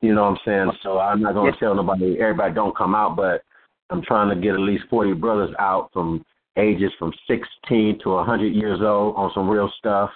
You 0.00 0.14
know 0.14 0.22
what 0.22 0.30
I'm 0.30 0.38
saying? 0.44 0.70
So 0.82 0.98
I'm 0.98 1.20
not 1.20 1.34
going 1.34 1.52
to 1.52 1.58
tell 1.58 1.74
nobody, 1.74 2.18
everybody 2.20 2.54
don't 2.54 2.76
come 2.76 2.94
out, 2.94 3.16
but 3.16 3.42
I'm 3.90 4.02
trying 4.02 4.34
to 4.34 4.40
get 4.40 4.54
at 4.54 4.60
least 4.60 4.84
40 4.88 5.14
brothers 5.14 5.54
out 5.58 5.90
from 5.92 6.24
ages 6.56 6.92
from 6.98 7.12
16 7.28 7.98
to 8.02 8.10
100 8.10 8.54
years 8.54 8.80
old 8.80 9.16
on 9.16 9.30
some 9.34 9.48
real 9.48 9.70
stuff. 9.78 10.10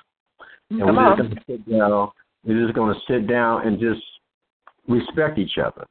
And 0.71 0.81
come 0.81 0.97
we're 0.97 1.03
on. 1.03 1.19
just 1.19 1.29
going 1.29 1.59
to 1.59 1.65
sit 1.65 1.71
down 1.71 2.11
we're 2.45 2.67
just 2.67 2.75
to 2.75 2.95
sit 3.07 3.27
down 3.27 3.67
and 3.67 3.79
just 3.79 4.01
respect 4.89 5.39
each 5.39 5.59
other. 5.59 5.87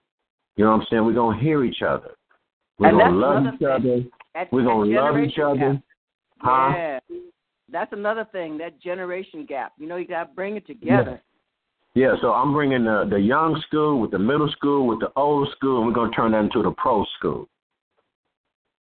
You 0.55 0.65
know 0.65 0.71
what 0.71 0.81
I'm 0.81 0.87
saying? 0.89 1.05
We're 1.05 1.13
going 1.13 1.37
to 1.37 1.43
hear 1.43 1.63
each 1.63 1.81
other. 1.81 2.11
We're 2.79 2.91
going 2.91 3.11
to 3.11 3.17
love 3.17 3.45
each 3.53 3.59
thing. 3.59 3.67
other. 3.67 4.03
That, 4.33 4.51
We're 4.51 4.63
going 4.63 4.89
to 4.89 5.01
love 5.01 5.17
each 5.19 5.37
other. 5.37 5.81
Huh? 6.39 6.73
Yeah. 6.75 6.99
That's 7.72 7.93
another 7.93 8.28
thing, 8.32 8.57
that 8.59 8.82
generation 8.82 9.45
gap. 9.47 9.74
You 9.78 9.88
know, 9.88 9.95
you 9.95 10.07
got 10.07 10.24
to 10.26 10.34
bring 10.34 10.55
it 10.55 10.65
together. 10.65 11.22
Yeah, 11.93 12.11
yeah. 12.11 12.15
so 12.22 12.34
I'm 12.34 12.53
bringing 12.53 12.84
the, 12.84 13.07
the 13.09 13.20
young 13.20 13.61
school 13.67 13.99
with 13.99 14.11
the 14.11 14.20
middle 14.20 14.49
school 14.51 14.88
with 14.88 14.99
the 14.99 15.11
old 15.15 15.49
school, 15.55 15.78
and 15.78 15.88
we're 15.88 15.93
going 15.93 16.11
to 16.11 16.15
turn 16.15 16.32
that 16.32 16.39
into 16.39 16.63
the 16.63 16.72
pro 16.72 17.05
school. 17.17 17.47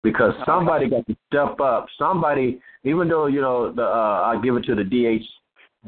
Because 0.02 0.34
somebody 0.44 0.90
got 0.90 1.06
to 1.06 1.16
step 1.28 1.60
up. 1.60 1.86
Somebody, 1.96 2.60
even 2.82 3.08
though, 3.08 3.26
you 3.26 3.40
know, 3.40 3.72
the, 3.72 3.82
uh, 3.82 4.22
I 4.34 4.40
give 4.42 4.56
it 4.56 4.64
to 4.64 4.74
the 4.74 4.82
DH 4.82 5.24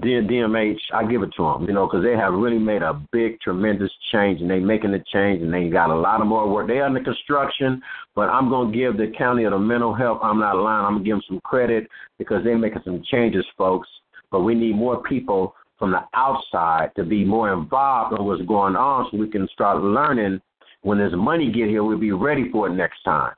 DMH, 0.01 0.79
I 0.93 1.07
give 1.07 1.23
it 1.23 1.31
to 1.37 1.43
them, 1.43 1.67
you 1.67 1.73
know, 1.73 1.87
because 1.87 2.03
they 2.03 2.17
have 2.17 2.33
really 2.33 2.59
made 2.59 2.83
a 2.83 3.01
big, 3.13 3.41
tremendous 3.41 3.93
change, 4.11 4.41
and 4.41 4.51
they 4.51 4.59
making 4.59 4.91
the 4.91 5.03
change, 5.13 5.41
and 5.41 5.55
they 5.55 5.69
got 5.69 5.91
a 5.91 5.95
lot 5.95 6.21
of 6.21 6.27
more 6.27 6.49
work. 6.49 6.67
They 6.67 6.79
are 6.79 6.87
under 6.87 7.03
construction, 7.03 7.81
but 8.17 8.29
I'm 8.29 8.51
gonna 8.51 8.73
give 8.73 8.97
the 8.97 9.13
county 9.17 9.45
of 9.45 9.53
the 9.53 9.59
mental 9.59 9.95
health. 9.95 10.19
I'm 10.23 10.41
not 10.41 10.57
lying. 10.57 10.85
I'm 10.85 10.95
gonna 10.95 11.05
give 11.05 11.15
them 11.15 11.23
some 11.29 11.41
credit 11.41 11.89
because 12.19 12.43
they're 12.43 12.59
making 12.59 12.83
some 12.85 13.03
changes, 13.05 13.47
folks. 13.57 13.89
But 14.33 14.41
we 14.41 14.57
need 14.57 14.75
more 14.75 15.01
people 15.03 15.55
from 15.79 15.93
the 15.93 16.03
outside 16.15 16.91
to 16.97 17.05
be 17.05 17.25
more 17.25 17.53
involved 17.53 18.19
in 18.19 18.25
what's 18.25 18.43
going 18.43 18.75
on, 18.75 19.09
so 19.11 19.17
we 19.17 19.29
can 19.29 19.49
start 19.53 19.81
learning. 19.81 20.41
When 20.83 20.99
there's 20.99 21.15
money 21.15 21.53
get 21.53 21.69
here, 21.69 21.85
we'll 21.85 21.99
be 21.99 22.13
ready 22.13 22.51
for 22.51 22.67
it 22.67 22.75
next 22.75 23.03
time. 23.05 23.33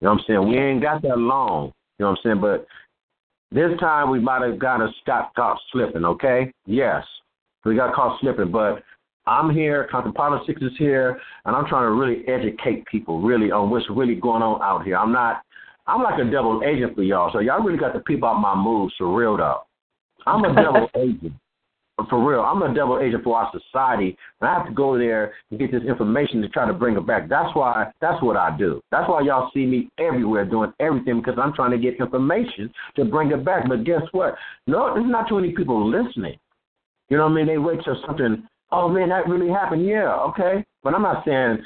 You 0.00 0.06
know 0.06 0.12
what 0.12 0.20
I'm 0.20 0.24
saying? 0.28 0.48
We 0.48 0.58
ain't 0.58 0.80
got 0.82 1.02
that 1.02 1.18
long. 1.18 1.72
You 1.98 2.04
know 2.04 2.10
what 2.10 2.18
I'm 2.18 2.22
saying? 2.22 2.40
But 2.40 2.66
this 3.50 3.70
time 3.80 4.10
we 4.10 4.20
might 4.20 4.42
have 4.42 4.58
got 4.58 4.80
us 4.82 4.92
got 5.06 5.34
caught 5.34 5.58
slipping, 5.72 6.04
okay? 6.04 6.52
Yes. 6.66 7.04
We 7.64 7.76
got 7.76 7.94
caught 7.94 8.20
slipping, 8.20 8.50
but 8.50 8.82
I'm 9.26 9.50
here, 9.50 9.86
Compton 9.90 10.12
Politics 10.12 10.62
is 10.62 10.72
here, 10.78 11.20
and 11.44 11.54
I'm 11.54 11.66
trying 11.66 11.84
to 11.84 11.92
really 11.92 12.26
educate 12.28 12.86
people 12.86 13.20
really 13.20 13.50
on 13.50 13.70
what's 13.70 13.86
really 13.90 14.14
going 14.14 14.42
on 14.42 14.62
out 14.62 14.84
here. 14.84 14.96
I'm 14.96 15.12
not 15.12 15.42
I'm 15.86 16.02
like 16.02 16.20
a 16.20 16.30
double 16.30 16.62
agent 16.64 16.94
for 16.94 17.02
y'all, 17.02 17.30
so 17.32 17.40
y'all 17.40 17.62
really 17.62 17.78
got 17.78 17.92
to 17.92 18.00
peep 18.00 18.22
out 18.22 18.40
my 18.40 18.54
moves 18.54 18.94
for 18.98 19.14
real 19.14 19.36
though. 19.36 19.60
I'm 20.26 20.44
a 20.44 20.54
double 20.54 20.88
agent. 20.96 21.32
For 22.08 22.24
real, 22.24 22.42
I'm 22.42 22.62
a 22.62 22.72
double 22.72 23.00
agent 23.00 23.24
for 23.24 23.36
our 23.36 23.50
society, 23.50 24.16
and 24.40 24.48
I 24.48 24.54
have 24.54 24.66
to 24.68 24.72
go 24.72 24.96
there 24.96 25.34
and 25.50 25.58
get 25.58 25.72
this 25.72 25.82
information 25.82 26.40
to 26.42 26.48
try 26.48 26.64
to 26.64 26.72
bring 26.72 26.96
it 26.96 27.04
back. 27.04 27.28
That's 27.28 27.52
why, 27.56 27.90
that's 28.00 28.22
what 28.22 28.36
I 28.36 28.56
do. 28.56 28.80
That's 28.92 29.08
why 29.08 29.22
y'all 29.22 29.50
see 29.52 29.66
me 29.66 29.88
everywhere 29.98 30.44
doing 30.44 30.72
everything 30.78 31.20
because 31.20 31.38
I'm 31.42 31.52
trying 31.54 31.72
to 31.72 31.78
get 31.78 31.98
information 31.98 32.72
to 32.94 33.04
bring 33.04 33.32
it 33.32 33.44
back. 33.44 33.68
But 33.68 33.82
guess 33.82 34.02
what? 34.12 34.36
No, 34.68 34.94
there's 34.94 35.10
not 35.10 35.28
too 35.28 35.40
many 35.40 35.52
people 35.52 35.90
listening. 35.90 36.38
You 37.08 37.16
know 37.16 37.24
what 37.24 37.32
I 37.32 37.34
mean? 37.34 37.46
They 37.48 37.58
wait 37.58 37.80
till 37.84 38.00
something. 38.06 38.46
Oh 38.70 38.88
man, 38.88 39.08
that 39.08 39.28
really 39.28 39.50
happened. 39.50 39.84
Yeah, 39.84 40.14
okay. 40.14 40.64
But 40.84 40.94
I'm 40.94 41.02
not 41.02 41.24
saying 41.24 41.58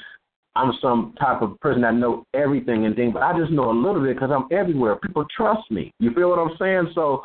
I'm 0.55 0.73
some 0.81 1.15
type 1.19 1.43
of 1.43 1.59
person 1.61 1.83
that 1.83 1.95
know 1.95 2.25
everything 2.33 2.87
and 2.87 2.95
things, 2.95 3.13
but 3.13 3.23
I 3.23 3.39
just 3.39 3.51
know 3.51 3.71
a 3.71 3.73
little 3.73 4.03
bit 4.03 4.17
because 4.17 4.31
I'm 4.31 4.47
everywhere. 4.57 4.97
People 4.97 5.27
trust 5.37 5.71
me. 5.71 5.93
You 5.99 6.13
feel 6.15 6.31
what 6.31 6.39
I'm 6.39 6.57
saying? 6.59 6.93
So 6.95 7.23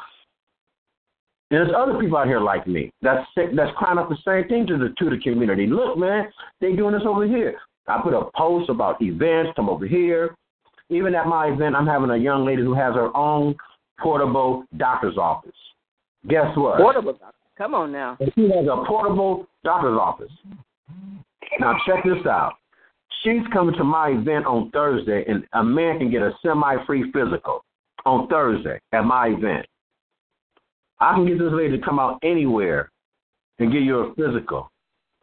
and 1.49 1.59
there's 1.59 1.71
other 1.75 1.97
people 1.99 2.17
out 2.17 2.27
here 2.27 2.41
like 2.41 2.67
me 2.67 2.91
that's 3.01 3.25
sick, 3.33 3.55
that's 3.55 3.71
crying 3.77 3.97
out 3.97 4.09
the 4.09 4.17
same 4.25 4.49
thing 4.49 4.67
to 4.67 4.77
the 4.77 4.93
to 4.97 5.09
the 5.09 5.21
community. 5.21 5.67
Look, 5.67 5.97
man, 5.97 6.27
they 6.59 6.73
doing 6.73 6.93
this 6.93 7.03
over 7.05 7.25
here. 7.25 7.57
I 7.87 8.01
put 8.01 8.13
a 8.13 8.25
post 8.35 8.69
about 8.69 9.01
events. 9.01 9.53
Come 9.55 9.69
over 9.69 9.87
here. 9.87 10.35
Even 10.89 11.15
at 11.15 11.25
my 11.25 11.47
event, 11.47 11.75
I'm 11.75 11.87
having 11.87 12.09
a 12.09 12.17
young 12.17 12.45
lady 12.45 12.61
who 12.61 12.73
has 12.73 12.95
her 12.95 13.15
own 13.15 13.55
portable 13.99 14.65
doctor's 14.77 15.17
office. 15.17 15.55
Guess 16.27 16.55
what? 16.55 16.79
Portable. 16.79 17.13
Doctor. 17.13 17.33
Come 17.57 17.73
on 17.73 17.91
now. 17.91 18.17
And 18.19 18.31
she 18.35 18.43
has 18.43 18.65
a 18.65 18.83
portable 18.85 19.47
doctor's 19.63 19.97
office. 19.97 20.31
Now 21.59 21.77
check 21.85 22.03
this 22.03 22.25
out. 22.25 22.53
She's 23.23 23.41
coming 23.51 23.75
to 23.75 23.83
my 23.83 24.09
event 24.09 24.45
on 24.45 24.69
Thursday, 24.71 25.23
and 25.27 25.43
a 25.53 25.63
man 25.63 25.97
can 25.97 26.11
get 26.11 26.21
a 26.21 26.31
semi-free 26.45 27.11
physical 27.11 27.63
on 28.05 28.27
Thursday 28.27 28.79
at 28.93 29.03
my 29.03 29.27
event. 29.27 29.65
I 30.99 31.13
can 31.13 31.27
get 31.27 31.39
this 31.39 31.51
lady 31.51 31.77
to 31.77 31.83
come 31.83 31.99
out 31.99 32.19
anywhere 32.23 32.91
and 33.59 33.71
get 33.71 33.81
you 33.81 33.99
a 33.99 34.15
physical 34.15 34.71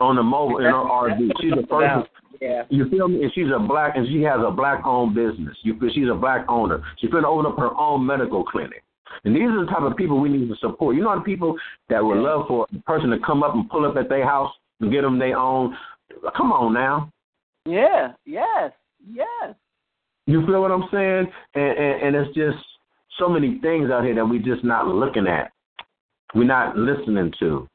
on 0.00 0.16
the 0.16 0.22
mobile 0.22 0.58
in 0.58 0.64
her 0.64 0.72
RV. 0.72 1.30
She's 1.40 1.52
a 1.52 1.66
first. 1.66 2.08
Yeah. 2.40 2.64
You 2.68 2.88
feel 2.90 3.08
me? 3.08 3.22
And 3.22 3.32
she's 3.34 3.46
a 3.54 3.58
black, 3.58 3.96
and 3.96 4.06
she 4.08 4.22
has 4.22 4.40
a 4.44 4.50
black-owned 4.50 5.14
business. 5.14 5.56
You, 5.62 5.78
she's 5.94 6.08
a 6.10 6.14
black 6.14 6.44
owner. 6.48 6.82
She's 6.98 7.10
going 7.10 7.22
to 7.22 7.28
open 7.28 7.50
up 7.50 7.58
her 7.58 7.74
own 7.76 8.04
medical 8.04 8.44
clinic. 8.44 8.82
And 9.24 9.34
these 9.34 9.44
are 9.44 9.64
the 9.64 9.70
type 9.70 9.82
of 9.82 9.96
people 9.96 10.20
we 10.20 10.28
need 10.28 10.48
to 10.48 10.56
support. 10.56 10.96
You 10.96 11.02
know 11.02 11.14
the 11.16 11.24
people 11.24 11.56
that 11.88 12.04
would 12.04 12.18
love 12.18 12.46
for 12.48 12.66
a 12.74 12.78
person 12.82 13.10
to 13.10 13.18
come 13.24 13.42
up 13.42 13.54
and 13.54 13.68
pull 13.70 13.86
up 13.86 13.96
at 13.96 14.08
their 14.08 14.26
house 14.26 14.52
and 14.80 14.92
get 14.92 15.02
them 15.02 15.18
their 15.18 15.38
own. 15.38 15.76
Come 16.36 16.52
on 16.52 16.74
now. 16.74 17.10
Yeah. 17.64 18.12
Yes. 18.26 18.72
Yes. 19.08 19.54
You 20.26 20.44
feel 20.46 20.60
what 20.60 20.72
I'm 20.72 20.88
saying? 20.90 21.26
And, 21.54 21.78
and, 21.78 22.02
and 22.02 22.16
it's 22.16 22.34
just 22.34 22.58
so 23.18 23.28
many 23.28 23.58
things 23.60 23.90
out 23.90 24.04
here 24.04 24.14
that 24.16 24.26
we're 24.26 24.42
just 24.42 24.64
not 24.64 24.88
looking 24.88 25.26
at. 25.26 25.52
We're 26.34 26.44
not 26.44 26.76
listening 26.76 27.32
to. 27.40 27.68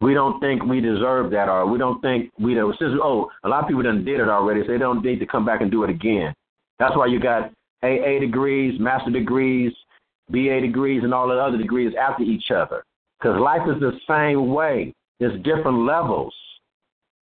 We 0.00 0.14
don't 0.14 0.40
think 0.40 0.64
we 0.64 0.80
deserve 0.80 1.30
that, 1.30 1.48
or 1.48 1.66
we 1.66 1.78
don't 1.78 2.00
think 2.00 2.30
we 2.38 2.54
don't. 2.54 2.76
Since 2.78 2.92
oh, 3.02 3.30
a 3.44 3.48
lot 3.48 3.62
of 3.62 3.68
people 3.68 3.82
done 3.82 4.04
did 4.04 4.20
it 4.20 4.28
already, 4.28 4.62
so 4.62 4.72
they 4.72 4.78
don't 4.78 5.04
need 5.04 5.20
to 5.20 5.26
come 5.26 5.46
back 5.46 5.60
and 5.60 5.70
do 5.70 5.84
it 5.84 5.90
again. 5.90 6.34
That's 6.78 6.96
why 6.96 7.06
you 7.06 7.20
got 7.20 7.52
AA 7.82 8.18
degrees, 8.20 8.78
master 8.80 9.10
degrees, 9.10 9.72
BA 10.30 10.60
degrees, 10.60 11.02
and 11.04 11.14
all 11.14 11.28
the 11.28 11.34
other 11.34 11.58
degrees 11.58 11.94
after 12.00 12.22
each 12.22 12.50
other. 12.50 12.84
Because 13.18 13.40
life 13.40 13.62
is 13.68 13.80
the 13.80 13.92
same 14.08 14.52
way. 14.52 14.92
It's 15.20 15.36
different 15.44 15.86
levels. 15.86 16.34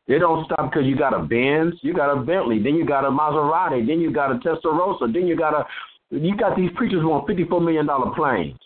It 0.08 0.20
don't 0.20 0.46
stop 0.46 0.72
because 0.72 0.88
you 0.88 0.98
got 0.98 1.14
a 1.14 1.20
Benz, 1.24 1.76
you 1.82 1.94
got 1.94 2.12
a 2.12 2.22
Bentley, 2.22 2.62
then 2.62 2.76
you 2.76 2.86
got 2.86 3.06
a 3.06 3.10
Maserati, 3.10 3.86
then 3.86 4.00
you 4.00 4.12
got 4.12 4.32
a 4.32 4.40
Testarossa, 4.40 5.14
then 5.14 5.28
you 5.28 5.38
got 5.38 5.54
a 5.54 5.66
you 6.10 6.36
got 6.36 6.58
these 6.58 6.72
preachers 6.76 7.02
who 7.02 7.10
want 7.10 7.28
fifty-four 7.28 7.62
million 7.62 7.86
dollar 7.86 8.14
planes. 8.16 8.58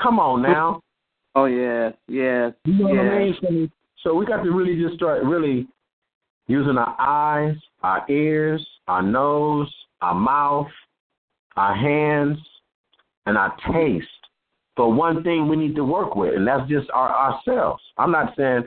Come 0.00 0.18
on 0.18 0.42
now. 0.42 0.80
Oh 1.38 1.44
yes, 1.44 1.94
yes. 2.08 2.52
You 2.64 2.72
know 2.72 2.92
yes. 2.92 2.96
what 2.96 3.14
I 3.14 3.18
mean? 3.52 3.70
So, 4.02 4.10
so 4.10 4.14
we 4.14 4.26
got 4.26 4.42
to 4.42 4.50
really 4.50 4.82
just 4.82 4.96
start 4.96 5.22
really 5.22 5.68
using 6.48 6.76
our 6.76 6.96
eyes, 6.98 7.54
our 7.84 8.04
ears, 8.10 8.66
our 8.88 9.02
nose, 9.02 9.72
our 10.00 10.16
mouth, 10.16 10.66
our 11.56 11.76
hands, 11.76 12.38
and 13.26 13.38
our 13.38 13.54
taste 13.72 14.08
for 14.74 14.92
one 14.92 15.22
thing 15.22 15.48
we 15.48 15.54
need 15.54 15.76
to 15.76 15.84
work 15.84 16.16
with, 16.16 16.34
and 16.34 16.44
that's 16.44 16.68
just 16.68 16.90
our 16.92 17.08
ourselves. 17.08 17.82
I'm 17.98 18.10
not 18.10 18.34
saying 18.36 18.64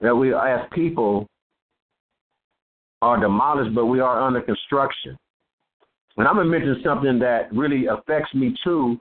that 0.00 0.16
we 0.16 0.34
as 0.34 0.66
people 0.72 1.28
are 3.02 3.20
demolished, 3.20 3.72
but 3.72 3.86
we 3.86 4.00
are 4.00 4.20
under 4.20 4.40
construction. 4.40 5.16
And 6.16 6.26
I'm 6.26 6.34
gonna 6.34 6.48
mention 6.48 6.80
something 6.82 7.20
that 7.20 7.52
really 7.52 7.86
affects 7.86 8.34
me 8.34 8.52
too. 8.64 8.98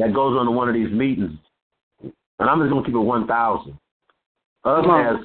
That 0.00 0.14
goes 0.14 0.36
on 0.38 0.46
to 0.46 0.50
one 0.50 0.68
of 0.68 0.74
these 0.74 0.90
meetings, 0.90 1.38
and 2.02 2.48
I'm 2.50 2.58
just 2.60 2.70
gonna 2.70 2.84
keep 2.84 2.94
it 2.94 2.98
one 2.98 3.26
thousand. 3.26 3.76
Us 4.64 4.86
as 4.88 5.16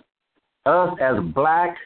us 0.66 0.98
as 1.00 1.16
black 1.34 1.78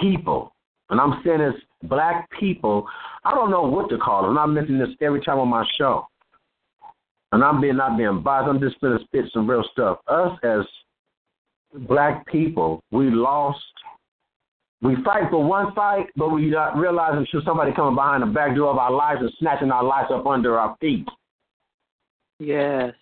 people, 0.00 0.52
and 0.90 1.00
I'm 1.00 1.22
saying 1.24 1.40
as 1.40 1.54
black 1.84 2.28
people, 2.38 2.88
I 3.24 3.34
don't 3.34 3.50
know 3.50 3.62
what 3.62 3.88
to 3.90 3.98
call 3.98 4.22
them. 4.22 4.36
I'm 4.36 4.52
mentioning 4.52 4.80
this 4.80 4.96
every 5.00 5.20
time 5.20 5.38
on 5.38 5.48
my 5.48 5.64
show, 5.78 6.08
and 7.30 7.44
I'm 7.44 7.60
being 7.60 7.76
not 7.76 7.96
being 7.96 8.20
biased. 8.20 8.48
I'm 8.48 8.60
just 8.60 8.80
gonna 8.80 8.98
spit 9.04 9.26
some 9.32 9.48
real 9.48 9.64
stuff. 9.70 9.98
Us 10.08 10.36
as 10.42 10.64
black 11.86 12.26
people, 12.26 12.82
we 12.90 13.10
lost 13.10 13.60
we 14.82 14.94
fight 15.04 15.30
for 15.30 15.42
one 15.42 15.72
fight, 15.74 16.06
but 16.16 16.30
we 16.30 16.50
not 16.50 16.76
realizing 16.76 17.26
should 17.30 17.44
somebody 17.44 17.72
coming 17.72 17.94
behind 17.94 18.22
the 18.22 18.26
back 18.26 18.54
door 18.54 18.70
of 18.70 18.76
our 18.76 18.90
lives 18.90 19.20
and 19.20 19.32
snatching 19.38 19.70
our 19.70 19.84
lives 19.84 20.10
up 20.12 20.26
under 20.26 20.58
our 20.58 20.76
feet. 20.80 21.06
Yes. 22.38 22.92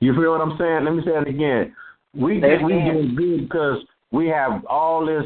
You 0.00 0.14
feel 0.14 0.32
what 0.32 0.40
I'm 0.40 0.56
saying? 0.58 0.84
Let 0.84 0.94
me 0.94 1.02
say 1.04 1.12
it 1.12 1.28
again. 1.28 1.74
We 2.14 2.40
get, 2.40 2.62
we 2.62 2.72
doing 2.72 3.14
good 3.14 3.48
because 3.48 3.78
we 4.10 4.28
have 4.28 4.64
all 4.64 5.04
this. 5.04 5.24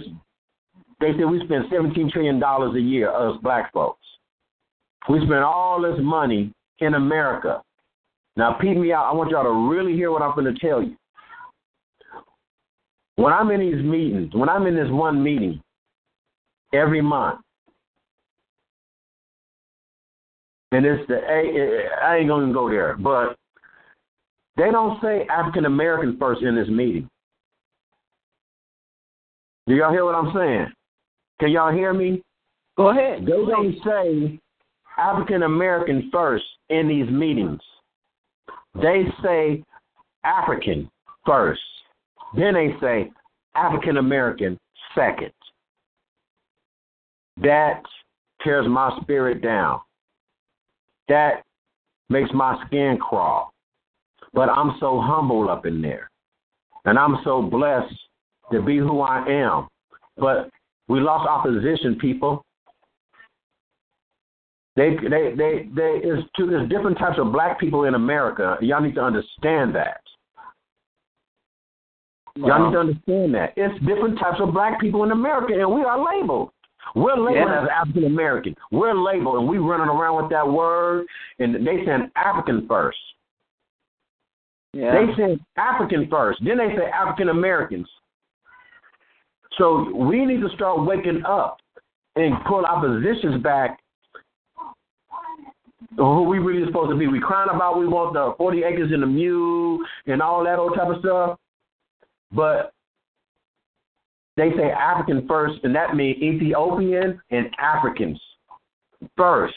They 1.01 1.13
say 1.19 1.25
we 1.25 1.41
spend 1.45 1.65
17 1.71 2.11
trillion 2.11 2.39
dollars 2.39 2.75
a 2.77 2.81
year, 2.81 3.11
us 3.11 3.39
black 3.43 3.73
folks. 3.73 4.01
We 5.09 5.19
spend 5.19 5.45
all 5.45 5.81
this 5.81 5.99
money 6.01 6.53
in 6.81 6.95
America. 6.95 7.63
Now, 8.37 8.55
peep 8.61 8.77
me 8.77 8.93
out. 8.93 9.05
I 9.05 9.15
want 9.15 9.31
y'all 9.31 9.45
to 9.45 9.75
really 9.75 9.93
hear 9.93 10.11
what 10.11 10.23
I'm 10.23 10.35
going 10.35 10.53
to 10.53 10.61
tell 10.61 10.83
you. 10.83 10.97
When 13.17 13.33
I'm 13.33 13.51
in 13.53 13.61
these 13.61 13.83
meetings, 13.85 14.35
when 14.35 14.49
I'm 14.49 14.67
in 14.67 14.75
this 14.75 14.91
one 14.91 15.23
meeting, 15.23 15.63
every 16.73 17.01
month. 17.01 17.41
And 20.75 20.85
it's 20.85 21.07
the 21.07 21.21
I 22.03 22.17
ain't 22.17 22.29
gonna 22.29 22.53
go 22.53 22.69
there, 22.69 22.97
but 22.97 23.37
they 24.57 24.73
don't 24.73 25.01
say 25.01 25.25
African 25.31 25.67
American 25.67 26.17
first 26.19 26.43
in 26.43 26.57
this 26.57 26.67
meeting. 26.67 27.09
Do 29.69 29.77
y'all 29.77 29.93
hear 29.93 30.05
what 30.05 30.17
I'm 30.17 30.35
saying? 30.35 30.67
Can 31.39 31.53
y'all 31.53 31.73
hear 31.73 31.95
me? 31.95 32.23
Go 32.77 32.91
ahead. 32.91 33.25
They 33.25 33.31
don't 33.31 33.77
say 33.85 34.41
African 34.99 35.45
American 35.45 36.11
first 36.13 36.45
in 36.71 36.89
these 36.89 37.09
meetings. 37.09 37.61
They 38.75 39.05
say 39.23 39.63
African 40.25 40.91
first. 41.25 41.63
Then 42.37 42.55
they 42.55 42.75
say 42.81 43.13
African 43.55 43.99
American 43.99 44.59
second. 44.97 45.31
That 47.37 47.81
tears 48.43 48.67
my 48.69 48.99
spirit 49.03 49.41
down. 49.41 49.79
That 51.09 51.43
makes 52.09 52.31
my 52.33 52.63
skin 52.67 52.99
crawl. 52.99 53.53
But 54.33 54.49
I'm 54.49 54.77
so 54.81 55.01
humble 55.01 55.49
up 55.49 55.67
in 55.67 55.81
there. 55.81 56.11
And 56.85 56.99
I'm 56.99 57.19
so 57.25 57.41
blessed 57.43 57.95
to 58.53 58.61
be 58.61 58.79
who 58.79 59.01
I 59.01 59.25
am. 59.27 59.69
But 60.17 60.51
we 60.89 61.01
lost 61.01 61.29
opposition, 61.29 61.97
people. 62.01 62.45
They, 64.77 64.97
they, 65.09 65.35
they, 65.37 65.69
they, 65.75 66.07
is 66.07 66.25
two, 66.37 66.47
there's 66.47 66.69
different 66.69 66.99
types 66.99 67.19
of 67.19 67.33
black 67.33 67.61
people 67.61 67.85
in 67.85 67.95
America. 67.95 68.57
Y'all 68.61 68.83
need 68.83 68.97
to 68.97 69.03
understand 69.03 69.75
that. 69.77 70.01
Y'all 72.37 72.67
need 72.67 72.73
to 72.73 72.81
understand 72.81 73.35
that. 73.35 73.53
It's 73.57 73.79
different 73.87 74.19
types 74.19 74.41
of 74.41 74.53
black 74.53 74.81
people 74.81 75.05
in 75.05 75.13
America, 75.13 75.55
and 75.55 75.73
we 75.73 75.85
are 75.85 76.19
labeled. 76.19 76.51
We're 76.95 77.17
labeled 77.17 77.49
Yeah. 77.49 77.63
as 77.63 77.69
African 77.69 78.05
American. 78.05 78.55
We're 78.71 78.95
labeled, 78.95 79.37
and 79.37 79.49
we 79.49 79.59
running 79.59 79.89
around 79.89 80.17
with 80.23 80.31
that 80.31 80.49
word, 80.49 81.07
and 81.39 81.67
they 81.67 81.85
saying 81.85 82.11
African 82.17 82.67
first. 82.69 82.99
Yeah. 84.73 84.93
They 84.93 85.15
said 85.17 85.39
African 85.57 86.09
first. 86.09 86.43
Then 86.45 86.59
they 86.59 86.75
say 86.77 86.87
African 86.87 87.29
Americans. 87.29 87.89
So 89.57 89.95
we 89.95 90.25
need 90.25 90.41
to 90.41 90.49
start 90.57 90.85
waking 90.85 91.25
up 91.25 91.59
and 92.17 92.35
pull 92.45 92.67
our 92.67 92.81
positions 92.85 93.41
back. 93.43 93.79
Who 95.97 96.25
we 96.25 96.41
really 96.41 96.67
supposed 96.67 96.91
to 96.91 96.97
be? 96.97 97.07
We 97.07 97.21
crying 97.21 97.51
about 97.55 97.79
we 97.79 97.87
want 97.87 98.15
the 98.15 98.35
forty 98.37 98.65
acres 98.65 98.91
in 98.93 99.01
the 99.01 99.07
mule 99.07 99.79
and 100.07 100.21
all 100.21 100.43
that 100.43 100.59
old 100.59 100.75
type 100.75 100.89
of 100.89 100.99
stuff, 101.01 101.39
but 102.33 102.73
they 104.37 104.51
say 104.57 104.71
African 104.71 105.27
first, 105.29 105.63
and 105.63 105.75
that 105.75 105.95
means 105.95 106.21
Ethiopian 106.23 107.21
and 107.31 107.47
Africans 107.59 108.21
first 109.17 109.55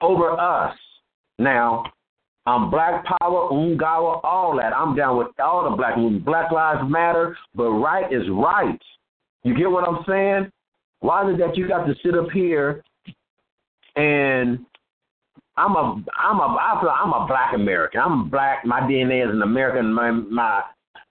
over 0.00 0.32
us. 0.32 0.76
Now, 1.38 1.84
I'm 2.46 2.70
Black 2.70 3.04
Power, 3.04 3.50
Ungawa, 3.50 4.20
all 4.24 4.56
that. 4.56 4.74
I'm 4.74 4.96
down 4.96 5.16
with 5.16 5.28
all 5.38 5.68
the 5.70 5.76
black. 5.76 5.94
Black 6.24 6.50
Lives 6.52 6.90
Matter, 6.90 7.36
but 7.54 7.70
right 7.70 8.12
is 8.12 8.22
right. 8.30 8.80
You 9.42 9.56
get 9.56 9.70
what 9.70 9.88
I'm 9.88 10.04
saying? 10.06 10.50
Why 11.00 11.28
is 11.28 11.34
it 11.34 11.38
that 11.38 11.56
you 11.56 11.66
got 11.66 11.86
to 11.86 11.94
sit 12.04 12.14
up 12.14 12.30
here 12.30 12.82
and 13.96 14.58
I'm 15.56 15.76
a 15.76 16.02
I'm 16.16 16.38
a 16.38 16.56
I 16.60 16.78
feel 16.80 16.90
I'm 16.90 17.12
a 17.12 17.26
black 17.26 17.54
American. 17.54 18.00
I'm 18.00 18.30
black. 18.30 18.64
My 18.64 18.80
DNA 18.80 19.26
is 19.26 19.34
an 19.34 19.42
American. 19.42 19.92
My 19.92 20.10
my 20.10 20.62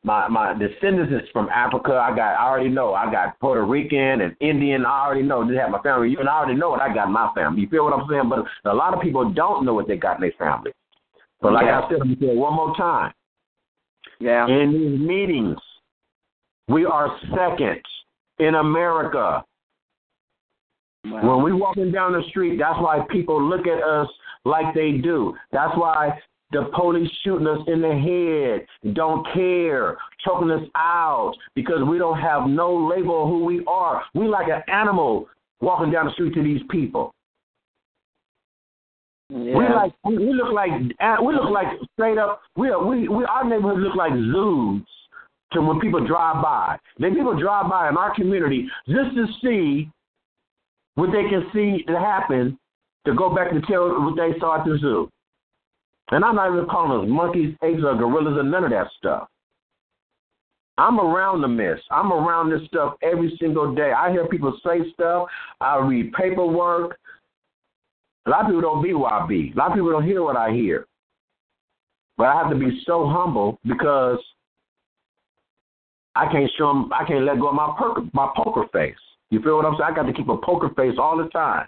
my 0.03 0.27
my 0.27 0.53
descendants 0.53 1.11
is 1.11 1.29
from 1.33 1.49
Africa. 1.49 1.93
I 1.93 2.15
got 2.15 2.35
I 2.35 2.47
already 2.47 2.69
know. 2.69 2.93
I 2.93 3.11
got 3.11 3.39
Puerto 3.39 3.65
Rican 3.65 4.21
and 4.21 4.35
Indian. 4.39 4.85
I 4.85 5.05
already 5.05 5.23
know. 5.23 5.47
They 5.47 5.57
have 5.57 5.71
my 5.71 5.81
family. 5.81 6.09
You 6.09 6.19
and 6.19 6.29
I 6.29 6.37
already 6.37 6.55
know 6.55 6.69
what 6.69 6.81
I 6.81 6.93
got 6.93 7.07
in 7.07 7.13
my 7.13 7.29
family. 7.35 7.61
You 7.61 7.69
feel 7.69 7.83
what 7.83 7.93
I'm 7.93 8.07
saying? 8.09 8.29
But 8.29 8.45
a 8.69 8.73
lot 8.73 8.93
of 8.93 9.01
people 9.01 9.29
don't 9.31 9.65
know 9.65 9.73
what 9.73 9.87
they 9.87 9.97
got 9.97 10.15
in 10.15 10.21
their 10.21 10.33
family. 10.37 10.71
But 11.41 11.53
like 11.53 11.65
Yeah. 11.65 11.81
I 11.81 11.89
said, 11.89 11.99
say 12.19 12.35
one 12.35 12.53
more 12.53 12.75
time. 12.75 13.13
Yeah. 14.19 14.47
In 14.47 14.71
these 14.71 14.99
meetings, 14.99 15.57
we 16.67 16.85
are 16.85 17.17
second 17.35 17.81
in 18.39 18.55
America. 18.55 19.43
Wow. 21.05 21.35
When 21.35 21.43
we 21.43 21.53
walking 21.53 21.91
down 21.91 22.13
the 22.13 22.23
street, 22.29 22.57
that's 22.57 22.79
why 22.79 23.05
people 23.09 23.41
look 23.41 23.67
at 23.67 23.81
us 23.81 24.07
like 24.45 24.73
they 24.73 24.93
do. 24.93 25.35
That's 25.51 25.75
why 25.77 26.19
the 26.51 26.69
police 26.75 27.09
shooting 27.23 27.47
us 27.47 27.59
in 27.67 27.81
the 27.81 27.93
head, 27.93 28.93
don't 28.95 29.25
care, 29.33 29.97
choking 30.23 30.49
us 30.49 30.63
out 30.75 31.33
because 31.55 31.83
we 31.87 31.97
don't 31.97 32.19
have 32.19 32.47
no 32.47 32.75
label 32.75 33.23
of 33.23 33.29
who 33.29 33.45
we 33.45 33.63
are. 33.67 34.03
We 34.15 34.27
like 34.27 34.47
an 34.47 34.63
animal 34.67 35.27
walking 35.61 35.91
down 35.91 36.07
the 36.07 36.11
street 36.13 36.33
to 36.33 36.43
these 36.43 36.61
people. 36.69 37.13
Yeah. 39.29 39.55
We 39.55 39.69
like 39.69 39.93
we, 40.03 40.33
look 40.33 40.51
like 40.51 40.71
we 40.71 41.33
look 41.33 41.51
like 41.51 41.67
straight 41.93 42.17
up. 42.17 42.41
We 42.55 42.69
are, 42.69 42.83
we 42.83 43.07
we 43.07 43.25
our 43.25 43.47
neighborhood 43.47 43.79
look 43.79 43.95
like 43.95 44.11
zoos 44.11 44.81
to 45.53 45.61
when 45.61 45.79
people 45.79 46.05
drive 46.05 46.41
by. 46.41 46.77
Then 46.97 47.13
people 47.13 47.39
drive 47.39 47.69
by 47.69 47.89
in 47.89 47.97
our 47.97 48.13
community 48.15 48.67
just 48.87 49.15
to 49.15 49.27
see 49.43 49.91
what 50.95 51.11
they 51.11 51.29
can 51.29 51.45
see 51.53 51.83
to 51.83 51.99
happen 51.99 52.57
to 53.05 53.13
go 53.13 53.33
back 53.33 53.51
and 53.51 53.63
tell 53.65 54.01
what 54.01 54.15
they 54.15 54.37
saw 54.39 54.59
at 54.59 54.65
the 54.65 54.79
zoo. 54.79 55.09
And 56.11 56.25
I'm 56.25 56.35
not 56.35 56.51
even 56.51 56.67
calling 56.69 57.03
us 57.03 57.09
monkeys, 57.09 57.55
apes, 57.63 57.81
or 57.83 57.95
gorillas, 57.95 58.37
or 58.37 58.43
none 58.43 58.63
of 58.63 58.71
that 58.71 58.87
stuff. 58.97 59.27
I'm 60.77 60.99
around 60.99 61.41
the 61.41 61.47
mess. 61.47 61.77
I'm 61.91 62.11
around 62.11 62.51
this 62.51 62.65
stuff 62.67 62.93
every 63.03 63.35
single 63.39 63.75
day. 63.75 63.91
I 63.91 64.11
hear 64.11 64.27
people 64.27 64.57
say 64.65 64.89
stuff. 64.93 65.27
I 65.59 65.77
read 65.77 66.13
paperwork. 66.13 66.97
A 68.25 68.29
lot 68.29 68.41
of 68.41 68.47
people 68.47 68.61
don't 68.61 68.83
be 68.83 68.93
where 68.93 69.11
I 69.11 69.27
be. 69.27 69.51
A 69.53 69.57
lot 69.57 69.71
of 69.71 69.73
people 69.73 69.91
don't 69.91 70.05
hear 70.05 70.23
what 70.23 70.37
I 70.37 70.51
hear. 70.51 70.87
But 72.17 72.27
I 72.27 72.41
have 72.41 72.49
to 72.49 72.55
be 72.55 72.81
so 72.85 73.07
humble 73.07 73.59
because 73.65 74.19
I 76.15 76.31
can't 76.31 76.49
show 76.57 76.67
them. 76.67 76.91
I 76.93 77.05
can't 77.05 77.25
let 77.25 77.39
go 77.39 77.49
of 77.49 77.55
my 77.55 77.73
poker, 77.77 78.01
my 78.13 78.31
poker 78.35 78.65
face. 78.71 78.95
You 79.29 79.41
feel 79.41 79.57
what 79.57 79.65
I'm 79.65 79.73
saying? 79.73 79.91
I 79.91 79.95
got 79.95 80.03
to 80.03 80.13
keep 80.13 80.29
a 80.29 80.37
poker 80.37 80.69
face 80.75 80.95
all 80.97 81.17
the 81.17 81.29
time. 81.29 81.67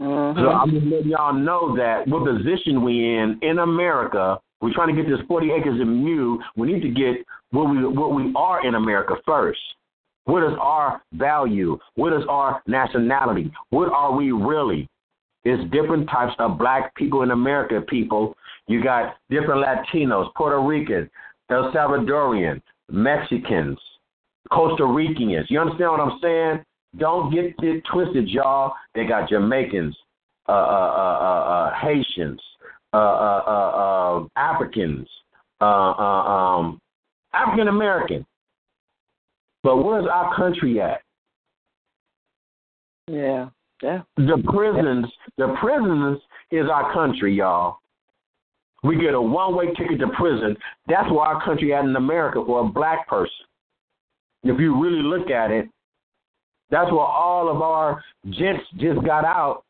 Mhm. 0.00 0.34
So 0.36 0.50
I'm 0.50 0.70
just 0.70 0.86
letting 0.86 1.10
y'all 1.10 1.34
know 1.34 1.76
that 1.76 2.08
what 2.08 2.24
position 2.24 2.82
we 2.82 3.16
in 3.16 3.38
in 3.42 3.58
America. 3.58 4.40
We're 4.60 4.72
trying 4.72 4.94
to 4.94 5.02
get 5.02 5.08
this 5.08 5.20
40 5.26 5.52
acres 5.52 5.80
in 5.80 6.04
Mew. 6.04 6.42
We 6.56 6.72
need 6.72 6.82
to 6.82 6.88
get 6.88 7.24
what 7.50 7.68
we 7.70 7.84
what 7.86 8.14
we 8.14 8.32
are 8.34 8.66
in 8.66 8.74
America 8.74 9.16
first. 9.26 9.60
What 10.24 10.42
is 10.42 10.56
our 10.60 11.02
value? 11.12 11.78
What 11.96 12.12
is 12.12 12.22
our 12.28 12.62
nationality? 12.66 13.50
What 13.70 13.92
are 13.92 14.12
we 14.12 14.32
really? 14.32 14.88
It's 15.44 15.62
different 15.70 16.08
types 16.08 16.34
of 16.38 16.58
black 16.58 16.94
people 16.94 17.22
in 17.22 17.30
America, 17.30 17.80
people. 17.80 18.36
You 18.68 18.82
got 18.82 19.16
different 19.30 19.64
Latinos, 19.64 20.32
Puerto 20.36 20.60
Ricans, 20.60 21.08
El 21.50 21.72
Salvadorian, 21.72 22.60
Mexicans, 22.90 23.78
Costa 24.52 24.84
Ricans. 24.84 25.46
You 25.48 25.60
understand 25.60 25.90
what 25.90 26.00
I'm 26.00 26.18
saying? 26.22 26.64
Don't 26.98 27.32
get 27.32 27.54
it 27.58 27.84
twisted, 27.92 28.28
y'all. 28.28 28.72
They 28.94 29.06
got 29.06 29.28
Jamaicans, 29.28 29.96
uh, 30.48 30.52
uh, 30.52 30.54
uh, 30.54 31.18
uh, 31.20 31.50
uh 31.50 31.74
Haitians, 31.80 32.40
uh, 32.92 32.96
uh, 32.96 33.42
uh, 33.46 34.20
uh, 34.20 34.26
Africans, 34.36 35.08
uh, 35.60 35.64
uh, 35.64 36.58
um, 36.58 36.80
African 37.32 37.68
American. 37.68 38.26
But 39.62 39.84
where's 39.84 40.06
our 40.10 40.34
country 40.34 40.80
at? 40.80 41.02
Yeah, 43.06 43.50
yeah. 43.82 44.02
The 44.16 44.42
prisons, 44.52 45.06
the 45.36 45.54
prisons 45.60 46.18
is 46.50 46.66
our 46.68 46.92
country, 46.92 47.34
y'all. 47.34 47.76
We 48.82 48.96
get 48.96 49.14
a 49.14 49.20
one-way 49.20 49.66
ticket 49.76 50.00
to 50.00 50.08
prison. 50.16 50.56
That's 50.88 51.10
where 51.10 51.20
our 51.20 51.44
country 51.44 51.74
at 51.74 51.84
in 51.84 51.94
America 51.96 52.42
for 52.44 52.60
a 52.60 52.64
black 52.64 53.06
person. 53.06 53.30
If 54.42 54.58
you 54.58 54.80
really 54.82 55.02
look 55.02 55.30
at 55.30 55.50
it, 55.50 55.68
that's 56.70 56.90
where 56.90 57.00
all 57.00 57.48
of 57.48 57.62
our 57.62 58.02
gents 58.30 58.64
just 58.78 59.04
got 59.04 59.24
out. 59.24 59.64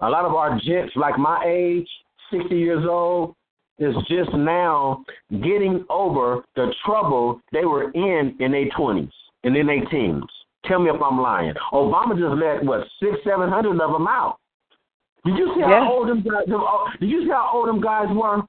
A 0.00 0.08
lot 0.08 0.24
of 0.24 0.34
our 0.34 0.58
gents, 0.60 0.92
like 0.96 1.18
my 1.18 1.44
age, 1.46 1.88
60 2.32 2.54
years 2.56 2.84
old, 2.88 3.34
is 3.78 3.94
just 4.08 4.32
now 4.34 5.04
getting 5.30 5.84
over 5.88 6.42
the 6.56 6.72
trouble 6.84 7.40
they 7.52 7.64
were 7.64 7.90
in 7.92 8.36
in 8.38 8.52
their 8.52 8.68
20s 8.70 9.10
and 9.44 9.56
in 9.56 9.66
their 9.66 9.84
teens. 9.86 10.24
Tell 10.66 10.78
me 10.78 10.90
if 10.90 11.02
I'm 11.02 11.20
lying. 11.20 11.54
Obama 11.72 12.10
just 12.10 12.40
let 12.40 12.64
what 12.64 12.86
six, 13.00 13.16
seven 13.24 13.48
hundred 13.48 13.80
of 13.80 13.92
them 13.92 14.06
out. 14.06 14.38
Did 15.24 15.36
you 15.36 15.52
see 15.54 15.60
yeah. 15.60 15.84
how 15.84 15.92
old 15.92 16.08
them 16.08 16.22
guys? 16.22 16.44
Uh, 16.48 16.98
did 17.00 17.08
you 17.08 17.24
see 17.24 17.30
how 17.30 17.50
old 17.52 17.68
them 17.68 17.80
guys 17.80 18.06
were? 18.10 18.42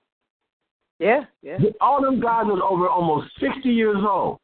Yeah, 1.00 1.22
yeah. 1.42 1.58
All 1.82 2.02
them 2.02 2.20
guys 2.20 2.46
was 2.46 2.62
over 2.64 2.88
almost 2.88 3.32
sixty 3.40 3.70
years 3.70 3.98
old. 3.98 4.40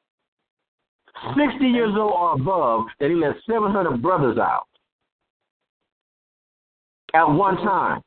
Sixty 1.35 1.67
years 1.67 1.93
old 1.97 2.13
or 2.13 2.33
above. 2.33 2.85
That 2.99 3.09
he 3.09 3.15
let 3.15 3.35
seven 3.47 3.71
hundred 3.71 4.01
brothers 4.01 4.37
out 4.37 4.67
at 7.13 7.25
one 7.25 7.57
time. 7.57 8.01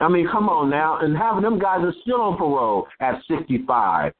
I 0.00 0.08
mean, 0.08 0.28
come 0.30 0.48
on 0.48 0.68
now. 0.68 0.98
And 1.00 1.16
having 1.16 1.42
them 1.42 1.58
guys 1.58 1.80
are 1.82 1.94
still 2.02 2.20
on 2.20 2.36
parole 2.36 2.86
at 3.00 3.22
65, 3.28 4.12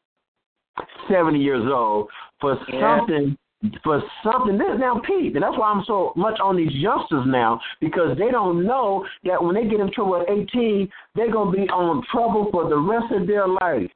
70 1.11 1.39
years 1.39 1.65
old 1.67 2.09
for 2.41 2.57
yeah. 2.69 2.99
something 2.99 3.37
for 3.85 4.03
something 4.25 4.59
this 4.59 4.67
now 4.79 5.01
Pete, 5.07 5.35
and 5.35 5.43
that's 5.45 5.57
why 5.57 5.71
I'm 5.71 5.85
so 5.87 6.13
much 6.17 6.41
on 6.41 6.57
these 6.57 6.73
youngsters 6.73 7.25
now, 7.29 7.61
because 7.81 8.19
they 8.19 8.33
don't 8.33 8.67
know 8.67 9.07
that 9.23 9.41
when 9.41 9.55
they 9.55 9.65
get 9.69 9.79
in 9.79 9.93
trouble 9.93 10.21
at 10.21 10.29
eighteen, 10.29 10.89
they're 11.15 11.31
gonna 11.31 11.53
be 11.53 11.69
on 11.69 12.03
trouble 12.11 12.49
for 12.51 12.69
the 12.69 12.77
rest 12.77 13.13
of 13.13 13.29
their 13.29 13.47
life. 13.47 13.89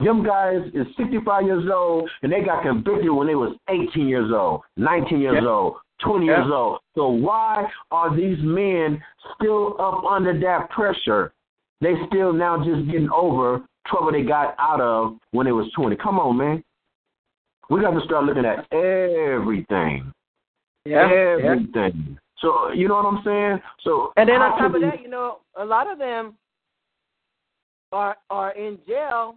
Them 0.00 0.24
guys 0.24 0.60
is 0.74 0.86
sixty 0.96 1.18
five 1.24 1.44
years 1.44 1.64
old 1.72 2.10
and 2.22 2.30
they 2.30 2.42
got 2.42 2.62
convicted 2.62 3.10
when 3.10 3.26
they 3.26 3.34
was 3.34 3.56
eighteen 3.68 4.08
years 4.08 4.30
old, 4.32 4.60
nineteen 4.76 5.20
years 5.20 5.38
yeah. 5.40 5.48
old, 5.48 5.76
20 6.04 6.26
yeah. 6.26 6.38
years 6.38 6.50
old. 6.52 6.78
So 6.94 7.08
why 7.08 7.66
are 7.90 8.14
these 8.14 8.38
men 8.40 9.02
still 9.34 9.80
up 9.80 10.04
under 10.04 10.38
that 10.40 10.70
pressure? 10.70 11.32
They 11.80 11.94
still 12.08 12.32
now 12.32 12.58
just 12.58 12.86
getting 12.86 13.10
over 13.10 13.62
trouble 13.86 14.12
they 14.12 14.22
got 14.22 14.54
out 14.58 14.80
of 14.80 15.18
when 15.30 15.46
they 15.46 15.52
was 15.52 15.70
20. 15.76 15.96
Come 15.96 16.18
on, 16.18 16.36
man. 16.36 16.64
We 17.68 17.80
got 17.80 17.90
to 17.90 18.04
start 18.04 18.24
looking 18.24 18.44
at 18.44 18.66
everything. 18.72 20.12
Yeah. 20.84 21.08
Everything. 21.10 21.72
Yeah. 21.74 22.16
So, 22.38 22.70
you 22.72 22.88
know 22.88 22.96
what 22.96 23.06
I'm 23.06 23.22
saying? 23.24 23.58
So 23.82 24.12
And 24.16 24.28
then 24.28 24.36
on 24.36 24.58
top 24.58 24.74
of 24.74 24.80
that, 24.82 25.02
you 25.02 25.08
know, 25.08 25.38
a 25.58 25.64
lot 25.64 25.90
of 25.90 25.98
them 25.98 26.34
are 27.92 28.16
are 28.30 28.50
in 28.52 28.78
jail 28.86 29.36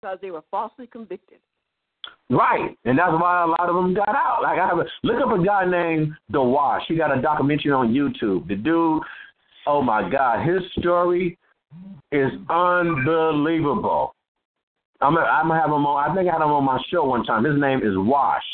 because 0.00 0.18
they 0.20 0.30
were 0.30 0.44
falsely 0.50 0.86
convicted. 0.86 1.38
Right, 2.30 2.76
and 2.84 2.98
that's 2.98 3.12
why 3.12 3.42
a 3.42 3.46
lot 3.46 3.68
of 3.68 3.74
them 3.74 3.92
got 3.92 4.08
out. 4.08 4.40
Like 4.42 4.58
I 4.58 4.66
have 4.66 4.78
a 4.78 4.84
look 5.02 5.20
up 5.20 5.38
a 5.38 5.44
guy 5.44 5.68
named 5.68 6.12
The 6.30 6.40
Wash. 6.40 6.82
He 6.86 6.96
got 6.96 7.16
a 7.16 7.20
documentary 7.20 7.72
on 7.72 7.92
YouTube. 7.92 8.46
The 8.46 8.54
dude, 8.54 9.02
oh 9.66 9.82
my 9.82 10.08
God, 10.08 10.46
his 10.46 10.62
story 10.78 11.36
is 12.12 12.30
unbelievable. 12.48 14.14
I'm 15.00 15.14
gonna, 15.14 15.26
I'm 15.26 15.48
gonna 15.48 15.60
have 15.60 15.70
him 15.70 15.86
on. 15.86 16.10
I 16.10 16.14
think 16.14 16.28
I 16.28 16.32
had 16.32 16.42
him 16.42 16.50
on 16.50 16.64
my 16.64 16.80
show 16.90 17.04
one 17.04 17.24
time. 17.24 17.44
His 17.44 17.60
name 17.60 17.80
is 17.80 17.94
Wash, 17.96 18.44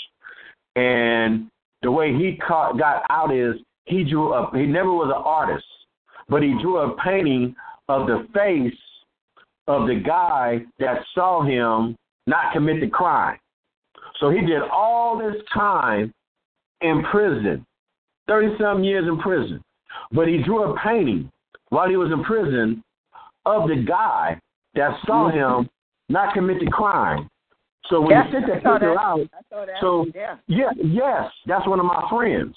and 0.74 1.48
the 1.82 1.90
way 1.90 2.14
he 2.14 2.38
caught, 2.46 2.78
got 2.78 3.02
out 3.10 3.34
is 3.34 3.56
he 3.84 4.04
drew 4.04 4.32
up. 4.32 4.54
He 4.54 4.64
never 4.64 4.90
was 4.90 5.12
an 5.14 5.22
artist, 5.22 5.66
but 6.28 6.42
he 6.42 6.54
drew 6.62 6.78
a 6.78 6.96
painting 7.02 7.54
of 7.88 8.06
the 8.06 8.26
face 8.34 8.72
of 9.66 9.86
the 9.88 9.94
guy 9.96 10.60
that 10.78 10.98
saw 11.14 11.42
him 11.42 11.96
not 12.26 12.52
commit 12.52 12.80
the 12.80 12.88
crime. 12.88 13.38
So 14.20 14.30
he 14.30 14.40
did 14.40 14.62
all 14.72 15.18
this 15.18 15.36
time 15.52 16.12
in 16.80 17.02
prison, 17.10 17.66
30 18.28 18.56
some 18.60 18.84
years 18.84 19.06
in 19.06 19.18
prison. 19.18 19.60
But 20.12 20.28
he 20.28 20.42
drew 20.42 20.62
a 20.72 20.78
painting 20.80 21.30
while 21.70 21.88
he 21.88 21.96
was 21.96 22.10
in 22.12 22.22
prison 22.24 22.82
of 23.44 23.68
the 23.68 23.76
guy 23.86 24.40
that 24.74 24.90
saw 25.06 25.28
Mm-hmm. 25.30 25.60
him 25.62 25.70
not 26.08 26.34
commit 26.34 26.60
the 26.60 26.66
crime. 26.70 27.28
So 27.88 28.00
when 28.00 28.10
Yeah, 28.10 28.26
you 28.26 28.32
sit 28.32 28.46
that 28.48 28.62
picture 28.62 28.94
that. 28.94 28.98
out, 28.98 29.20
that. 29.50 29.68
so 29.80 30.06
yeah. 30.14 30.36
yeah, 30.48 30.70
yes, 30.82 31.30
that's 31.46 31.66
one 31.66 31.78
of 31.80 31.86
my 31.86 32.06
friends. 32.10 32.54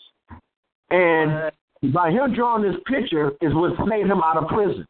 And 0.92 1.32
Uh, 1.32 1.52
by 1.94 2.12
him 2.12 2.34
drawing 2.34 2.64
this 2.64 2.80
picture 2.86 3.32
is 3.42 3.54
what 3.54 3.72
saved 3.90 4.10
him 4.10 4.22
out 4.24 4.38
of 4.38 4.48
prison. 4.48 4.86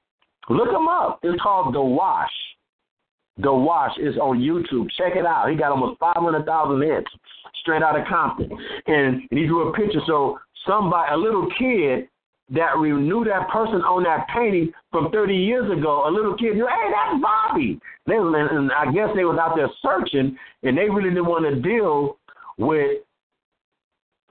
Look 0.50 0.70
him 0.70 0.88
up. 0.88 1.20
It's 1.24 1.42
called 1.42 1.74
The 1.74 1.82
Wash. 1.82 2.32
The 3.38 3.54
Wash 3.54 3.98
is 4.00 4.18
on 4.18 4.40
YouTube. 4.40 4.88
Check 4.98 5.16
it 5.16 5.26
out. 5.26 5.50
He 5.50 5.56
got 5.56 5.72
almost 5.72 6.00
500,000 6.00 6.82
hits 6.82 7.08
straight 7.62 7.84
out 7.84 7.98
of 7.98 8.06
Compton. 8.08 8.50
And, 8.88 9.22
and 9.30 9.40
he 9.40 9.46
drew 9.46 9.70
a 9.70 9.74
picture. 9.74 10.02
So 10.06 10.40
somebody, 10.68 11.14
a 11.14 11.18
little 11.18 11.48
kid 11.58 12.10
that 12.52 12.80
knew 12.82 13.24
that 13.26 13.48
person 13.50 13.82
on 13.82 14.04
that 14.04 14.28
painting 14.34 14.74
from 14.92 15.12
30 15.12 15.36
years 15.36 15.72
ago, 15.72 16.10
a 16.10 16.12
little 16.12 16.36
kid 16.36 16.56
knew, 16.56 16.68
hey, 16.68 16.92
that's 16.92 17.22
Bobby. 17.22 17.80
They, 18.08 18.16
and 18.16 18.72
I 18.72 18.92
guess 18.92 19.10
they 19.16 19.24
was 19.24 19.38
out 19.40 19.56
there 19.56 19.70
searching, 19.82 20.36
and 20.64 20.78
they 20.78 20.90
really 20.90 21.10
didn't 21.10 21.28
want 21.28 21.46
to 21.46 21.62
deal 21.62 22.18
with 22.58 23.02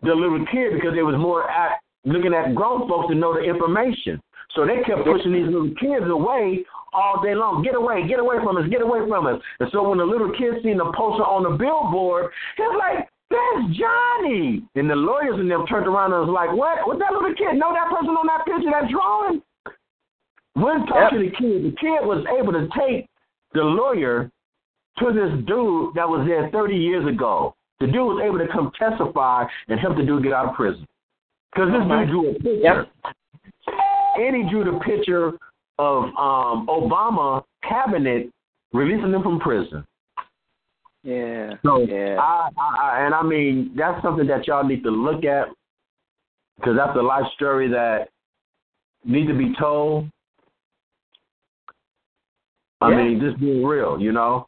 the 0.02 0.14
little 0.14 0.44
kid 0.50 0.74
because 0.74 0.94
they 0.94 1.02
was 1.02 1.16
more 1.16 1.48
at 1.48 1.78
looking 2.04 2.34
at 2.34 2.54
grown 2.54 2.88
folks 2.88 3.08
to 3.08 3.14
know 3.14 3.34
the 3.34 3.40
information. 3.40 4.20
So 4.54 4.66
they 4.66 4.82
kept 4.82 5.04
pushing 5.04 5.32
these 5.32 5.46
little 5.46 5.70
kids 5.76 6.08
away 6.08 6.64
all 6.92 7.20
day 7.22 7.34
long. 7.34 7.62
Get 7.62 7.74
away, 7.74 8.08
get 8.08 8.18
away 8.18 8.36
from 8.42 8.56
us, 8.56 8.68
get 8.70 8.80
away 8.80 9.00
from 9.06 9.26
us. 9.26 9.40
And 9.60 9.68
so 9.72 9.88
when 9.88 9.98
the 9.98 10.04
little 10.04 10.32
kid 10.32 10.62
seen 10.62 10.78
the 10.78 10.90
poster 10.96 11.24
on 11.24 11.44
the 11.44 11.56
billboard, 11.56 12.32
he 12.56 12.62
was 12.62 12.80
like, 12.80 13.08
that's 13.30 13.76
Johnny. 13.76 14.64
And 14.74 14.88
the 14.88 14.96
lawyers 14.96 15.38
and 15.38 15.50
them 15.50 15.66
turned 15.66 15.86
around 15.86 16.12
and 16.12 16.26
was 16.26 16.32
like, 16.32 16.48
what? 16.56 16.86
What 16.86 16.98
that 16.98 17.12
little 17.12 17.34
kid? 17.34 17.60
Know 17.60 17.76
that 17.76 17.92
person 17.92 18.16
on 18.16 18.26
that 18.26 18.46
picture, 18.46 18.70
that 18.72 18.88
drawing? 18.88 19.42
When 20.54 20.86
talking 20.86 21.20
to 21.20 21.24
the 21.28 21.36
kid, 21.36 21.64
the 21.64 21.76
kid 21.76 22.00
was 22.02 22.24
able 22.36 22.52
to 22.52 22.68
take 22.72 23.06
the 23.52 23.60
lawyer 23.62 24.30
to 24.98 25.12
this 25.12 25.30
dude 25.46 25.94
that 25.94 26.08
was 26.08 26.26
there 26.26 26.50
30 26.50 26.74
years 26.74 27.06
ago. 27.06 27.54
The 27.80 27.86
dude 27.86 27.96
was 27.96 28.22
able 28.24 28.38
to 28.38 28.48
come 28.48 28.72
testify 28.78 29.44
and 29.68 29.78
help 29.78 29.96
the 29.96 30.02
dude 30.02 30.24
get 30.24 30.32
out 30.32 30.48
of 30.48 30.54
prison. 30.54 30.86
Because 31.52 31.70
this 31.70 31.82
dude 31.82 32.08
drew 32.08 32.30
a 32.30 32.34
picture. 32.34 32.86
And 34.18 34.36
he 34.36 34.50
drew 34.50 34.64
the 34.64 34.78
picture 34.84 35.28
of 35.78 36.04
um, 36.18 36.66
Obama 36.66 37.42
cabinet 37.62 38.30
releasing 38.72 39.12
them 39.12 39.22
from 39.22 39.38
prison. 39.38 39.84
Yeah. 41.04 41.54
So 41.64 41.82
yeah. 41.82 42.16
I, 42.18 42.48
I, 42.58 43.06
and 43.06 43.14
I 43.14 43.22
mean 43.22 43.72
that's 43.76 44.02
something 44.02 44.26
that 44.26 44.46
y'all 44.48 44.64
need 44.66 44.82
to 44.82 44.90
look 44.90 45.24
at 45.24 45.46
because 46.56 46.76
that's 46.76 46.96
a 46.98 47.02
life 47.02 47.26
story 47.36 47.68
that 47.68 48.08
needs 49.04 49.28
to 49.28 49.38
be 49.38 49.54
told. 49.58 50.10
I 52.80 52.90
Yeah. 52.90 52.96
mean, 52.96 53.20
just 53.20 53.38
being 53.38 53.64
real, 53.64 54.00
you 54.00 54.12
know. 54.12 54.46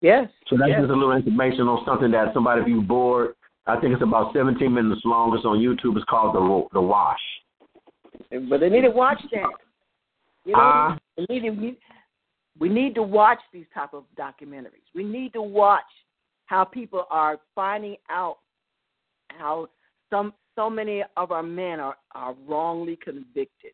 yes. 0.00 0.28
So 0.48 0.56
that's 0.56 0.70
yes. 0.70 0.80
just 0.80 0.90
a 0.90 0.94
little 0.96 1.12
information 1.12 1.68
on 1.68 1.84
something 1.84 2.10
that 2.12 2.32
somebody, 2.34 2.62
if 2.62 2.68
you 2.68 2.80
bored, 2.82 3.34
I 3.66 3.78
think 3.78 3.92
it's 3.92 4.02
about 4.02 4.32
17 4.34 4.72
minutes 4.72 5.02
long. 5.04 5.34
It's 5.36 5.44
on 5.44 5.58
YouTube. 5.58 5.96
It's 5.96 6.04
called 6.08 6.34
the 6.34 6.68
the 6.72 6.80
Wash. 6.80 7.20
But 8.48 8.60
they 8.60 8.68
need 8.68 8.82
to 8.82 8.90
watch 8.90 9.22
that. 9.32 9.50
You 10.44 10.52
know, 10.52 10.58
Uh, 10.58 10.96
we 11.18 11.26
need 11.28 11.40
to 11.42 11.50
we, 11.50 11.78
we 12.58 12.68
need 12.68 12.94
to 12.94 13.02
watch 13.02 13.38
these 13.52 13.66
type 13.74 13.92
of 13.92 14.04
documentaries. 14.16 14.88
We 14.94 15.04
need 15.04 15.32
to 15.34 15.42
watch 15.42 15.84
how 16.46 16.64
people 16.64 17.06
are 17.10 17.38
finding 17.54 17.96
out 18.10 18.38
how 19.28 19.68
some 20.10 20.34
so 20.56 20.68
many 20.68 21.02
of 21.16 21.32
our 21.32 21.42
men 21.42 21.80
are 21.80 21.96
are 22.14 22.34
wrongly 22.46 22.96
convicted. 22.96 23.72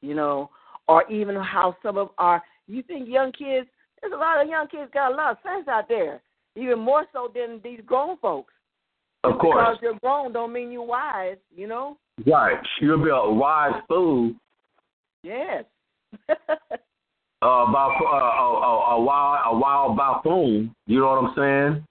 You 0.00 0.14
know, 0.14 0.50
or 0.88 1.10
even 1.10 1.36
how 1.36 1.76
some 1.82 1.96
of 1.96 2.10
our 2.18 2.42
you 2.66 2.82
think 2.82 3.08
young 3.08 3.32
kids 3.32 3.68
there's 4.00 4.12
a 4.12 4.16
lot 4.16 4.42
of 4.42 4.48
young 4.48 4.66
kids 4.68 4.90
got 4.92 5.12
a 5.12 5.14
lot 5.14 5.30
of 5.30 5.38
sense 5.42 5.66
out 5.66 5.88
there, 5.88 6.20
even 6.56 6.78
more 6.78 7.06
so 7.12 7.30
than 7.34 7.60
these 7.64 7.80
grown 7.86 8.18
folks. 8.18 8.52
Of 9.24 9.38
course. 9.38 9.56
Because 9.56 9.78
you're 9.80 9.98
grown 10.02 10.34
don't 10.34 10.52
mean 10.52 10.70
you're 10.70 10.82
wise, 10.82 11.38
you 11.54 11.66
know? 11.66 11.96
Right. 12.26 12.60
You'll 12.80 13.02
be 13.02 13.10
a 13.10 13.30
wise 13.30 13.80
fool. 13.88 14.32
Yes. 15.22 15.64
uh, 16.28 16.34
about 17.42 17.96
uh, 18.00 18.16
a, 18.16 18.96
a, 18.96 18.96
a 18.96 19.02
wild 19.02 19.40
a 19.46 19.58
wild 19.58 19.96
buffoon. 19.96 20.74
You 20.86 21.00
know 21.00 21.06
what 21.06 21.24
I'm 21.24 21.34
saying? 21.36 21.86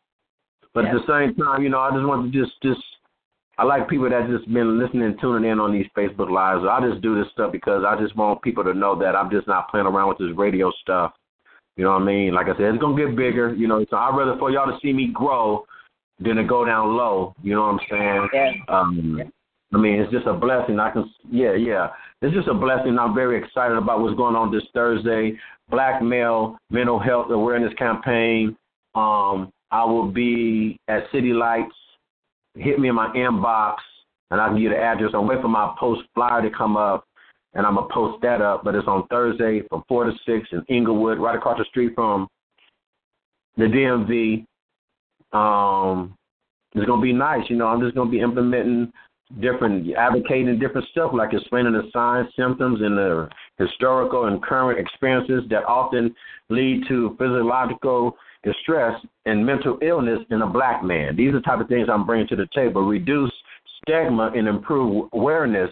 But 0.74 0.86
at 0.86 0.94
the 0.94 1.02
same 1.08 1.36
time, 1.36 1.62
you 1.62 1.70
know, 1.70 1.80
I 1.80 1.92
just 1.92 2.06
want 2.06 2.32
to 2.32 2.40
just 2.40 2.54
just 2.64 2.82
I 3.58 3.64
like 3.64 3.88
people 3.88 4.10
that 4.10 4.28
just 4.30 4.52
been 4.52 4.80
listening 4.80 5.04
and 5.04 5.20
tuning 5.22 5.50
in 5.52 5.60
on 5.60 5.72
these 5.72 5.86
Facebook 5.96 6.32
lives. 6.32 6.66
I 6.68 6.80
just 6.90 7.02
do 7.02 7.16
this 7.16 7.32
stuff 7.34 7.52
because 7.52 7.84
I 7.88 8.00
just 8.02 8.16
want 8.16 8.42
people 8.42 8.64
to 8.64 8.74
know 8.74 8.98
that 9.00 9.16
I'm 9.16 9.30
just 9.30 9.48
not 9.48 9.70
playing 9.70 9.86
around 9.86 10.10
with 10.10 10.18
this 10.18 10.36
radio 10.36 10.72
stuff. 10.82 11.14
You 11.76 11.84
know 11.84 11.92
what 11.92 12.02
I 12.02 12.06
mean? 12.06 12.34
Like 12.34 12.48
I 12.48 12.58
said, 12.58 12.74
it's 12.74 12.82
gonna 12.82 12.98
get 12.98 13.16
bigger. 13.16 13.54
You 13.54 13.68
know, 13.68 13.86
so 13.90 13.98
I'd 13.98 14.18
rather 14.18 14.38
for 14.40 14.52
y'all 14.52 14.72
to 14.72 14.80
see 14.82 14.94
me 14.94 15.12
grow 15.14 15.66
than 16.20 16.38
to 16.38 16.44
go 16.44 16.66
down 16.66 16.96
low. 16.96 17.36
You 17.44 17.56
know 17.56 17.62
what 17.62 17.74
I'm 17.74 17.80
saying? 17.90 18.30
Yeah. 18.34 18.52
Um, 18.70 19.32
I 19.74 19.78
mean, 19.78 20.00
it's 20.00 20.12
just 20.12 20.28
a 20.28 20.34
blessing. 20.34 20.80
I 20.80 20.92
can, 20.92 21.12
yeah, 21.32 21.54
yeah. 21.54 21.88
It's 22.22 22.36
just 22.36 22.48
a 22.48 22.54
blessing. 22.54 22.98
I'm 23.00 23.16
very 23.16 23.42
excited 23.44 23.76
about 23.76 24.02
what's 24.02 24.16
going 24.16 24.36
on 24.36 24.52
this 24.52 24.64
Thursday. 24.74 25.38
Black 25.70 26.02
male 26.02 26.58
mental 26.70 27.00
health 27.00 27.32
awareness 27.32 27.74
campaign. 27.74 28.56
Um, 28.94 29.52
I 29.72 29.84
will 29.84 30.12
be 30.12 30.80
at 30.88 31.04
City 31.12 31.34
Lights. 31.34 31.74
Hit 32.56 32.80
me 32.80 32.90
in 32.90 32.96
my 32.96 33.08
inbox, 33.16 33.78
and 34.30 34.40
I 34.40 34.48
can 34.48 34.58
give 34.58 34.64
you 34.64 34.70
the 34.70 34.78
address. 34.78 35.12
I'm 35.16 35.26
waiting 35.26 35.42
for 35.42 35.48
my 35.48 35.74
post 35.80 36.02
flyer 36.14 36.44
to 36.44 36.56
come 36.56 36.78
up, 36.78 37.06
and 37.56 37.66
I'm 37.66 37.76
gonna 37.76 37.88
post 37.92 38.22
that 38.22 38.42
up. 38.42 38.64
But 38.64 38.76
it's 38.76 38.88
on 38.88 39.08
Thursday 39.08 39.64
from 39.70 39.84
four 39.88 40.04
to 40.04 40.12
six 40.26 40.48
in 40.52 40.64
Inglewood, 40.70 41.18
right 41.18 41.36
across 41.36 41.58
the 41.58 41.66
street 41.66 41.94
from 41.96 42.28
the 43.58 43.64
DMV. 43.64 44.46
Um, 45.36 46.16
it's 46.76 46.86
gonna 46.86 47.02
be 47.02 47.14
nice. 47.14 47.50
You 47.50 47.56
know, 47.56 47.68
I'm 47.68 47.82
just 47.82 47.96
gonna 47.96 48.12
be 48.12 48.20
implementing 48.20 48.94
different, 49.40 49.88
advocating 49.96 50.60
different 50.60 50.88
stuff, 50.90 51.12
like 51.14 51.34
explaining 51.34 51.74
the 51.74 51.90
signs, 51.92 52.28
symptoms, 52.36 52.80
and 52.82 52.98
the 52.98 53.30
historical 53.58 54.26
and 54.26 54.42
current 54.44 54.80
experiences 54.80 55.44
that 55.50 55.66
often 55.66 56.14
lead 56.50 56.84
to 56.88 57.16
physiological 57.20 58.16
distress 58.44 58.94
and 59.26 59.46
mental 59.46 59.78
illness 59.82 60.20
in 60.30 60.42
a 60.42 60.48
black 60.48 60.84
man. 60.84 61.16
These 61.16 61.30
are 61.30 61.40
the 61.40 61.42
type 61.42 61.60
of 61.60 61.68
things 61.68 61.88
I'm 61.92 62.06
bringing 62.06 62.28
to 62.28 62.36
the 62.36 62.48
table. 62.54 62.84
Reduce 62.84 63.32
stigma 63.82 64.32
and 64.36 64.48
improve 64.48 65.10
awareness, 65.14 65.72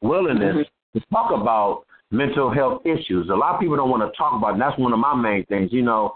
willingness 0.00 0.56
mm-hmm. 0.56 0.98
to 0.98 1.04
talk 1.10 1.32
about 1.32 1.84
mental 2.10 2.52
health 2.52 2.82
issues. 2.84 3.28
A 3.30 3.34
lot 3.34 3.54
of 3.54 3.60
people 3.60 3.76
don't 3.76 3.90
want 3.90 4.02
to 4.02 4.16
talk 4.16 4.34
about, 4.36 4.50
it, 4.50 4.52
and 4.52 4.62
that's 4.62 4.78
one 4.78 4.92
of 4.92 4.98
my 4.98 5.14
main 5.14 5.44
things. 5.46 5.70
You 5.72 5.82
know, 5.82 6.14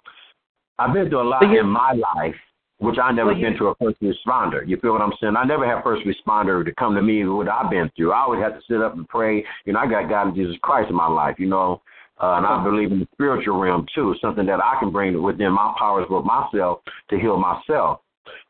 I've 0.78 0.92
been 0.92 1.09
through 1.09 1.22
a 1.22 1.28
lot 1.28 1.42
in 1.42 1.66
my 1.66 1.92
life, 1.92 2.34
which 2.79 2.99
I 3.03 3.11
never 3.11 3.35
been 3.35 3.57
to 3.59 3.68
a 3.68 3.74
first 3.77 4.01
responder. 4.03 4.66
You 4.66 4.77
feel 4.79 4.93
what 4.93 5.01
I'm 5.01 5.12
saying? 5.20 5.35
I 5.37 5.45
never 5.45 5.66
had 5.66 5.83
first 5.83 6.03
responder 6.07 6.64
to 6.64 6.74
come 6.74 6.95
to 6.95 7.03
me 7.03 7.24
with 7.24 7.37
what 7.37 7.49
I've 7.49 7.70
been 7.70 7.91
through. 7.97 8.12
I 8.12 8.20
always 8.20 8.43
had 8.43 8.51
to 8.51 8.61
sit 8.68 8.83
up 8.83 8.95
and 8.95 9.09
pray. 9.09 9.45
You 9.64 9.72
know, 9.72 9.79
I 9.79 9.87
got 9.87 10.11
God 10.11 10.29
and 10.29 10.37
Jesus 10.37 10.57
Christ 10.62 10.91
in 10.91 10.97
my 10.97 11.09
life. 11.09 11.37
You 11.39 11.47
know, 11.47 11.81
uh, 12.22 12.35
and 12.37 12.47
I 12.47 12.62
believe 12.62 12.93
in 12.93 13.01
the 13.01 13.09
spiritual 13.12 13.59
realm 13.59 13.87
too, 13.95 14.14
something 14.20 14.47
that 14.47 14.61
I 14.61 14.79
can 14.79 14.91
bring 14.91 15.22
within 15.22 15.53
my 15.53 15.74
powers 15.79 16.07
with 16.11 16.24
myself 16.24 16.81
to 17.11 17.18
heal 17.18 17.39
myself. 17.39 18.01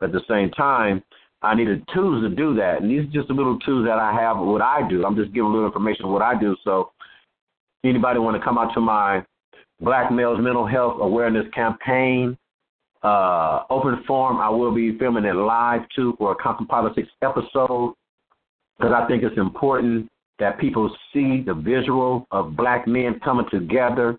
But 0.01 0.07
at 0.07 0.12
the 0.12 0.22
same 0.29 0.51
time, 0.51 1.03
I 1.43 1.55
needed 1.55 1.87
tools 1.95 2.22
to 2.22 2.35
do 2.35 2.55
that, 2.57 2.81
and 2.81 2.91
these 2.91 3.03
are 3.03 3.12
just 3.12 3.29
the 3.29 3.35
little 3.35 3.59
tools 3.61 3.87
that 3.87 3.99
I 3.99 4.12
have. 4.12 4.39
What 4.39 4.62
I 4.62 4.89
do, 4.89 5.05
I'm 5.05 5.14
just 5.14 5.33
giving 5.33 5.51
a 5.51 5.53
little 5.53 5.66
information 5.66 6.07
of 6.07 6.11
what 6.11 6.22
I 6.22 6.39
do. 6.39 6.57
So, 6.64 6.91
anybody 7.85 8.18
want 8.18 8.37
to 8.37 8.43
come 8.43 8.59
out 8.59 8.72
to 8.74 8.81
my 8.81 9.24
Black 9.81 10.11
Males 10.11 10.39
Mental 10.41 10.66
Health 10.66 10.97
Awareness 11.01 11.47
Campaign 11.55 12.37
uh, 13.07 13.62
open 13.70 14.02
forum? 14.07 14.38
I 14.38 14.48
will 14.48 14.74
be 14.74 14.98
filming 14.98 15.24
it 15.24 15.36
live 15.36 15.82
too 15.94 16.14
for 16.18 16.32
a 16.32 16.34
Compton 16.34 16.66
Politics 16.66 17.09
episode 17.22 17.94
because 18.76 18.92
I 18.94 19.07
think 19.07 19.22
it's 19.22 19.38
important 19.38 20.11
that 20.38 20.59
people 20.59 20.94
see 21.12 21.42
the 21.46 21.54
visual 21.54 22.26
of 22.30 22.57
black 22.57 22.86
men 22.86 23.20
coming 23.24 23.46
together 23.50 24.18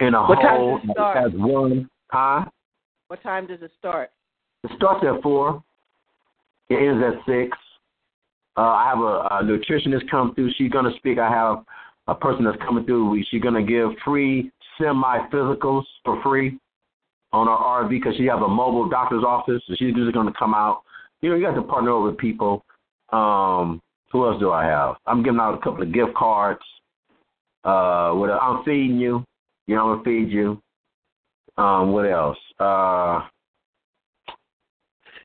in 0.00 0.14
a 0.14 0.26
What 0.26 0.38
whole 0.40 0.80
as 0.98 1.32
one. 1.34 1.88
Huh? 2.10 2.46
What 3.08 3.22
time 3.22 3.46
does 3.46 3.60
it 3.62 3.70
start? 3.78 4.10
It 4.64 4.70
starts 4.76 5.04
at 5.06 5.22
four. 5.22 5.62
It 6.70 6.76
ends 6.76 7.04
at 7.04 7.24
six. 7.26 7.56
Uh, 8.56 8.60
I 8.62 8.88
have 8.88 8.98
a, 8.98 9.02
a 9.02 9.42
nutritionist 9.42 10.10
come 10.10 10.34
through. 10.34 10.50
She's 10.56 10.70
gonna 10.70 10.96
speak. 10.96 11.18
I 11.18 11.28
have 11.28 11.64
a 12.06 12.14
person 12.14 12.44
that's 12.44 12.56
coming 12.66 12.84
through. 12.86 13.10
We, 13.10 13.26
she's 13.30 13.42
gonna 13.42 13.62
give 13.62 13.90
free 14.04 14.50
semi 14.78 15.18
physicals 15.30 15.84
for 16.04 16.22
free 16.22 16.58
on 17.34 17.48
our 17.48 17.84
RV 17.84 17.90
because 17.90 18.14
she 18.16 18.26
has 18.26 18.40
a 18.40 18.48
mobile 18.48 18.88
doctor's 18.88 19.24
office. 19.24 19.60
So 19.66 19.74
she's 19.76 19.94
just 19.94 20.14
gonna 20.14 20.32
come 20.38 20.54
out. 20.54 20.82
You 21.20 21.30
know, 21.30 21.36
you 21.36 21.44
got 21.44 21.54
to 21.54 21.62
partner 21.62 22.00
with 22.00 22.16
people. 22.16 22.64
Um, 23.12 23.82
who 24.12 24.26
else 24.26 24.38
do 24.38 24.52
I 24.52 24.64
have? 24.64 24.96
I'm 25.06 25.22
giving 25.22 25.40
out 25.40 25.54
a 25.54 25.58
couple 25.58 25.82
of 25.82 25.92
gift 25.92 26.14
cards. 26.14 26.60
Uh, 27.64 28.12
what? 28.12 28.30
I'm 28.30 28.62
feeding 28.64 28.98
you. 28.98 29.24
You 29.66 29.74
know, 29.74 29.88
I'm 29.88 30.02
gonna 30.02 30.04
feed 30.04 30.30
you. 30.30 30.62
Um, 31.56 31.92
what 31.92 32.04
else? 32.04 32.38
Uh, 32.60 33.22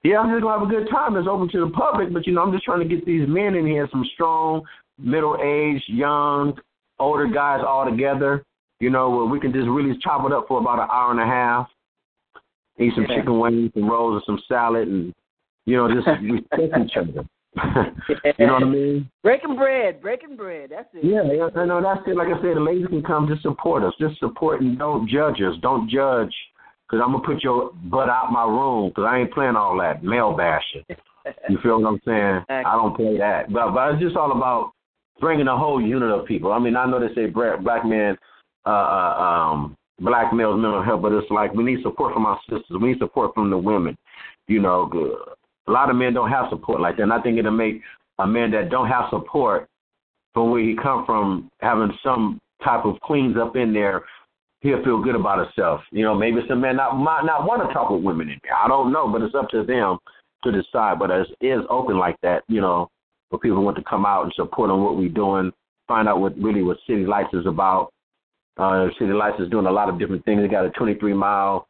yeah, 0.04 0.20
I'm 0.20 0.32
just 0.32 0.42
gonna 0.42 0.60
have 0.60 0.68
a 0.68 0.72
good 0.72 0.90
time. 0.90 1.16
It's 1.16 1.28
open 1.28 1.50
to 1.50 1.66
the 1.66 1.72
public, 1.72 2.12
but 2.12 2.26
you 2.26 2.34
know, 2.34 2.42
I'm 2.42 2.52
just 2.52 2.64
trying 2.64 2.88
to 2.88 2.96
get 2.96 3.06
these 3.06 3.28
men 3.28 3.56
in 3.56 3.68
here, 3.68 3.88
some 3.92 4.06
strong, 4.14 4.64
middle-aged, 4.98 5.84
young, 5.88 6.58
older 7.00 7.28
guys 7.28 7.62
all 7.68 7.86
together. 7.86 8.44
You 8.80 8.90
know, 8.90 9.10
where 9.10 9.26
we 9.26 9.40
can 9.40 9.52
just 9.52 9.68
really 9.68 9.98
chop 10.02 10.26
it 10.26 10.32
up 10.32 10.48
for 10.48 10.60
about 10.60 10.80
an 10.80 10.88
hour 10.90 11.12
and 11.12 11.20
a 11.20 11.26
half. 11.26 11.68
Eat 12.80 12.94
some 12.96 13.06
Yeah. 13.10 13.16
chicken 13.16 13.40
wings, 13.40 13.72
some 13.74 13.90
rolls, 13.90 14.16
and 14.16 14.24
some 14.26 14.44
salad, 14.48 14.88
and 14.88 15.14
you 15.66 15.78
know, 15.78 15.94
just 15.94 16.08
respect 16.22 16.78
each 16.86 16.98
other. 16.98 17.26
you 18.38 18.46
know 18.46 18.54
what 18.54 18.64
I 18.64 18.66
mean? 18.66 19.10
Breaking 19.24 19.56
bread, 19.56 20.02
breaking 20.02 20.36
bread. 20.36 20.70
That's 20.70 20.88
it. 20.94 21.04
Yeah, 21.04 21.22
I 21.22 21.66
know 21.66 21.82
that's 21.82 22.08
it. 22.08 22.16
Like 22.16 22.28
I 22.28 22.42
said, 22.42 22.56
the 22.56 22.62
ladies 22.62 22.88
can 22.88 23.04
come 23.04 23.28
just 23.28 23.42
support 23.42 23.84
us. 23.84 23.94
Just 24.00 24.20
support 24.20 24.62
and 24.62 24.78
don't 24.78 25.10
judge 25.10 25.42
us. 25.42 25.56
Don't 25.62 25.90
judge, 25.90 26.34
because 26.88 27.04
I'm 27.04 27.12
gonna 27.12 27.26
put 27.26 27.44
your 27.44 27.72
butt 27.86 28.10
out 28.10 28.32
my 28.32 28.46
room. 28.46 28.90
Because 28.90 29.06
I 29.10 29.20
ain't 29.20 29.34
playing 29.34 29.56
all 29.56 29.78
that 29.80 30.04
male 30.04 30.36
bashing. 30.36 30.86
You 31.50 31.58
feel 31.62 31.82
what 31.82 31.90
I'm 31.90 32.02
saying? 32.06 32.46
I 32.66 32.76
don't 32.76 32.96
play 32.96 33.18
that. 33.18 33.52
But 33.52 33.72
but 33.72 33.94
it's 33.94 34.02
just 34.02 34.16
all 34.16 34.32
about 34.32 34.72
bringing 35.20 35.48
a 35.48 35.58
whole 35.58 35.82
unit 35.82 36.12
of 36.12 36.26
people. 36.26 36.52
I 36.52 36.60
mean, 36.60 36.76
I 36.76 36.86
know 36.86 37.00
they 37.00 37.14
say 37.14 37.26
black, 37.26 37.62
black 37.62 37.86
men, 37.86 38.18
uh, 38.66 38.70
uh, 38.70 39.52
um, 39.52 39.78
black 40.02 40.34
males 40.34 40.60
mental 40.60 40.84
health, 40.84 41.02
but 41.02 41.12
it's 41.12 41.30
like 41.30 41.54
we 41.54 41.64
need 41.64 41.84
support 41.84 42.14
from 42.14 42.26
our 42.26 42.40
sisters. 42.50 42.78
We 42.82 42.90
need 42.90 43.00
support 43.00 43.34
from 43.34 43.50
the 43.50 43.58
women. 43.58 43.98
You 44.48 44.62
know, 44.62 44.86
good. 44.86 45.14
a 45.68 45.72
lot 45.72 45.90
of 45.90 45.96
men 45.96 46.14
don't 46.14 46.30
have 46.30 46.50
support 46.50 46.82
like 46.82 46.98
that. 46.98 47.04
And 47.04 47.14
I 47.14 47.22
think 47.22 47.38
it'll 47.38 47.52
make 47.52 47.82
a 48.18 48.28
man 48.28 48.52
that 48.52 48.70
don't 48.70 48.88
have 48.88 49.06
support 49.10 49.68
from 50.34 50.52
where 50.52 50.62
he 50.62 50.76
come 50.82 51.06
from 51.06 51.50
having 51.60 51.92
some 52.04 52.40
type 52.64 52.86
of 52.86 53.00
queens 53.02 53.38
up 53.38 53.56
in 53.56 53.74
there. 53.74 54.04
He'll 54.62 54.84
feel 54.84 55.02
good 55.02 55.16
about 55.16 55.40
himself. 55.40 55.82
You 55.92 56.04
know, 56.04 56.16
maybe 56.16 56.42
some 56.48 56.62
men 56.62 56.76
not 56.76 56.98
might 56.98 57.24
not 57.24 57.48
want 57.48 57.66
to 57.66 57.74
talk 57.74 57.90
with 57.90 58.04
women 58.04 58.30
in 58.30 58.40
there. 58.44 58.56
I 58.56 58.68
don't 58.68 58.92
know, 58.92 59.08
but 59.08 59.22
it's 59.22 59.36
up 59.36 59.50
to 59.50 59.64
them 59.64 59.98
to 60.44 60.52
decide. 60.52 61.00
But 61.00 61.12
it 61.12 61.28
is 61.42 61.62
open 61.70 61.98
like 61.98 62.18
that. 62.24 62.44
You 62.48 62.60
know, 62.60 62.90
for 63.30 63.40
people 63.40 63.64
want 63.64 63.78
to 63.78 63.84
come 63.84 64.06
out 64.06 64.24
and 64.24 64.34
support 64.36 64.70
on 64.70 64.84
what 64.84 64.98
we're 64.98 65.10
doing, 65.10 65.52
find 65.88 66.10
out 66.10 66.20
what 66.20 66.38
really 66.38 66.64
what 66.64 66.78
City 66.88 67.06
Lights 67.06 67.34
is 67.34 67.46
about. 67.46 67.92
Uh, 68.60 68.90
City 69.00 69.14
Lights 69.14 69.40
is 69.40 69.50
doing 69.50 69.66
a 69.66 69.72
lot 69.72 69.90
of 69.90 69.98
different 69.98 70.24
things. 70.26 70.42
They 70.42 70.48
got 70.48 70.66
a 70.66 70.70
23 70.72 71.14
mile 71.14 71.68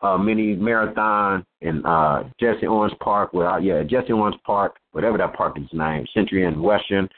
uh, 0.00 0.16
mini 0.16 0.54
marathon 0.54 1.44
in 1.60 1.84
uh, 1.84 2.24
Jesse 2.38 2.66
Owens 2.66 2.92
Park. 3.00 3.32
Well, 3.32 3.60
yeah, 3.62 3.82
Jesse 3.82 4.12
Owens 4.12 4.36
Park, 4.44 4.76
whatever 4.92 5.18
that 5.18 5.34
park 5.34 5.58
is 5.58 5.68
named, 5.72 6.08
Century 6.14 6.46
and 6.46 6.62
Western. 6.62 7.08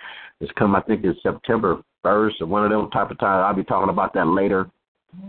It's 0.40 0.50
come, 0.58 0.74
I 0.74 0.80
think, 0.80 1.04
it's 1.04 1.22
September 1.22 1.82
1st 2.04 2.40
or 2.40 2.46
one 2.46 2.64
of 2.64 2.70
them 2.70 2.90
type 2.90 3.10
of 3.10 3.18
times. 3.18 3.44
I'll 3.46 3.54
be 3.54 3.64
talking 3.64 3.90
about 3.90 4.14
that 4.14 4.26
later. 4.26 4.68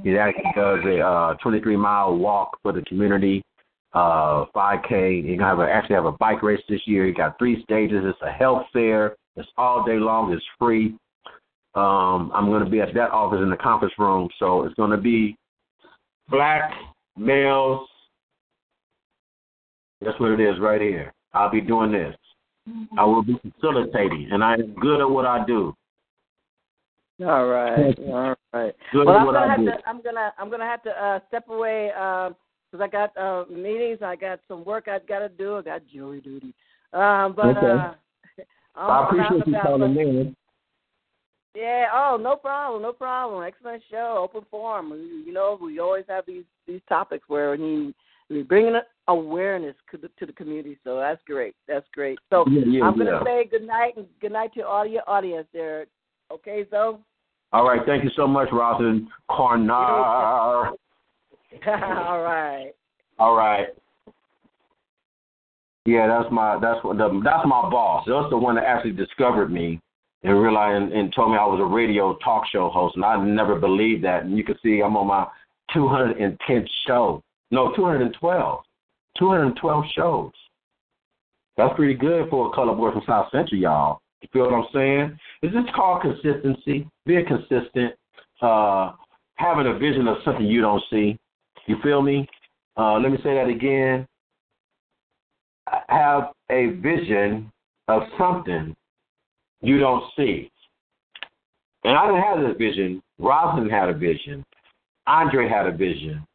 He 0.03 0.17
actually 0.17 0.51
does 0.55 0.79
a 0.85 0.99
uh, 1.01 1.33
23 1.43 1.75
mile 1.75 2.15
walk 2.15 2.57
for 2.63 2.71
the 2.71 2.81
community, 2.83 3.43
uh, 3.93 4.45
5K. 4.55 5.27
He's 5.27 5.37
gonna 5.37 5.49
have 5.49 5.59
a, 5.59 5.69
actually 5.69 5.95
have 5.95 6.05
a 6.05 6.13
bike 6.13 6.41
race 6.41 6.61
this 6.69 6.79
year. 6.85 7.05
He 7.05 7.11
got 7.11 7.37
three 7.37 7.61
stages. 7.63 8.01
It's 8.05 8.17
a 8.21 8.31
health 8.31 8.63
fair. 8.71 9.17
It's 9.35 9.47
all 9.57 9.83
day 9.83 9.97
long. 9.97 10.31
It's 10.31 10.43
free. 10.57 10.95
Um, 11.75 12.31
I'm 12.35 12.47
going 12.49 12.63
to 12.63 12.69
be 12.69 12.81
at 12.81 12.93
that 12.93 13.09
office 13.11 13.39
in 13.41 13.49
the 13.49 13.57
conference 13.57 13.93
room, 13.97 14.29
so 14.37 14.63
it's 14.63 14.75
going 14.75 14.91
to 14.91 14.97
be 14.97 15.35
black 16.29 16.71
males. 17.17 17.87
That's 20.01 20.19
what 20.19 20.31
it 20.31 20.39
is 20.39 20.59
right 20.59 20.81
here. 20.81 21.13
I'll 21.33 21.49
be 21.49 21.61
doing 21.61 21.91
this. 21.91 22.15
I 22.97 23.03
will 23.03 23.23
be 23.23 23.39
facilitating, 23.59 24.29
and 24.31 24.43
I 24.43 24.53
am 24.53 24.75
good 24.75 25.01
at 25.01 25.09
what 25.09 25.25
I 25.25 25.43
do. 25.45 25.75
All 27.25 27.47
right, 27.47 27.97
all 28.07 28.35
right. 28.53 28.73
Good 28.91 29.07
well, 29.07 29.17
I'm 29.17 29.25
gonna 29.25 29.49
have 29.49 29.59
do. 29.59 29.65
to. 29.65 29.77
I'm 29.85 30.01
gonna. 30.01 30.33
I'm 30.37 30.49
gonna 30.49 30.65
have 30.65 30.83
to 30.83 30.89
uh, 30.91 31.19
step 31.27 31.49
away 31.49 31.87
because 31.91 32.81
I 32.81 32.87
got 32.87 33.17
uh, 33.17 33.45
meetings. 33.51 33.99
I 34.01 34.15
got 34.15 34.39
some 34.47 34.63
work 34.63 34.87
I've 34.87 35.07
got 35.07 35.19
to 35.19 35.29
do. 35.29 35.57
I 35.57 35.61
got 35.61 35.81
jury 35.91 36.21
duty. 36.21 36.53
Um, 36.93 37.33
but 37.35 37.57
Okay. 37.57 37.67
uh, 37.67 37.93
I'm 38.75 39.05
appreciate 39.07 39.47
you 39.47 39.55
calling 39.61 39.93
but- 39.95 40.01
in. 40.01 40.35
Yeah. 41.55 41.85
Oh, 41.93 42.17
no 42.19 42.35
problem. 42.35 42.81
No 42.81 42.93
problem. 42.93 43.43
Excellent 43.43 43.83
show. 43.89 44.17
Open 44.19 44.45
forum. 44.49 45.23
You 45.25 45.33
know, 45.33 45.57
we 45.61 45.79
always 45.79 46.05
have 46.07 46.25
these 46.25 46.45
these 46.67 46.81
topics 46.89 47.25
where 47.27 47.51
we 47.51 47.57
need 47.57 47.95
we're 48.29 48.43
bringing 48.43 48.75
awareness 49.07 49.75
to 49.91 49.97
the, 49.97 50.09
to 50.19 50.25
the 50.25 50.31
community. 50.33 50.77
So 50.83 50.97
that's 50.97 51.21
great. 51.25 51.55
That's 51.67 51.85
great. 51.93 52.19
So 52.29 52.45
yeah, 52.49 52.61
yeah, 52.65 52.83
I'm 52.83 52.95
going 52.95 53.07
to 53.07 53.13
yeah. 53.13 53.23
say 53.23 53.47
good 53.49 53.67
night 53.67 53.93
and 53.97 54.07
good 54.21 54.31
night 54.31 54.53
to 54.55 54.65
all 54.65 54.85
your 54.85 55.07
audience 55.07 55.47
there. 55.53 55.85
Okay, 56.31 56.65
so. 56.71 56.99
All 57.51 57.67
right. 57.67 57.81
Thank 57.85 58.03
you 58.03 58.09
so 58.15 58.25
much, 58.25 58.49
Rosin 58.51 59.07
Cornar. 59.29 60.71
all 61.67 62.21
right. 62.23 62.71
All 63.19 63.35
right. 63.35 63.67
Yeah, 65.85 66.07
that's 66.07 66.31
my 66.31 66.57
that's 66.59 66.83
what 66.83 66.97
the 66.97 67.21
that's 67.23 67.45
my 67.45 67.69
boss. 67.69 68.05
That's 68.07 68.29
the 68.29 68.37
one 68.37 68.55
that 68.55 68.63
actually 68.63 68.93
discovered 68.93 69.51
me 69.51 69.81
and 70.23 70.41
realized 70.41 70.83
and, 70.83 70.93
and 70.93 71.13
told 71.13 71.31
me 71.31 71.37
I 71.37 71.45
was 71.45 71.59
a 71.59 71.65
radio 71.65 72.15
talk 72.23 72.45
show 72.51 72.69
host, 72.69 72.95
and 72.95 73.05
I 73.05 73.23
never 73.23 73.55
believed 73.55 74.03
that. 74.05 74.23
And 74.23 74.37
you 74.37 74.43
can 74.43 74.57
see 74.63 74.81
I'm 74.81 74.95
on 74.95 75.07
my 75.07 75.27
210th 75.75 76.67
show. 76.87 77.21
No, 77.51 77.73
212. 77.75 78.63
212 79.17 79.85
shows. 79.95 80.31
That's 81.57 81.75
pretty 81.75 81.93
good 81.93 82.29
for 82.29 82.47
a 82.47 82.51
color 82.51 82.73
boy 82.73 82.91
from 82.91 83.03
South 83.05 83.27
Central, 83.31 83.59
y'all. 83.59 84.01
You 84.21 84.29
feel 84.31 84.49
what 84.49 84.53
I'm 84.53 84.65
saying? 84.73 85.19
It's 85.41 85.53
just 85.53 85.71
called 85.73 86.01
consistency, 86.01 86.87
being 87.05 87.25
consistent, 87.25 87.93
uh, 88.41 88.93
having 89.35 89.67
a 89.67 89.77
vision 89.77 90.07
of 90.07 90.17
something 90.23 90.45
you 90.45 90.61
don't 90.61 90.81
see. 90.89 91.19
You 91.67 91.77
feel 91.83 92.01
me? 92.01 92.27
Uh, 92.77 92.93
let 92.99 93.11
me 93.11 93.17
say 93.17 93.35
that 93.35 93.47
again. 93.47 94.07
Have 95.89 96.31
a 96.49 96.69
vision 96.81 97.51
of 97.87 98.03
something 98.17 98.75
you 99.63 99.79
don't 99.79 100.03
see. 100.15 100.51
And 101.83 101.97
I 101.97 102.05
didn't 102.05 102.21
have 102.21 102.39
this 102.39 102.57
vision. 102.57 103.01
Robin 103.17 103.69
had 103.69 103.89
a 103.89 103.93
vision. 103.93 104.45
Andre 105.07 105.49
had 105.49 105.65
a 105.65 105.71
vision. 105.71 106.25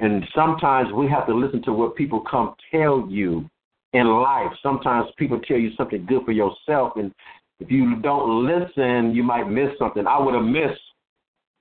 And 0.00 0.24
sometimes 0.34 0.92
we 0.92 1.08
have 1.08 1.26
to 1.28 1.34
listen 1.34 1.62
to 1.62 1.72
what 1.72 1.96
people 1.96 2.20
come 2.28 2.54
tell 2.70 3.06
you 3.08 3.48
in 3.92 4.06
life. 4.06 4.52
Sometimes 4.62 5.08
people 5.16 5.40
tell 5.40 5.58
you 5.58 5.70
something 5.76 6.04
good 6.06 6.24
for 6.24 6.32
yourself, 6.32 6.94
and 6.96 7.12
if 7.60 7.70
you 7.70 7.96
don't 7.96 8.46
listen, 8.46 9.14
you 9.14 9.22
might 9.22 9.48
miss 9.48 9.70
something. 9.78 10.06
I 10.06 10.18
would 10.18 10.34
have 10.34 10.44
missed. 10.44 10.80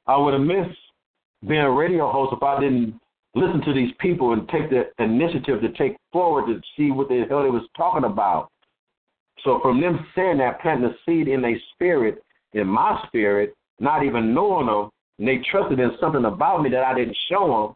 I 0.08 0.18
would 0.18 0.34
have 0.34 0.42
missed 0.42 0.78
being 1.48 1.62
a 1.62 1.72
radio 1.72 2.12
host 2.12 2.34
if 2.36 2.42
I 2.42 2.60
didn't 2.60 3.00
listen 3.36 3.62
to 3.62 3.74
these 3.74 3.94
people 4.00 4.34
and 4.34 4.48
take 4.50 4.70
the 4.70 4.86
initiative 5.04 5.62
to 5.62 5.72
take 5.74 5.96
forward 6.12 6.48
to 6.48 6.62
see 6.76 6.92
what 6.92 7.10
the 7.10 7.26
hell 7.30 7.44
they 7.44 7.50
was 7.50 7.68
talking 7.78 8.06
about. 8.06 8.50
So 9.44 9.60
from 9.62 9.82
them 9.82 10.06
saying 10.16 10.38
that, 10.38 10.62
planting 10.62 10.90
a 10.90 10.96
seed 11.06 11.28
in 11.28 11.42
their 11.42 11.60
spirit, 11.74 12.24
in 12.54 12.68
my 12.68 13.04
spirit, 13.08 13.56
not 13.80 14.04
even 14.06 14.34
knowing 14.34 14.68
them, 14.68 14.90
and 15.20 15.28
they 15.28 15.44
trusted 15.50 15.80
in 15.80 15.92
something 16.00 16.26
about 16.26 16.62
me 16.62 16.70
that 16.70 16.84
I 16.84 16.94
didn't 16.94 17.18
show 17.30 17.76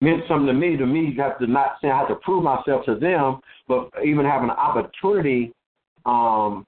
them, 0.00 0.08
meant 0.08 0.24
something 0.28 0.46
to 0.46 0.52
me. 0.52 0.76
To 0.76 0.86
me, 0.86 1.12
you 1.14 1.22
have 1.22 1.38
to 1.38 1.46
not 1.46 1.76
say 1.80 1.90
I 1.90 1.98
have 1.98 2.08
to 2.08 2.16
prove 2.16 2.44
myself 2.44 2.84
to 2.86 2.96
them, 2.96 3.40
but 3.68 3.90
even 4.04 4.24
have 4.24 4.42
an 4.42 4.50
opportunity 4.50 5.52
um, 6.06 6.66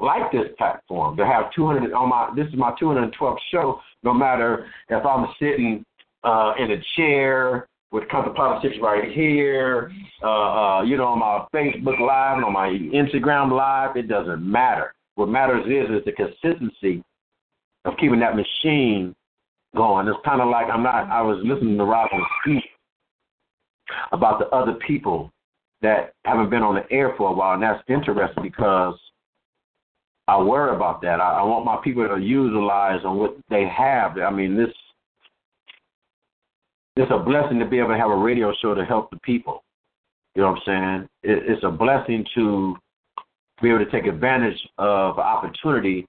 like 0.00 0.30
this 0.32 0.46
platform 0.56 1.16
to 1.16 1.26
have 1.26 1.52
200 1.54 1.92
on 1.92 2.08
my. 2.08 2.30
This 2.36 2.46
is 2.48 2.54
my 2.54 2.72
212th 2.80 3.36
show. 3.50 3.80
No 4.02 4.14
matter 4.14 4.66
if 4.88 5.04
I'm 5.04 5.26
sitting 5.40 5.84
uh, 6.24 6.54
in 6.58 6.70
a 6.70 6.82
chair 6.96 7.68
with 7.90 8.08
Compton 8.08 8.34
Politics 8.34 8.76
right 8.82 9.10
here, 9.10 9.90
uh, 10.22 10.26
uh, 10.26 10.82
you 10.82 10.96
know, 10.96 11.06
on 11.06 11.18
my 11.18 11.46
Facebook 11.54 11.98
Live 12.00 12.36
and 12.36 12.44
on 12.44 12.52
my 12.52 12.68
Instagram 12.68 13.50
Live, 13.50 13.96
it 13.96 14.08
doesn't 14.08 14.42
matter. 14.42 14.94
What 15.14 15.28
matters 15.28 15.64
is 15.66 15.90
is 15.96 16.04
the 16.04 16.12
consistency 16.12 17.02
of 17.84 17.94
keeping 17.98 18.20
that 18.20 18.36
machine 18.36 19.14
going. 19.74 20.06
It's 20.08 20.18
kind 20.24 20.40
of 20.40 20.48
like 20.48 20.66
I'm 20.72 20.82
not. 20.82 21.08
I 21.08 21.22
was 21.22 21.40
listening 21.44 21.78
to 21.78 21.84
Robin 21.84 22.20
speak 22.42 22.64
about 24.12 24.38
the 24.38 24.46
other 24.46 24.74
people 24.86 25.32
that 25.80 26.12
haven't 26.24 26.50
been 26.50 26.62
on 26.62 26.74
the 26.74 26.92
air 26.92 27.14
for 27.16 27.30
a 27.30 27.32
while, 27.32 27.54
and 27.54 27.62
that's 27.62 27.82
interesting 27.88 28.42
because 28.42 28.94
I 30.26 30.40
worry 30.42 30.74
about 30.74 31.00
that. 31.02 31.20
I, 31.20 31.38
I 31.38 31.42
want 31.42 31.64
my 31.64 31.78
people 31.82 32.06
to 32.06 32.20
utilize 32.20 33.00
on 33.04 33.16
what 33.16 33.36
they 33.48 33.66
have. 33.66 34.18
I 34.18 34.30
mean, 34.30 34.56
this 34.56 34.74
it's 36.98 37.12
a 37.12 37.18
blessing 37.18 37.60
to 37.60 37.64
be 37.64 37.78
able 37.78 37.90
to 37.90 37.96
have 37.96 38.10
a 38.10 38.16
radio 38.16 38.52
show 38.60 38.74
to 38.74 38.84
help 38.84 39.10
the 39.10 39.18
people. 39.18 39.62
You 40.34 40.42
know 40.42 40.50
what 40.50 40.62
I'm 40.66 41.06
saying? 41.22 41.32
It, 41.32 41.44
it's 41.48 41.64
a 41.64 41.70
blessing 41.70 42.26
to 42.34 42.76
be 43.62 43.68
able 43.70 43.84
to 43.84 43.90
take 43.90 44.06
advantage 44.06 44.58
of 44.78 45.18
opportunity 45.18 46.06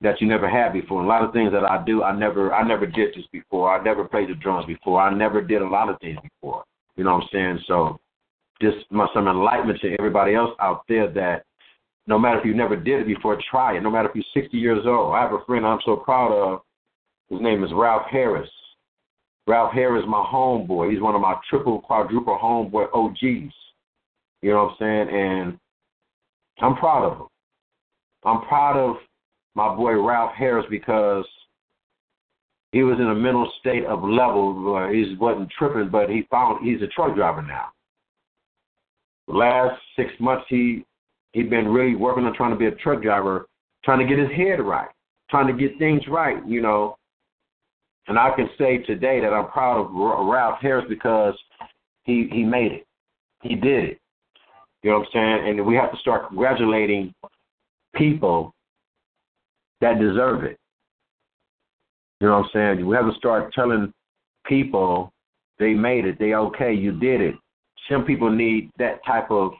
that 0.00 0.20
you 0.20 0.26
never 0.26 0.48
had 0.48 0.72
before. 0.72 1.04
A 1.04 1.06
lot 1.06 1.22
of 1.22 1.32
things 1.32 1.52
that 1.52 1.64
I 1.64 1.84
do, 1.84 2.02
I 2.02 2.16
never, 2.16 2.52
I 2.52 2.66
never 2.66 2.84
did 2.84 3.14
this 3.14 3.26
before. 3.32 3.70
I 3.76 3.82
never 3.82 4.04
played 4.04 4.28
the 4.28 4.34
drums 4.34 4.66
before. 4.66 5.00
I 5.00 5.14
never 5.14 5.40
did 5.40 5.62
a 5.62 5.68
lot 5.68 5.88
of 5.88 6.00
things 6.00 6.18
before. 6.20 6.64
You 6.96 7.04
know 7.04 7.14
what 7.14 7.22
I'm 7.22 7.28
saying? 7.32 7.60
So, 7.68 8.00
just 8.60 8.76
some 8.90 9.28
enlightenment 9.28 9.80
to 9.82 9.94
everybody 10.00 10.34
else 10.34 10.50
out 10.60 10.82
there 10.88 11.08
that 11.12 11.44
no 12.08 12.18
matter 12.18 12.40
if 12.40 12.44
you 12.44 12.54
never 12.54 12.74
did 12.74 13.02
it 13.02 13.06
before, 13.06 13.40
try 13.48 13.76
it. 13.76 13.82
No 13.82 13.90
matter 13.90 14.08
if 14.08 14.16
you're 14.16 14.42
60 14.42 14.56
years 14.56 14.84
old. 14.84 15.14
I 15.14 15.22
have 15.22 15.32
a 15.32 15.44
friend 15.46 15.64
I'm 15.64 15.78
so 15.84 15.94
proud 15.94 16.32
of. 16.32 16.60
His 17.28 17.40
name 17.40 17.62
is 17.62 17.70
Ralph 17.72 18.06
Harris. 18.10 18.48
Ralph 19.48 19.72
Harris 19.72 20.02
is 20.02 20.08
my 20.08 20.22
homeboy. 20.30 20.92
He's 20.92 21.00
one 21.00 21.14
of 21.14 21.22
my 21.22 21.34
triple, 21.48 21.80
quadruple 21.80 22.38
homeboy 22.40 22.88
OGs. 22.92 23.54
You 24.42 24.50
know 24.50 24.64
what 24.64 24.72
I'm 24.72 25.08
saying? 25.08 25.08
And 25.08 25.58
I'm 26.60 26.76
proud 26.76 27.04
of 27.10 27.18
him. 27.18 27.26
I'm 28.24 28.42
proud 28.42 28.76
of 28.76 28.96
my 29.54 29.74
boy 29.74 30.00
Ralph 30.00 30.32
Harris 30.36 30.66
because 30.68 31.24
he 32.72 32.82
was 32.82 32.98
in 33.00 33.06
a 33.08 33.14
mental 33.14 33.50
state 33.58 33.86
of 33.86 34.04
level 34.04 34.52
where 34.62 34.92
he 34.92 35.16
wasn't 35.18 35.50
tripping, 35.58 35.88
but 35.88 36.10
he 36.10 36.26
found 36.30 36.62
he's 36.62 36.82
a 36.82 36.86
truck 36.88 37.14
driver 37.14 37.40
now. 37.40 37.68
The 39.28 39.34
last 39.34 39.80
six 39.96 40.10
months 40.20 40.44
he 40.50 40.84
he'd 41.32 41.48
been 41.48 41.68
really 41.68 41.94
working 41.94 42.24
on 42.24 42.34
trying 42.34 42.52
to 42.52 42.58
be 42.58 42.66
a 42.66 42.72
truck 42.72 43.02
driver, 43.02 43.46
trying 43.82 44.06
to 44.06 44.06
get 44.06 44.18
his 44.18 44.36
head 44.36 44.60
right, 44.60 44.88
trying 45.30 45.46
to 45.46 45.54
get 45.54 45.78
things 45.78 46.02
right, 46.06 46.46
you 46.46 46.60
know. 46.60 46.97
And 48.08 48.18
I 48.18 48.30
can 48.34 48.48
say 48.58 48.78
today 48.78 49.20
that 49.20 49.32
I'm 49.32 49.48
proud 49.48 49.80
of 49.80 49.90
Ralph 49.92 50.58
Harris 50.60 50.86
because 50.88 51.34
he 52.04 52.28
he 52.32 52.42
made 52.42 52.72
it. 52.72 52.86
He 53.42 53.54
did 53.54 53.84
it. 53.84 54.00
You 54.82 54.90
know 54.90 54.98
what 54.98 55.08
I'm 55.14 55.42
saying? 55.42 55.58
And 55.58 55.66
we 55.66 55.74
have 55.76 55.92
to 55.92 55.98
start 55.98 56.28
congratulating 56.28 57.12
people 57.94 58.54
that 59.80 59.98
deserve 59.98 60.44
it. 60.44 60.58
You 62.20 62.28
know 62.28 62.38
what 62.38 62.44
I'm 62.46 62.76
saying? 62.78 62.86
We 62.86 62.96
have 62.96 63.10
to 63.10 63.16
start 63.16 63.52
telling 63.52 63.92
people 64.46 65.12
they 65.58 65.74
made 65.74 66.04
it, 66.04 66.18
they 66.18 66.34
okay, 66.34 66.72
you 66.72 66.92
did 66.92 67.20
it. 67.20 67.34
Some 67.90 68.04
people 68.04 68.30
need 68.30 68.70
that 68.78 69.04
type 69.04 69.30
of 69.30 69.52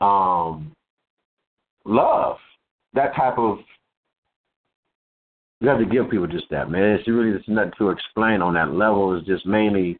um 0.00 0.72
love, 1.84 2.36
that 2.94 3.14
type 3.14 3.38
of 3.38 3.58
you 5.60 5.68
have 5.68 5.78
to 5.78 5.86
give 5.86 6.10
people 6.10 6.26
just 6.26 6.50
that, 6.50 6.70
man. 6.70 6.82
It's 6.82 7.08
really 7.08 7.36
just 7.36 7.48
nothing 7.48 7.72
to 7.78 7.90
explain 7.90 8.42
on 8.42 8.54
that 8.54 8.72
level. 8.72 9.16
It's 9.16 9.26
just 9.26 9.46
mainly 9.46 9.98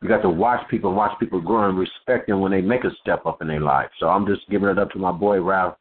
you 0.00 0.08
got 0.08 0.22
to 0.22 0.28
watch 0.28 0.60
people, 0.68 0.92
watch 0.92 1.18
people 1.18 1.40
grow 1.40 1.68
and 1.68 1.78
respect 1.78 2.28
them 2.28 2.40
when 2.40 2.52
they 2.52 2.60
make 2.60 2.84
a 2.84 2.90
step 3.00 3.24
up 3.24 3.40
in 3.40 3.48
their 3.48 3.60
life. 3.60 3.88
So 3.98 4.08
I'm 4.08 4.26
just 4.26 4.48
giving 4.50 4.68
it 4.68 4.78
up 4.78 4.90
to 4.90 4.98
my 4.98 5.10
boy 5.10 5.40
Ralph 5.40 5.76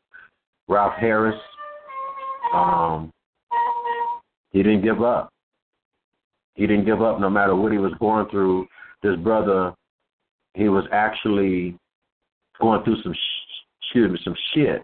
Ralph 0.67 0.93
Harris. 0.97 1.39
Um, 2.53 3.11
he 4.51 4.63
didn't 4.63 4.83
give 4.83 5.03
up. 5.03 5.29
He 6.55 6.67
didn't 6.67 6.85
give 6.85 7.01
up 7.01 7.19
no 7.19 7.29
matter 7.29 7.55
what 7.55 7.71
he 7.71 7.79
was 7.79 7.93
going 7.99 8.29
through. 8.29 8.67
This 9.01 9.17
brother, 9.17 9.73
he 10.53 10.69
was 10.69 10.85
actually 10.91 11.77
going 12.61 12.83
through 12.83 13.01
some 13.03 13.13
sh- 13.13 13.63
excuse 13.81 14.11
me, 14.11 14.19
some 14.23 14.35
shit, 14.53 14.83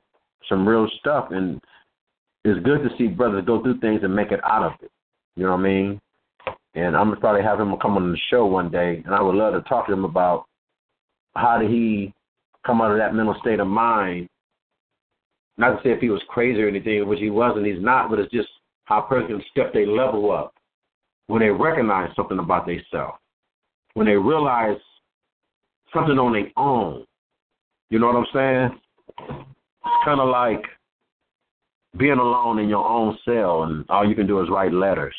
some 0.50 0.68
real 0.68 0.90
stuff, 1.00 1.30
and 1.32 1.62
it's 2.46 2.64
good 2.66 2.84
to 2.84 2.90
see 2.98 3.08
brothers 3.08 3.46
go 3.46 3.62
through 3.62 3.80
things 3.80 4.02
and 4.04 4.16
make 4.16 4.32
it 4.32 4.40
out 4.44 4.64
of 4.64 4.74
it. 4.82 4.92
You 5.36 5.44
know 5.44 5.52
what 5.52 5.60
I 5.60 5.64
mean? 5.64 6.02
And 6.76 6.96
I'm 6.96 7.10
gonna 7.10 7.20
probably 7.20 7.42
have 7.42 7.60
him 7.60 7.76
come 7.82 7.98
on 7.98 8.12
the 8.12 8.18
show 8.30 8.46
one 8.46 8.70
day, 8.70 9.02
and 9.06 9.14
I 9.14 9.22
would 9.22 9.36
love 9.36 9.54
to 9.54 9.62
talk 9.68 9.88
to 9.88 9.94
him 9.94 10.06
about 10.06 10.46
how 11.36 11.58
did 11.58 11.70
he 11.70 12.14
come 12.66 12.82
out 12.82 12.92
of 12.92 12.98
that 12.98 13.16
mental 13.16 13.36
state 13.42 13.60
of 13.60 13.68
mind. 13.68 14.30
Not 15.58 15.76
to 15.76 15.84
say 15.84 15.92
if 15.92 16.00
he 16.00 16.10
was 16.10 16.22
crazy 16.30 16.62
or 16.62 16.68
anything, 16.68 17.06
which 17.08 17.20
he 17.20 17.30
wasn't, 17.30 17.66
he's 17.66 17.82
not, 17.82 18.10
but 18.10 18.20
it's 18.20 18.32
just 18.32 18.48
how 18.86 19.00
a 19.00 19.08
person 19.08 19.44
step 19.52 19.74
their 19.74 19.88
level 19.88 20.32
up 20.32 20.54
when 21.28 21.42
they 21.42 21.50
recognize 21.50 22.10
something 22.16 22.40
about 22.40 22.66
themselves, 22.66 23.18
when 23.94 24.08
they 24.08 24.16
realize 24.16 24.78
something 25.94 26.18
on 26.18 26.34
their 26.34 26.50
own. 26.56 27.06
You 27.90 28.00
know 28.00 28.08
what 28.08 28.16
I'm 28.16 28.26
saying? 28.34 28.80
It's 29.30 30.06
kind 30.06 30.20
of 30.22 30.30
like 30.30 30.64
being 32.00 32.18
alone 32.18 32.60
in 32.60 32.70
your 32.70 32.88
own 32.88 33.18
cell, 33.26 33.64
and 33.64 33.86
all 33.90 34.08
you 34.08 34.16
can 34.16 34.26
do 34.26 34.42
is 34.42 34.50
write 34.50 34.72
letters. 34.72 35.16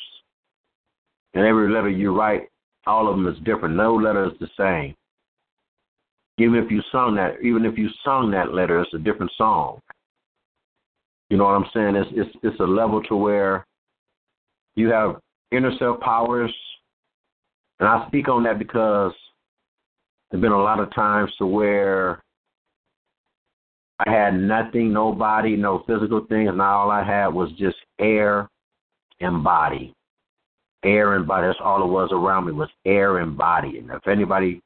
And 1.35 1.45
every 1.45 1.71
letter 1.71 1.91
you 1.91 2.17
write, 2.17 2.49
all 2.87 3.09
of 3.09 3.17
them 3.17 3.29
is 3.29 3.39
different. 3.45 3.77
No 3.77 3.95
letter 3.95 4.25
is 4.25 4.33
the 4.41 4.49
same. 4.59 4.97
Even 6.39 6.57
if 6.57 6.71
you 6.71 6.83
sung 6.91 7.15
that, 7.17 7.41
even 7.43 7.67
if 7.67 7.77
you 7.77 7.89
sung 8.03 8.31
that 8.31 8.55
letter, 8.55 8.81
it's 8.81 8.95
a 8.95 8.99
different 8.99 9.31
song. 9.37 9.81
You 11.29 11.37
know 11.37 11.45
what 11.45 11.55
I'm 11.55 11.67
saying? 11.75 11.97
It's 11.97 12.11
it's 12.13 12.37
it's 12.43 12.61
a 12.61 12.65
level 12.65 13.03
to 13.05 13.15
where 13.15 13.67
you 14.75 14.89
have 14.89 15.17
inner 15.53 15.71
self 15.79 16.01
powers, 16.01 16.53
and 17.79 17.89
I 17.89 18.07
speak 18.09 18.29
on 18.29 18.43
that 18.45 18.59
because 18.59 19.13
there've 20.31 20.41
been 20.41 20.51
a 20.51 20.63
lot 20.63 20.81
of 20.81 20.93
times 20.95 21.31
to 21.39 21.47
where 21.47 22.23
I 24.07 24.11
had 24.11 24.35
nothing, 24.35 24.93
nobody, 24.93 25.57
no 25.57 25.83
physical 25.87 26.25
things, 26.29 26.49
and 26.49 26.61
all 26.63 26.91
I 26.91 27.05
had 27.05 27.29
was 27.29 27.51
just 27.59 27.77
air 27.99 28.49
and 29.21 29.45
body. 29.45 29.95
Air 30.83 31.17
and 31.17 31.27
body. 31.27 31.47
That's 31.47 31.59
all 31.63 31.83
it 31.85 31.93
was 31.93 32.09
around 32.11 32.47
me 32.47 32.53
was 32.53 32.71
air 32.87 33.19
and 33.19 33.37
body. 33.37 33.79
And 33.79 33.91
if 33.91 34.09
anybody 34.09 34.63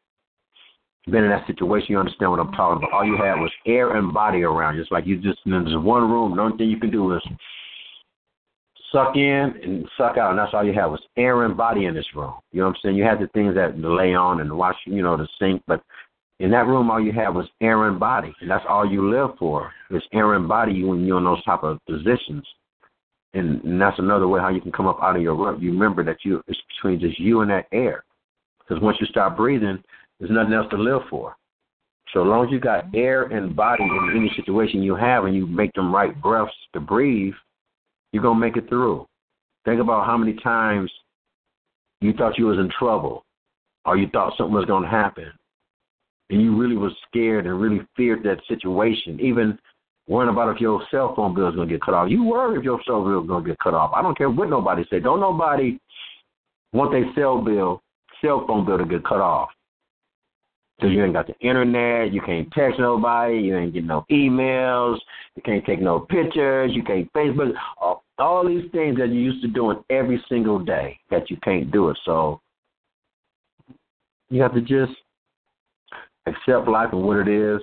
been 1.07 1.25
in 1.25 1.31
that 1.31 1.47
situation, 1.49 1.89
you 1.91 1.99
understand 1.99 2.31
what 2.31 2.39
I'm 2.39 2.53
talking 2.53 2.79
about. 2.79 2.93
All 2.93 3.05
you 3.05 3.17
had 3.17 3.35
was 3.35 3.51
air 3.67 3.97
and 3.97 4.15
body 4.15 4.43
around 4.43 4.77
you. 4.77 4.83
It's 4.83 4.93
like 4.93 5.07
you 5.07 5.17
just 5.21 5.41
in 5.47 5.65
this 5.65 5.75
one 5.75 6.09
room. 6.09 6.37
The 6.37 6.43
only 6.43 6.57
thing 6.57 6.69
you 6.69 6.79
can 6.79 6.93
do 6.93 7.13
is 7.17 7.23
suck 8.93 9.17
in 9.17 9.55
and 9.63 9.89
suck 9.99 10.17
out, 10.17 10.31
and 10.31 10.39
that's 10.39 10.55
all 10.55 10.65
you 10.65 10.73
had 10.73 10.87
was 10.87 11.03
air 11.17 11.45
and 11.45 11.57
body 11.57 11.87
in 11.87 11.95
this 11.95 12.07
room. 12.15 12.35
You 12.53 12.61
know 12.61 12.69
what 12.69 12.77
I'm 12.77 12.81
saying? 12.83 12.97
You 12.97 13.03
had 13.03 13.19
the 13.19 13.27
things 13.35 13.57
that 13.57 13.77
lay 13.79 14.15
on 14.15 14.41
and 14.41 14.57
wash, 14.57 14.77
you 14.87 15.03
know, 15.03 15.17
the 15.17 15.27
sink, 15.41 15.61
but 15.67 15.83
in 16.45 16.51
that 16.51 16.67
room, 16.67 16.91
all 16.91 17.01
you 17.01 17.11
had 17.11 17.31
was 17.31 17.47
air 17.63 17.89
and 17.89 17.99
body, 17.99 18.35
and 18.43 18.51
that's 18.51 18.67
all 18.69 18.87
you 18.87 19.11
live 19.11 19.31
for. 19.39 19.73
It's 19.89 20.05
air 20.13 20.35
and 20.35 20.47
body 20.47 20.75
You 20.75 20.89
when 20.89 21.07
you're 21.07 21.17
in 21.17 21.25
those 21.25 21.43
type 21.43 21.63
of 21.63 21.79
positions, 21.87 22.45
and, 23.33 23.65
and 23.65 23.81
that's 23.81 23.99
another 23.99 24.29
way 24.29 24.43
how 24.43 24.51
you 24.51 24.61
can 24.61 24.71
come 24.71 24.87
up 24.87 24.99
out 25.03 25.17
of 25.17 25.23
your 25.23 25.37
rut. 25.37 25.63
You 25.63 25.71
remember 25.71 26.05
that 26.05 26.19
you 26.23 26.43
it's 26.47 26.61
between 26.77 27.01
just 27.01 27.19
you 27.19 27.41
and 27.41 27.51
that 27.51 27.65
air, 27.73 28.05
because 28.59 28.83
once 28.83 28.99
you 29.01 29.07
start 29.07 29.39
breathing, 29.39 29.83
there's 30.21 30.31
nothing 30.31 30.53
else 30.53 30.67
to 30.69 30.77
live 30.77 31.01
for. 31.09 31.35
So 32.13 32.21
as 32.21 32.27
long 32.27 32.45
as 32.45 32.53
you 32.53 32.61
got 32.61 32.95
air 32.95 33.23
and 33.23 33.57
body 33.57 33.83
in 33.83 34.13
any 34.15 34.31
situation 34.37 34.83
you 34.83 34.97
have, 34.97 35.25
and 35.25 35.35
you 35.35 35.47
make 35.47 35.73
them 35.73 35.95
right 35.95 36.21
breaths 36.21 36.53
to 36.75 36.81
breathe, 36.81 37.33
you're 38.13 38.23
gonna 38.23 38.39
make 38.39 38.59
it 38.59 38.69
through. 38.69 39.07
Think 39.65 39.81
about 39.81 40.05
how 40.05 40.19
many 40.19 40.35
times 40.35 40.93
you 42.03 42.13
thought 42.13 42.37
you 42.37 42.45
was 42.45 42.59
in 42.59 42.71
trouble, 42.79 43.25
or 43.87 43.97
you 43.97 44.09
thought 44.13 44.37
something 44.37 44.55
was 44.55 44.67
gonna 44.67 44.91
happen, 44.91 45.33
and 46.31 46.41
you 46.41 46.57
really 46.57 46.77
was 46.77 46.93
scared 47.09 47.47
and 47.47 47.61
really 47.61 47.81
feared 47.97 48.23
that 48.23 48.41
situation, 48.49 49.21
even 49.21 49.59
worrying 50.07 50.33
about 50.33 50.55
if 50.55 50.61
your 50.61 50.83
cell 50.91 51.15
phone 51.15 51.35
bill 51.35 51.49
is 51.49 51.55
going 51.55 51.69
to 51.69 51.75
get 51.75 51.83
cut 51.83 51.95
off. 51.95 52.11
You 52.11 52.25
worry 52.25 52.59
if 52.59 52.65
your 52.65 52.81
cell 52.87 53.05
bill 53.05 53.23
is 53.23 53.29
going 53.29 53.45
to 53.45 53.51
get 53.51 53.59
cut 53.59 53.75
off. 53.75 53.93
I 53.95 54.03
don't 54.03 54.17
care 54.17 54.31
what 54.31 54.51
nobody 54.51 54.85
say. 54.91 55.01
Don't 55.01 55.21
nobody 55.21 55.79
want 56.73 56.93
their 56.93 57.11
cell 57.15 57.41
bill, 57.43 57.83
cell 58.21 58.45
phone 58.47 58.67
bill 58.67 58.79
to 58.79 58.85
get 58.85 59.05
cut 59.05 59.21
off. 59.21 59.49
Because 60.77 60.93
you 60.93 61.05
ain't 61.05 61.13
got 61.13 61.29
the 61.29 61.39
internet, 61.39 62.13
you 62.13 62.21
can't 62.21 62.51
text 62.51 62.81
nobody, 62.81 63.39
you 63.39 63.57
ain't 63.57 63.73
getting 63.73 63.87
no 63.87 64.05
emails, 64.11 64.99
you 65.37 65.43
can't 65.43 65.65
take 65.65 65.81
no 65.81 66.01
pictures, 66.01 66.73
you 66.75 66.83
can't 66.83 67.11
Facebook, 67.13 67.53
all, 67.81 68.03
all 68.19 68.47
these 68.47 68.69
things 68.73 68.99
that 68.99 69.11
you 69.11 69.21
used 69.21 69.41
to 69.43 69.49
doing 69.49 69.79
every 69.89 70.23
single 70.29 70.59
day 70.59 70.99
that 71.11 71.31
you 71.31 71.37
can't 71.45 71.71
do 71.71 71.91
it. 71.91 71.99
So 72.05 72.41
you 74.31 74.43
have 74.43 74.53
to 74.55 74.61
just 74.61 74.93
accept 76.27 76.69
life 76.69 76.91
and 76.93 77.03
what 77.03 77.19
it 77.19 77.29
is 77.29 77.61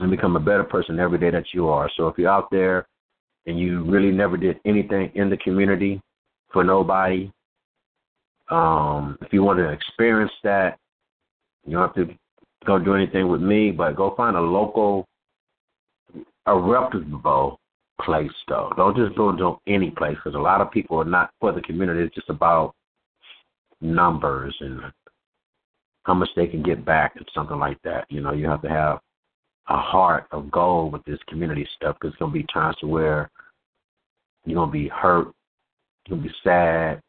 and 0.00 0.10
become 0.10 0.36
a 0.36 0.40
better 0.40 0.64
person 0.64 0.98
every 0.98 1.18
day 1.18 1.30
that 1.30 1.46
you 1.52 1.68
are. 1.68 1.90
So 1.96 2.08
if 2.08 2.18
you're 2.18 2.30
out 2.30 2.50
there 2.50 2.86
and 3.46 3.58
you 3.58 3.84
really 3.84 4.10
never 4.10 4.36
did 4.36 4.60
anything 4.64 5.10
in 5.14 5.30
the 5.30 5.36
community 5.38 6.00
for 6.52 6.64
nobody, 6.64 7.30
um, 8.50 9.18
if 9.22 9.32
you 9.32 9.42
want 9.42 9.58
to 9.58 9.70
experience 9.70 10.32
that, 10.44 10.78
you 11.64 11.72
don't 11.72 11.94
have 11.94 12.08
to 12.08 12.14
go 12.64 12.78
do 12.78 12.94
anything 12.94 13.28
with 13.28 13.40
me, 13.40 13.70
but 13.70 13.96
go 13.96 14.14
find 14.16 14.36
a 14.36 14.40
local, 14.40 15.06
a 16.46 16.56
reputable 16.56 17.58
place 18.02 18.30
though. 18.48 18.72
Don't 18.76 18.96
just 18.96 19.16
go 19.16 19.34
to 19.34 19.56
any 19.66 19.90
place 19.90 20.16
because 20.16 20.36
a 20.36 20.42
lot 20.42 20.60
of 20.60 20.70
people 20.70 20.98
are 21.00 21.04
not 21.04 21.30
for 21.40 21.52
the 21.52 21.60
community. 21.62 22.02
It's 22.02 22.14
just 22.14 22.28
about 22.30 22.74
numbers 23.80 24.54
and 24.60 24.80
how 26.06 26.14
much 26.14 26.28
they 26.36 26.46
can 26.46 26.62
get 26.62 26.84
back 26.84 27.14
and 27.16 27.26
something 27.34 27.58
like 27.58 27.82
that. 27.82 28.06
You 28.08 28.20
know, 28.20 28.32
you 28.32 28.48
have 28.48 28.62
to 28.62 28.68
have 28.68 29.00
a 29.68 29.76
heart 29.76 30.26
of 30.30 30.50
gold 30.52 30.92
with 30.92 31.04
this 31.04 31.18
community 31.28 31.68
stuff 31.74 31.96
because 32.00 32.12
it's 32.12 32.20
gonna 32.20 32.32
be 32.32 32.46
times 32.54 32.76
to 32.80 32.86
where 32.86 33.28
you're 34.44 34.54
gonna 34.54 34.70
be 34.70 34.86
hurt, 34.86 35.32
you're 36.06 36.16
gonna 36.16 36.28
be 36.28 36.34
sad. 36.44 37.02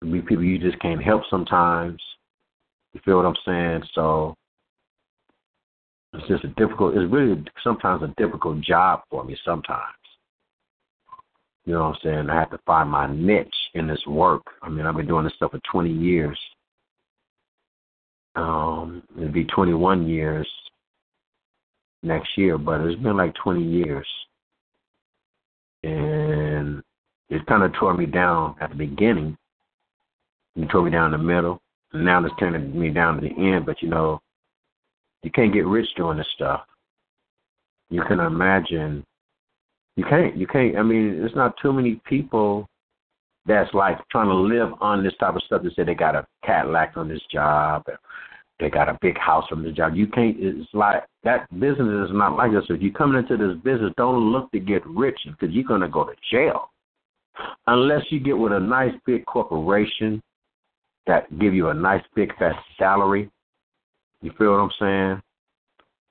There'll 0.00 0.12
be 0.12 0.20
people 0.20 0.42
you 0.42 0.58
just 0.58 0.80
can't 0.80 1.00
help 1.00 1.22
sometimes. 1.30 2.02
You 2.92 3.00
feel 3.04 3.18
what 3.18 3.26
I'm 3.26 3.36
saying? 3.44 3.84
So 3.94 4.34
it's 6.12 6.26
just 6.26 6.42
a 6.42 6.48
difficult. 6.48 6.96
It's 6.96 7.12
really 7.12 7.44
sometimes 7.62 8.02
a 8.02 8.12
difficult 8.20 8.62
job 8.62 9.02
for 9.08 9.22
me. 9.22 9.36
Sometimes, 9.44 9.94
you 11.64 11.74
know 11.74 11.82
what 11.82 11.94
I'm 11.94 11.98
saying? 12.02 12.30
I 12.30 12.34
have 12.34 12.50
to 12.50 12.58
find 12.66 12.90
my 12.90 13.06
niche 13.14 13.54
in 13.74 13.86
this 13.86 14.04
work. 14.08 14.42
I 14.60 14.68
mean, 14.68 14.86
I've 14.86 14.96
been 14.96 15.06
doing 15.06 15.22
this 15.22 15.34
stuff 15.36 15.52
for 15.52 15.60
20 15.70 15.92
years 15.92 16.36
um, 18.36 19.02
it'll 19.16 19.32
be 19.32 19.44
21 19.44 20.06
years 20.06 20.48
next 22.02 22.36
year, 22.36 22.58
but 22.58 22.80
it's 22.80 23.00
been 23.02 23.16
like 23.16 23.34
20 23.42 23.62
years. 23.62 24.06
And 25.82 26.82
it 27.28 27.46
kind 27.46 27.62
of 27.62 27.72
tore 27.74 27.94
me 27.94 28.06
down 28.06 28.56
at 28.60 28.70
the 28.70 28.76
beginning. 28.76 29.36
It 30.56 30.68
tore 30.70 30.82
me 30.82 30.90
down 30.90 31.12
in 31.14 31.20
the 31.20 31.26
middle. 31.26 31.60
And 31.92 32.04
now 32.04 32.24
it's 32.24 32.34
turning 32.38 32.78
me 32.78 32.90
down 32.90 33.20
to 33.20 33.28
the 33.28 33.34
end. 33.34 33.66
But, 33.66 33.82
you 33.82 33.88
know, 33.88 34.20
you 35.22 35.30
can't 35.30 35.52
get 35.52 35.66
rich 35.66 35.88
doing 35.96 36.18
this 36.18 36.26
stuff. 36.34 36.62
You 37.90 38.02
can 38.06 38.20
imagine. 38.20 39.04
You 39.96 40.04
can't. 40.04 40.36
You 40.36 40.46
can't. 40.46 40.76
I 40.76 40.82
mean, 40.82 41.18
there's 41.18 41.34
not 41.34 41.54
too 41.60 41.72
many 41.72 42.00
people 42.06 42.68
that's 43.46 43.72
like 43.74 43.98
trying 44.10 44.28
to 44.28 44.34
live 44.34 44.72
on 44.80 45.02
this 45.02 45.14
type 45.18 45.34
of 45.34 45.42
stuff. 45.42 45.62
They 45.62 45.70
say 45.70 45.84
they 45.84 45.94
got 45.94 46.14
a 46.14 46.26
Cadillac 46.44 46.92
on 46.96 47.08
this 47.08 47.22
job, 47.32 47.84
they 48.58 48.68
got 48.68 48.88
a 48.88 48.98
big 49.00 49.18
house 49.18 49.46
from 49.48 49.62
the 49.64 49.72
job. 49.72 49.94
You 49.94 50.06
can't. 50.06 50.36
It's 50.38 50.68
like 50.74 51.04
that 51.24 51.48
business 51.58 52.08
is 52.08 52.14
not 52.14 52.36
like 52.36 52.52
this. 52.52 52.64
If 52.68 52.82
you 52.82 52.92
come 52.92 53.16
into 53.16 53.36
this 53.36 53.56
business, 53.64 53.92
don't 53.96 54.32
look 54.32 54.50
to 54.52 54.60
get 54.60 54.86
rich 54.86 55.18
because 55.26 55.54
you're 55.54 55.64
gonna 55.64 55.88
go 55.88 56.04
to 56.04 56.12
jail 56.30 56.70
unless 57.66 58.02
you 58.10 58.20
get 58.20 58.36
with 58.36 58.52
a 58.52 58.60
nice 58.60 58.92
big 59.06 59.24
corporation 59.26 60.22
that 61.06 61.38
give 61.38 61.54
you 61.54 61.68
a 61.68 61.74
nice 61.74 62.02
big 62.14 62.36
fat 62.38 62.54
salary. 62.78 63.30
You 64.20 64.32
feel 64.36 64.52
what 64.52 64.58
I'm 64.58 64.70
saying? 64.78 65.22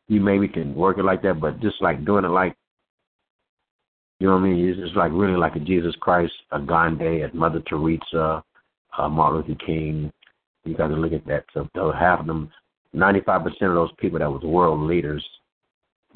You 0.07 0.19
maybe 0.19 0.47
can 0.47 0.73
work 0.73 0.97
it 0.97 1.05
like 1.05 1.21
that, 1.21 1.39
but 1.39 1.59
just 1.59 1.81
like 1.81 2.03
doing 2.03 2.25
it 2.25 2.29
like 2.29 2.55
you 4.19 4.27
know 4.27 4.33
what 4.33 4.41
I 4.41 4.49
mean? 4.49 4.67
It's 4.67 4.79
just 4.79 4.97
like 4.97 5.11
really 5.13 5.37
like 5.37 5.55
a 5.55 5.59
Jesus 5.59 5.95
Christ, 6.01 6.33
a 6.51 6.59
Gandhi, 6.59 7.21
a 7.21 7.33
Mother 7.33 7.61
Teresa, 7.61 8.43
a 8.97 9.09
Martin 9.09 9.41
Luther 9.47 9.65
King. 9.65 10.11
You 10.65 10.75
got 10.75 10.87
to 10.87 10.95
look 10.95 11.13
at 11.13 11.25
that. 11.27 11.45
So 11.53 11.67
they'll 11.73 11.91
have 11.91 12.25
them. 12.27 12.51
Ninety-five 12.91 13.43
percent 13.43 13.69
of 13.69 13.75
those 13.75 13.91
people 13.99 14.17
that 14.17 14.31
was 14.31 14.41
world 14.41 14.81
leaders 14.81 15.23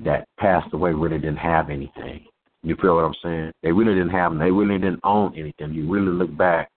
that 0.03 0.27
passed 0.39 0.73
away 0.73 0.91
really 0.91 1.19
didn't 1.19 1.37
have 1.37 1.69
anything. 1.69 2.25
You 2.63 2.75
feel 2.81 2.95
what 2.95 3.05
I'm 3.05 3.13
saying? 3.21 3.51
They 3.61 3.71
really 3.71 3.93
didn't 3.93 4.09
have 4.09 4.31
them. 4.31 4.39
They 4.39 4.49
really 4.49 4.79
didn't 4.79 5.01
own 5.03 5.37
anything. 5.37 5.73
You 5.73 5.87
really 5.87 6.11
look 6.11 6.35
back 6.35 6.71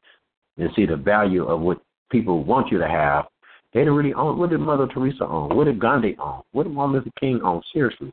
and 0.58 0.68
see 0.76 0.84
the 0.84 0.96
value 0.96 1.46
of 1.46 1.60
what 1.60 1.80
people 2.10 2.44
want 2.44 2.70
you 2.70 2.78
to 2.78 2.88
have. 2.88 3.24
They 3.72 3.80
didn't 3.80 3.94
really 3.94 4.12
own. 4.12 4.38
What 4.38 4.50
did 4.50 4.60
Mother 4.60 4.86
Teresa 4.86 5.24
own? 5.24 5.56
What 5.56 5.64
did 5.64 5.80
Gandhi 5.80 6.16
own? 6.18 6.42
What 6.52 6.64
did 6.64 6.72
Martin 6.72 6.96
Luther 6.96 7.10
King 7.18 7.40
own? 7.42 7.62
Seriously, 7.72 8.12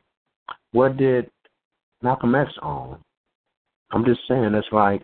what 0.72 0.96
did 0.96 1.30
Malcolm 2.00 2.34
X 2.34 2.50
own? 2.62 2.98
I'm 3.90 4.04
just 4.04 4.20
saying 4.26 4.52
that's 4.52 4.66
like 4.72 5.02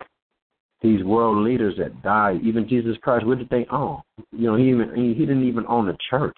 these 0.81 1.03
world 1.03 1.43
leaders 1.43 1.75
that 1.77 2.01
died. 2.01 2.41
Even 2.43 2.67
Jesus 2.67 2.97
Christ, 3.01 3.25
what 3.25 3.37
did 3.37 3.49
they 3.49 3.65
own? 3.71 4.01
You 4.31 4.47
know, 4.47 4.55
he 4.55 4.69
even 4.69 4.95
he, 4.95 5.13
he 5.13 5.25
didn't 5.25 5.47
even 5.47 5.65
own 5.67 5.89
a 5.89 5.97
church. 6.09 6.37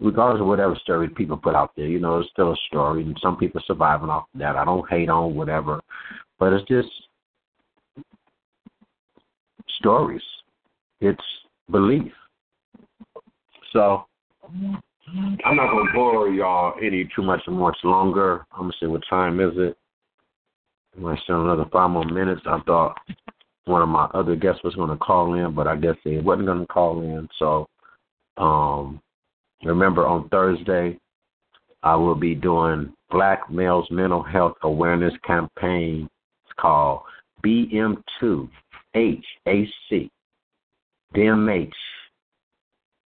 Regardless 0.00 0.40
of 0.40 0.48
whatever 0.48 0.74
story 0.82 1.08
people 1.08 1.36
put 1.36 1.54
out 1.54 1.70
there, 1.76 1.86
you 1.86 2.00
know, 2.00 2.18
it's 2.18 2.30
still 2.30 2.52
a 2.52 2.56
story, 2.66 3.02
and 3.02 3.16
some 3.22 3.36
people 3.36 3.62
surviving 3.66 4.10
off 4.10 4.24
that. 4.34 4.56
I 4.56 4.64
don't 4.64 4.88
hate 4.90 5.08
on 5.08 5.36
whatever, 5.36 5.80
but 6.40 6.52
it's 6.52 6.66
just 6.68 6.88
stories. 9.78 10.22
It's 11.00 11.22
belief. 11.70 12.12
So 13.72 14.04
I'm 15.44 15.56
not 15.56 15.70
gonna 15.70 15.92
bore 15.94 16.28
y'all 16.28 16.74
any 16.82 17.08
too 17.14 17.22
much 17.22 17.40
much 17.48 17.76
longer. 17.84 18.44
I'm 18.52 18.62
gonna 18.62 18.72
say 18.80 18.86
what 18.86 19.02
time 19.08 19.40
is 19.40 19.52
it? 19.56 19.76
I 20.96 21.00
might 21.00 21.18
still 21.20 21.42
another 21.42 21.64
five 21.72 21.90
more 21.90 22.04
minutes. 22.04 22.42
I 22.44 22.60
thought 22.66 22.96
one 23.64 23.82
of 23.82 23.88
my 23.88 24.04
other 24.14 24.36
guests 24.36 24.62
was 24.64 24.74
going 24.74 24.90
to 24.90 24.96
call 24.96 25.34
in, 25.34 25.54
but 25.54 25.66
I 25.66 25.76
guess 25.76 25.96
they 26.04 26.18
wasn't 26.18 26.46
going 26.46 26.60
to 26.60 26.66
call 26.66 27.02
in. 27.02 27.28
So, 27.38 27.68
um, 28.36 29.00
remember 29.64 30.06
on 30.06 30.28
Thursday, 30.28 30.98
I 31.82 31.94
will 31.96 32.14
be 32.14 32.34
doing 32.34 32.92
Black 33.10 33.50
Males 33.50 33.86
Mental 33.90 34.22
Health 34.22 34.54
Awareness 34.62 35.14
Campaign. 35.24 36.08
It's 36.44 36.54
called 36.58 37.02
BM2HAC, 37.44 38.48
DMH 41.14 41.72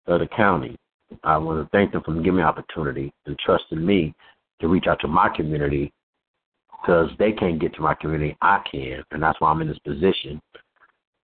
of 0.07 0.21
the 0.21 0.29
county. 0.37 0.77
I 1.23 1.37
want 1.37 1.65
to 1.65 1.69
thank 1.71 1.93
them 1.93 2.03
for 2.05 2.15
giving 2.15 2.37
me 2.37 2.43
opportunity 2.43 3.13
and 3.27 3.39
trusting 3.39 3.85
me 3.85 4.15
to 4.61 4.69
reach 4.69 4.87
out 4.89 5.01
to 5.01 5.09
my 5.09 5.29
community 5.29 5.93
because 6.85 7.11
they 7.19 7.33
can't 7.33 7.61
get 7.61 7.75
to 7.75 7.81
my 7.81 7.95
community. 7.95 8.37
I 8.43 8.61
can, 8.71 9.03
and 9.11 9.23
that's 9.23 9.41
why 9.41 9.51
I'm 9.51 9.63
in 9.63 9.69
this 9.69 9.79
position. 9.79 10.41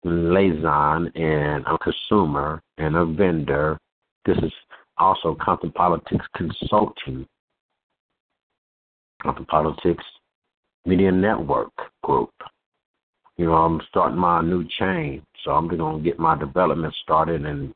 Liaison 0.02 1.06
and 1.14 1.64
a 1.66 1.78
consumer 1.78 2.60
and 2.78 2.96
a 2.96 3.06
vendor. 3.06 3.78
This 4.26 4.36
is 4.38 4.52
also 4.98 5.36
Compton 5.40 5.70
Politics 5.72 6.26
Consulting, 6.36 7.26
Compton 9.22 9.46
Politics 9.46 10.04
Media 10.86 11.12
Network 11.12 11.72
Group. 12.02 12.32
You 13.36 13.46
know, 13.46 13.54
I'm 13.54 13.80
starting 13.88 14.18
my 14.18 14.42
new 14.42 14.66
chain, 14.78 15.22
so 15.44 15.52
I'm 15.52 15.68
going 15.68 16.02
to 16.02 16.04
get 16.04 16.18
my 16.18 16.36
development 16.36 16.94
started, 17.02 17.44
and 17.44 17.72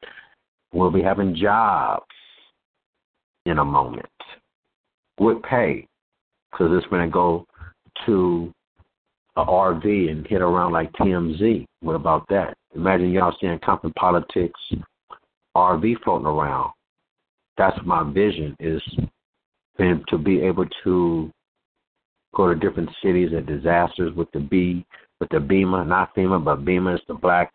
we'll 0.73 0.91
be 0.91 1.03
having 1.03 1.35
jobs 1.35 2.07
in 3.47 3.59
a 3.59 3.65
moment 3.65 4.07
with 5.19 5.43
pay 5.43 5.87
because 6.51 6.71
it's 6.73 6.87
going 6.89 7.05
to 7.05 7.13
go 7.13 7.47
to 8.07 8.53
a 9.37 9.45
RV 9.45 10.11
and 10.11 10.27
hit 10.27 10.41
around 10.41 10.73
like 10.73 10.93
TMZ. 10.93 11.65
What 11.81 11.95
about 11.95 12.27
that? 12.29 12.57
Imagine 12.75 13.13
y'all 13.13 13.37
seeing 13.41 13.59
Compton 13.61 13.93
Politics 13.95 14.61
RV 15.57 16.03
floating 16.05 16.27
around. 16.27 16.71
That's 17.57 17.79
my 17.85 18.11
vision 18.13 18.57
is 18.61 18.83
to 19.79 20.19
be 20.19 20.41
able 20.41 20.67
to 20.85 21.31
go 22.35 22.53
to 22.53 22.59
different 22.59 22.91
cities 23.03 23.31
and 23.33 23.47
disasters 23.47 24.15
with 24.15 24.31
the 24.33 24.41
B 24.41 24.85
with 25.21 25.31
the 25.31 25.39
BEMA, 25.39 25.87
not 25.87 26.15
FEMA, 26.15 26.45
but 26.45 26.65
BEMA 26.65 26.95
is 26.95 27.01
the 27.09 27.15
Black 27.15 27.53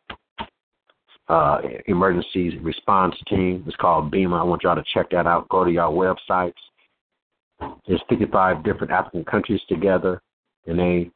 uh, 1.29 1.61
Emergency 1.87 2.57
Response 2.59 3.15
Team. 3.27 3.63
It's 3.65 3.75
called 3.77 4.11
BEMA. 4.11 4.39
I 4.39 4.43
want 4.43 4.63
y'all 4.63 4.75
to 4.75 4.83
check 4.93 5.09
that 5.11 5.27
out. 5.27 5.47
Go 5.49 5.63
to 5.63 5.71
y'all 5.71 5.95
websites. 5.95 6.53
There's 7.87 8.01
55 8.09 8.63
different 8.63 8.91
African 8.91 9.23
countries 9.23 9.61
together, 9.69 10.21
and 10.67 10.79
they 10.79 11.11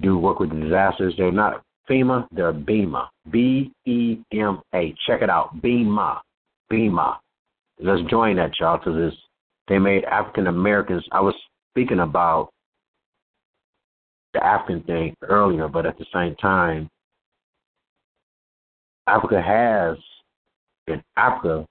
do 0.00 0.18
work 0.18 0.40
with 0.40 0.50
disasters. 0.50 1.14
They're 1.16 1.32
not 1.32 1.62
FEMA, 1.88 2.26
they're 2.32 2.52
BEMA. 2.52 3.08
B 3.30 3.72
E 3.86 4.18
M 4.32 4.60
A. 4.74 4.94
Check 5.06 5.22
it 5.22 5.30
out. 5.30 5.60
BEMA. 5.62 6.20
BEMA. 6.70 7.16
Let's 7.80 8.02
join 8.10 8.36
that, 8.36 8.52
y'all, 8.58 8.78
because 8.78 9.12
they 9.68 9.78
made 9.78 10.04
African 10.04 10.46
Americans. 10.46 11.04
I 11.12 11.20
was 11.20 11.34
speaking 11.72 12.00
about 12.00 12.50
the 14.32 14.44
African 14.44 14.82
thing 14.82 15.14
earlier, 15.22 15.68
but 15.68 15.86
at 15.86 15.98
the 15.98 16.06
same 16.12 16.34
time, 16.36 16.88
Africa 19.06 19.40
has 19.40 19.96
in 20.86 21.02
Africa 21.16 21.66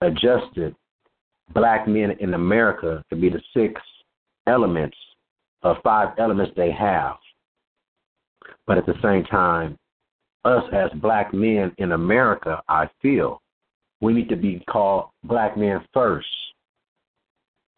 adjusted 0.00 0.74
black 1.52 1.86
men 1.86 2.12
in 2.20 2.34
America 2.34 3.02
to 3.10 3.16
be 3.16 3.28
the 3.28 3.40
six 3.54 3.80
elements 4.46 4.96
of 5.66 5.82
five 5.82 6.10
elements 6.18 6.52
they 6.56 6.70
have. 6.70 7.16
But 8.66 8.78
at 8.78 8.86
the 8.86 8.94
same 9.02 9.24
time, 9.24 9.76
us 10.44 10.62
as 10.72 10.90
black 11.00 11.34
men 11.34 11.72
in 11.78 11.92
America, 11.92 12.62
I 12.68 12.88
feel 13.02 13.42
we 14.00 14.12
need 14.12 14.28
to 14.28 14.36
be 14.36 14.62
called 14.70 15.10
black 15.24 15.56
men 15.56 15.84
first. 15.92 16.28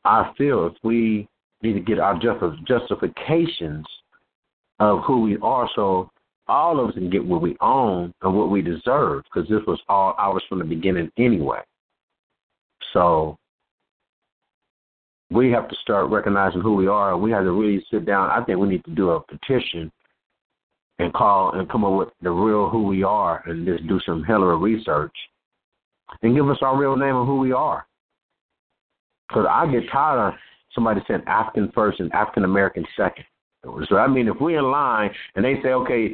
I 0.05 0.33
feel 0.37 0.67
if 0.67 0.75
we 0.83 1.29
need 1.63 1.75
to 1.75 1.81
get 1.81 1.99
our 1.99 2.19
justifications 2.67 3.87
of 4.81 5.01
who 5.07 5.23
we 5.23 5.39
are 5.39 5.69
so 5.75 6.11
all 6.47 6.81
of 6.81 6.89
us 6.89 6.95
can 6.95 7.11
get 7.11 7.25
what 7.25 7.43
we 7.43 7.57
own 7.61 8.13
and 8.23 8.35
what 8.35 8.51
we 8.51 8.63
deserve 8.63 9.25
because 9.25 9.49
this 9.49 9.63
was 9.67 9.81
all 9.89 10.15
ours 10.19 10.43
from 10.49 10.59
the 10.59 10.65
beginning 10.65 11.11
anyway. 11.19 11.61
So 12.93 13.37
we 15.31 15.51
have 15.51 15.69
to 15.69 15.77
start 15.83 16.11
recognizing 16.11 16.61
who 16.61 16.75
we 16.75 16.87
are. 16.87 17.17
We 17.17 17.31
have 17.33 17.45
to 17.45 17.53
really 17.53 17.85
sit 17.91 18.07
down. 18.07 18.31
I 18.31 18.43
think 18.45 18.59
we 18.59 18.69
need 18.69 18.85
to 18.85 18.95
do 18.95 19.11
a 19.11 19.21
petition 19.21 19.93
and 20.99 21.13
call 21.13 21.53
and 21.53 21.69
come 21.71 21.85
up 21.85 21.93
with 21.93 22.09
the 22.23 22.31
real 22.31 22.69
who 22.69 22.85
we 22.85 23.03
are 23.03 23.43
and 23.47 23.67
just 23.67 23.87
do 23.87 24.01
some 24.05 24.23
hell 24.23 24.49
of 24.49 24.61
research 24.61 25.15
and 26.23 26.35
give 26.35 26.49
us 26.49 26.59
our 26.63 26.77
real 26.77 26.97
name 26.97 27.15
of 27.15 27.27
who 27.27 27.39
we 27.39 27.53
are. 27.53 27.87
Because 29.29 29.47
I 29.49 29.71
get 29.71 29.83
tired 29.93 30.29
of 30.29 30.35
somebody 30.75 31.01
saying 31.07 31.23
African 31.27 31.71
first 31.75 32.01
and 32.01 32.13
African 32.13 32.45
American 32.45 32.87
second. 32.97 33.25
So 33.89 33.97
I 33.99 34.07
mean, 34.07 34.29
if 34.29 34.37
we're 34.41 34.59
in 34.59 34.71
line 34.71 35.11
and 35.35 35.45
they 35.45 35.57
say, 35.63 35.71
okay, 35.71 36.13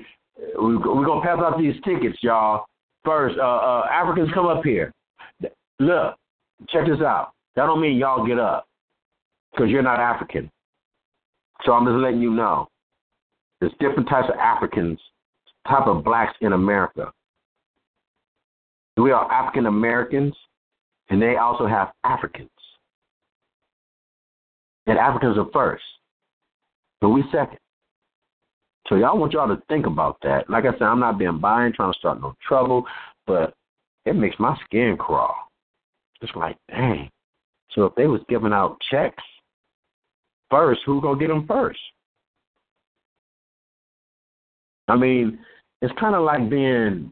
we're 0.57 0.79
gonna 0.79 1.23
pass 1.23 1.39
out 1.39 1.59
these 1.59 1.75
tickets, 1.85 2.19
y'all. 2.21 2.65
First, 3.05 3.39
uh, 3.39 3.43
uh, 3.43 3.87
Africans 3.91 4.31
come 4.35 4.47
up 4.47 4.65
here. 4.65 4.93
Look, 5.79 6.17
check 6.71 6.87
this 6.87 7.01
out. 7.01 7.33
That 7.55 7.67
don't 7.67 7.81
mean 7.81 7.97
y'all 7.99 8.27
get 8.27 8.39
up 8.39 8.67
because 9.55 9.71
you're 9.71 9.83
not 9.83 10.01
African. 10.01 10.51
So 11.65 11.73
I'm 11.73 11.87
just 11.87 11.97
letting 11.97 12.21
you 12.21 12.31
know. 12.31 12.69
There's 13.61 13.73
different 13.81 14.09
types 14.09 14.29
of 14.29 14.39
Africans, 14.39 14.99
type 15.69 15.87
of 15.87 16.05
blacks 16.05 16.35
in 16.41 16.53
America. 16.53 17.13
We 18.97 19.13
are 19.13 19.31
African 19.31 19.67
Americans, 19.67 20.35
and 21.09 21.21
they 21.21 21.37
also 21.37 21.67
have 21.67 21.93
Africans. 22.05 22.51
And 24.87 24.99
Africans 24.99 25.39
are 25.39 25.47
first. 25.53 25.85
But 27.01 27.11
we 27.11 27.25
second. 27.33 27.59
So 28.89 28.97
y'all 28.97 29.19
want 29.19 29.33
y'all 29.33 29.49
to 29.49 29.63
think 29.69 29.87
about 29.87 30.19
that. 30.23 30.51
Like 30.51 30.65
I 30.65 30.73
said, 30.73 30.83
I'm 30.83 31.01
not 31.01 31.19
being 31.19 31.39
biased, 31.39 31.77
trying 31.77 31.93
to 31.93 31.99
start 31.99 32.21
no 32.21 32.35
trouble, 32.47 32.85
but 33.27 33.55
it 34.05 34.15
makes 34.15 34.37
my 34.39 34.57
skin 34.65 34.97
crawl. 34.99 35.35
It's 36.21 36.33
like, 36.37 36.57
dang. 36.69 37.09
So 37.71 37.87
if 37.87 37.95
they 37.95 38.07
was 38.07 38.21
giving 38.29 38.53
out 38.53 38.77
checks 38.91 39.23
first, 40.55 40.81
who 40.87 41.01
gonna 41.01 41.19
get 41.19 41.29
them 41.29 41.47
first? 41.47 41.81
I 44.87 44.97
mean, 44.97 45.39
it's 45.83 45.95
kind 45.99 46.15
of 46.15 46.23
like 46.23 46.49
being, 46.49 47.11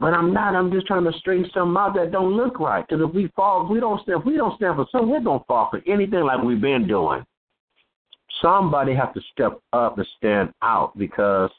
but 0.00 0.14
I'm 0.14 0.32
not. 0.32 0.54
I'm 0.54 0.72
just 0.72 0.86
trying 0.86 1.04
to 1.04 1.12
straighten 1.18 1.50
something 1.54 1.76
out 1.76 1.94
that 1.94 2.10
don't 2.10 2.36
look 2.36 2.58
right. 2.58 2.84
Because 2.86 3.06
if 3.06 3.14
we 3.14 3.30
fall, 3.36 3.64
if 3.64 3.70
we 3.70 3.78
don't 3.78 4.02
stand, 4.02 4.20
if 4.20 4.26
we 4.26 4.36
don't 4.36 4.56
stand 4.56 4.76
for 4.76 4.86
something, 4.90 5.10
we're 5.10 5.20
gonna 5.20 5.44
fall 5.46 5.68
for 5.70 5.82
anything 5.86 6.24
like 6.24 6.42
we've 6.42 6.60
been 6.60 6.88
doing 6.88 7.24
somebody 8.42 8.94
have 8.94 9.14
to 9.14 9.20
step 9.32 9.60
up 9.72 9.98
and 9.98 10.06
stand 10.16 10.52
out 10.62 10.96
because 10.96 11.50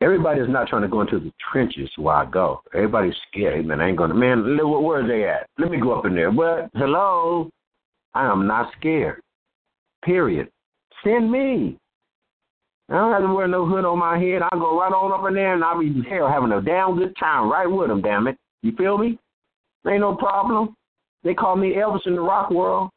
everybody 0.00 0.40
is 0.40 0.48
not 0.48 0.68
trying 0.68 0.82
to 0.82 0.88
go 0.88 1.00
into 1.00 1.18
the 1.18 1.32
trenches 1.52 1.90
where 1.96 2.14
I 2.14 2.26
go. 2.26 2.62
Everybody's 2.74 3.14
scared. 3.30 3.66
Man, 3.66 3.80
I 3.80 3.88
ain't 3.88 3.98
going 3.98 4.10
to, 4.10 4.16
man, 4.16 4.44
where 4.56 5.04
are 5.04 5.08
they 5.08 5.28
at? 5.28 5.48
Let 5.58 5.70
me 5.70 5.80
go 5.80 5.98
up 5.98 6.06
in 6.06 6.14
there. 6.14 6.30
But, 6.30 6.70
hello, 6.74 7.50
I 8.14 8.26
am 8.30 8.46
not 8.46 8.72
scared. 8.78 9.20
Period. 10.04 10.48
Send 11.04 11.30
me. 11.30 11.78
I 12.90 12.94
don't 12.94 13.12
have 13.12 13.22
to 13.22 13.34
wear 13.34 13.46
no 13.46 13.66
hood 13.66 13.84
on 13.84 13.98
my 13.98 14.18
head. 14.18 14.42
I'll 14.50 14.58
go 14.58 14.80
right 14.80 14.92
on 14.92 15.12
up 15.12 15.28
in 15.28 15.34
there 15.34 15.54
and 15.54 15.62
I'll 15.62 15.78
be, 15.78 16.02
hell, 16.08 16.28
having 16.28 16.52
a 16.52 16.62
damn 16.62 16.96
good 16.96 17.14
time 17.18 17.50
right 17.50 17.66
with 17.66 17.88
them, 17.88 18.00
damn 18.00 18.26
it. 18.26 18.36
You 18.62 18.72
feel 18.76 18.96
me? 18.96 19.18
Ain't 19.86 20.00
no 20.00 20.14
problem. 20.14 20.74
They 21.22 21.34
call 21.34 21.56
me 21.56 21.74
Elvis 21.74 22.06
in 22.06 22.14
the 22.14 22.20
rock 22.20 22.50
world. 22.50 22.90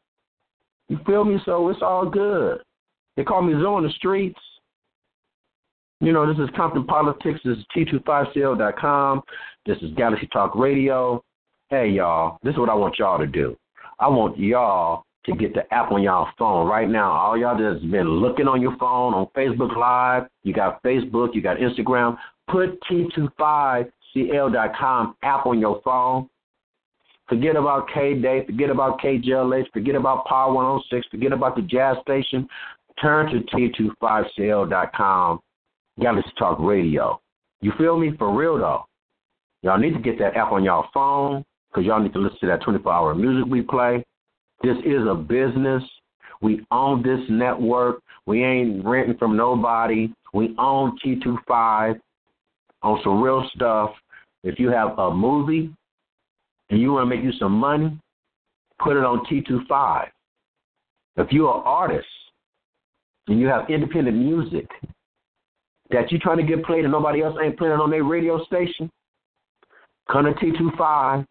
You 0.88 0.98
feel 1.06 1.24
me? 1.24 1.38
So 1.44 1.68
it's 1.68 1.82
all 1.82 2.08
good. 2.08 2.60
They 3.16 3.24
call 3.24 3.42
me 3.42 3.52
Zoe 3.52 3.78
in 3.78 3.84
the 3.84 3.92
streets. 3.92 4.40
You 6.00 6.12
know, 6.12 6.26
this 6.26 6.42
is 6.42 6.50
Compton 6.56 6.84
Politics. 6.84 7.40
This 7.44 7.58
is 7.58 7.64
T25CL.com. 7.76 9.22
This 9.66 9.78
is 9.78 9.92
Galaxy 9.94 10.26
Talk 10.32 10.54
Radio. 10.54 11.22
Hey, 11.68 11.88
y'all, 11.88 12.38
this 12.42 12.52
is 12.52 12.58
what 12.58 12.68
I 12.68 12.74
want 12.74 12.98
y'all 12.98 13.18
to 13.18 13.26
do. 13.26 13.56
I 14.02 14.08
want 14.08 14.36
y'all 14.36 15.06
to 15.26 15.36
get 15.36 15.54
the 15.54 15.72
app 15.72 15.92
on 15.92 16.02
y'all 16.02 16.26
phone 16.36 16.66
right 16.66 16.88
now. 16.88 17.12
All 17.12 17.38
y'all 17.38 17.56
that's 17.56 17.78
been 17.84 18.08
looking 18.08 18.48
on 18.48 18.60
your 18.60 18.76
phone 18.76 19.14
on 19.14 19.28
Facebook 19.36 19.76
Live, 19.76 20.24
you 20.42 20.52
got 20.52 20.82
Facebook, 20.82 21.36
you 21.36 21.40
got 21.40 21.58
Instagram. 21.58 22.18
Put 22.48 22.82
T25CL.com 22.90 25.14
app 25.22 25.46
on 25.46 25.60
your 25.60 25.80
phone. 25.84 26.28
Forget 27.28 27.54
about 27.54 27.88
K 27.94 28.20
Day. 28.20 28.44
Forget 28.44 28.70
about 28.70 28.98
KJLH. 28.98 29.70
Forget 29.72 29.94
about 29.94 30.26
Power 30.26 30.52
106. 30.52 31.06
Forget 31.08 31.32
about 31.32 31.54
the 31.54 31.62
jazz 31.62 31.96
station. 32.02 32.48
Turn 33.00 33.30
to 33.30 33.38
T25CL.com. 34.02 35.38
Galaxy 36.00 36.32
Talk 36.36 36.58
Radio. 36.58 37.20
You 37.60 37.70
feel 37.78 37.96
me? 37.96 38.10
For 38.18 38.34
real, 38.34 38.58
though. 38.58 38.84
Y'all 39.62 39.78
need 39.78 39.94
to 39.94 40.00
get 40.00 40.18
that 40.18 40.36
app 40.36 40.50
on 40.50 40.64
y'all 40.64 40.88
phone 40.92 41.44
because 41.72 41.86
y'all 41.86 42.02
need 42.02 42.12
to 42.12 42.18
listen 42.18 42.38
to 42.40 42.46
that 42.46 42.62
24 42.62 42.92
hour 42.92 43.14
music 43.14 43.50
we 43.50 43.62
play. 43.62 44.04
This 44.62 44.76
is 44.84 45.06
a 45.08 45.14
business. 45.14 45.82
We 46.40 46.64
own 46.70 47.02
this 47.02 47.20
network. 47.28 48.00
We 48.26 48.44
ain't 48.44 48.84
renting 48.84 49.16
from 49.16 49.36
nobody. 49.36 50.12
We 50.34 50.54
own 50.58 50.98
T25 51.04 51.98
on 52.82 53.00
some 53.02 53.22
real 53.22 53.48
stuff. 53.54 53.90
If 54.44 54.58
you 54.58 54.70
have 54.70 54.98
a 54.98 55.14
movie, 55.14 55.72
and 56.72 56.80
you 56.80 56.92
want 56.92 57.08
to 57.08 57.14
make 57.14 57.22
you 57.22 57.32
some 57.38 57.52
money, 57.52 57.96
put 58.82 58.96
it 58.96 59.04
on 59.04 59.24
T25. 59.26 60.06
If 61.18 61.30
you're 61.30 61.54
an 61.54 61.62
artist 61.66 62.06
and 63.28 63.38
you 63.38 63.46
have 63.46 63.68
independent 63.68 64.16
music 64.16 64.66
that 65.90 66.10
you're 66.10 66.20
trying 66.20 66.38
to 66.38 66.42
get 66.42 66.64
played 66.64 66.84
and 66.84 66.92
nobody 66.92 67.22
else 67.22 67.36
ain't 67.42 67.58
playing 67.58 67.74
on 67.74 67.90
their 67.90 68.04
radio 68.04 68.42
station, 68.46 68.90
come 70.10 70.24
to 70.24 70.32
T25. 70.32 71.26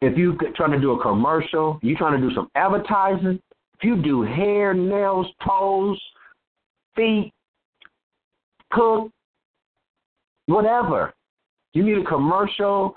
If 0.00 0.16
you 0.16 0.36
trying 0.56 0.72
to 0.72 0.80
do 0.80 0.92
a 0.92 1.02
commercial, 1.02 1.78
you 1.82 1.96
trying 1.96 2.20
to 2.20 2.28
do 2.28 2.34
some 2.34 2.48
advertising, 2.54 3.40
if 3.74 3.84
you 3.84 4.00
do 4.02 4.22
hair, 4.22 4.74
nails, 4.74 5.26
toes, 5.46 6.00
feet, 6.94 7.32
cook, 8.70 9.10
whatever. 10.46 11.12
You 11.72 11.82
need 11.84 11.98
a 11.98 12.04
commercial. 12.04 12.94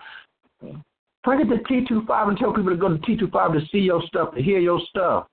Bring 0.62 1.42
it 1.42 1.50
to 1.50 1.64
T25 1.64 2.28
and 2.30 2.38
tell 2.38 2.54
people 2.54 2.72
to 2.72 2.78
go 2.78 2.90
to 2.90 2.98
T25 2.98 3.54
to 3.54 3.66
see 3.72 3.80
your 3.80 4.02
stuff, 4.08 4.34
to 4.36 4.42
hear 4.42 4.60
your 4.60 4.80
stuff, 4.90 5.28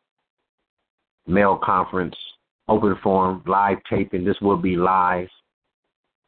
Male 1.26 1.58
conference, 1.62 2.14
open 2.68 2.96
forum, 3.02 3.42
live 3.46 3.78
taping. 3.88 4.24
This 4.24 4.36
will 4.42 4.58
be 4.58 4.76
live. 4.76 5.28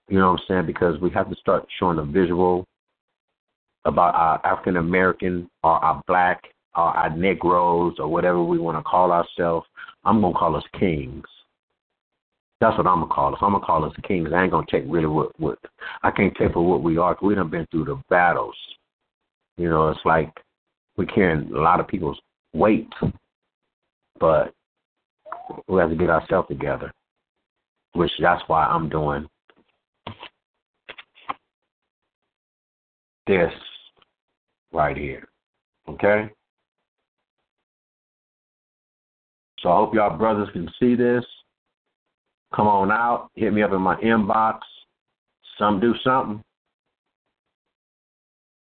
You 0.08 0.18
know 0.18 0.32
what 0.32 0.40
I'm 0.40 0.46
saying? 0.48 0.66
Because 0.66 1.00
we 1.00 1.10
have 1.10 1.28
to 1.28 1.36
start 1.36 1.66
showing 1.78 1.98
a 1.98 2.04
visual 2.04 2.64
about 3.84 4.14
our 4.14 4.44
African 4.44 4.76
American 4.76 5.48
or 5.62 5.72
our 5.72 6.02
black 6.06 6.42
or 6.76 6.84
our 6.84 7.10
Negroes 7.16 7.96
or 7.98 8.08
whatever 8.08 8.42
we 8.42 8.58
want 8.58 8.78
to 8.78 8.82
call 8.82 9.12
ourselves. 9.12 9.66
I'm 10.04 10.20
gonna 10.20 10.34
call 10.34 10.56
us 10.56 10.64
kings. 10.78 11.24
That's 12.60 12.76
what 12.78 12.86
I'm 12.86 13.00
gonna 13.00 13.12
call 13.12 13.34
us. 13.34 13.38
I'm 13.42 13.52
gonna 13.52 13.64
call 13.64 13.84
us 13.84 13.92
kings. 14.06 14.30
I 14.34 14.42
ain't 14.42 14.52
gonna 14.52 14.66
take 14.70 14.84
really 14.86 15.06
what 15.06 15.38
what 15.38 15.58
I 16.02 16.10
can't 16.10 16.34
take 16.36 16.52
for 16.52 16.66
what 16.66 16.82
we 16.82 16.96
are. 16.96 17.16
We 17.20 17.34
done 17.34 17.50
been 17.50 17.66
through 17.70 17.86
the 17.86 18.00
battles. 18.08 18.56
You 19.56 19.68
know, 19.68 19.88
it's 19.88 20.00
like 20.04 20.30
we're 20.96 21.06
carrying 21.06 21.52
a 21.52 21.58
lot 21.58 21.80
of 21.80 21.88
people's 21.88 22.20
weight, 22.52 22.88
but 24.18 24.52
we 25.68 25.80
have 25.80 25.90
to 25.90 25.96
get 25.96 26.10
ourselves 26.10 26.48
together. 26.48 26.92
Which 27.92 28.10
that's 28.20 28.42
why 28.46 28.64
I'm 28.64 28.88
doing 28.88 29.26
this 33.26 33.52
right 34.72 34.96
here. 34.96 35.26
Okay? 35.88 36.30
So 39.60 39.70
I 39.70 39.76
hope 39.76 39.94
y'all 39.94 40.16
brothers 40.16 40.48
can 40.52 40.70
see 40.78 40.94
this. 40.94 41.24
Come 42.54 42.66
on 42.66 42.90
out. 42.90 43.30
Hit 43.34 43.52
me 43.52 43.62
up 43.62 43.72
in 43.72 43.80
my 43.80 43.96
inbox. 43.96 44.60
Some 45.58 45.80
do 45.80 45.94
something. 46.04 46.42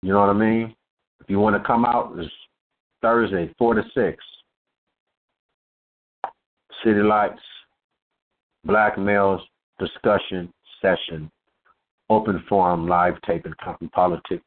You 0.03 0.13
know 0.13 0.19
what 0.19 0.29
I 0.29 0.33
mean? 0.33 0.75
If 1.25 1.31
you 1.31 1.39
want 1.39 1.55
to 1.55 1.67
come 1.67 1.85
out, 1.85 2.13
it's 2.19 2.31
Thursday, 3.01 3.51
4 3.57 3.73
to 3.73 3.83
6. 3.95 4.23
City 6.83 7.01
Lights, 7.01 7.41
Black 8.63 8.95
Males 8.99 9.41
Discussion 9.79 10.53
Session, 10.83 11.31
Open 12.11 12.43
Forum, 12.47 12.87
Live 12.87 13.15
Taping, 13.25 13.55
Compton 13.59 13.89
Politics, 13.89 14.45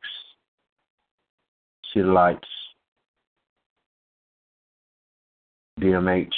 City 1.92 2.06
Lights, 2.06 2.46
DMH, 5.80 6.30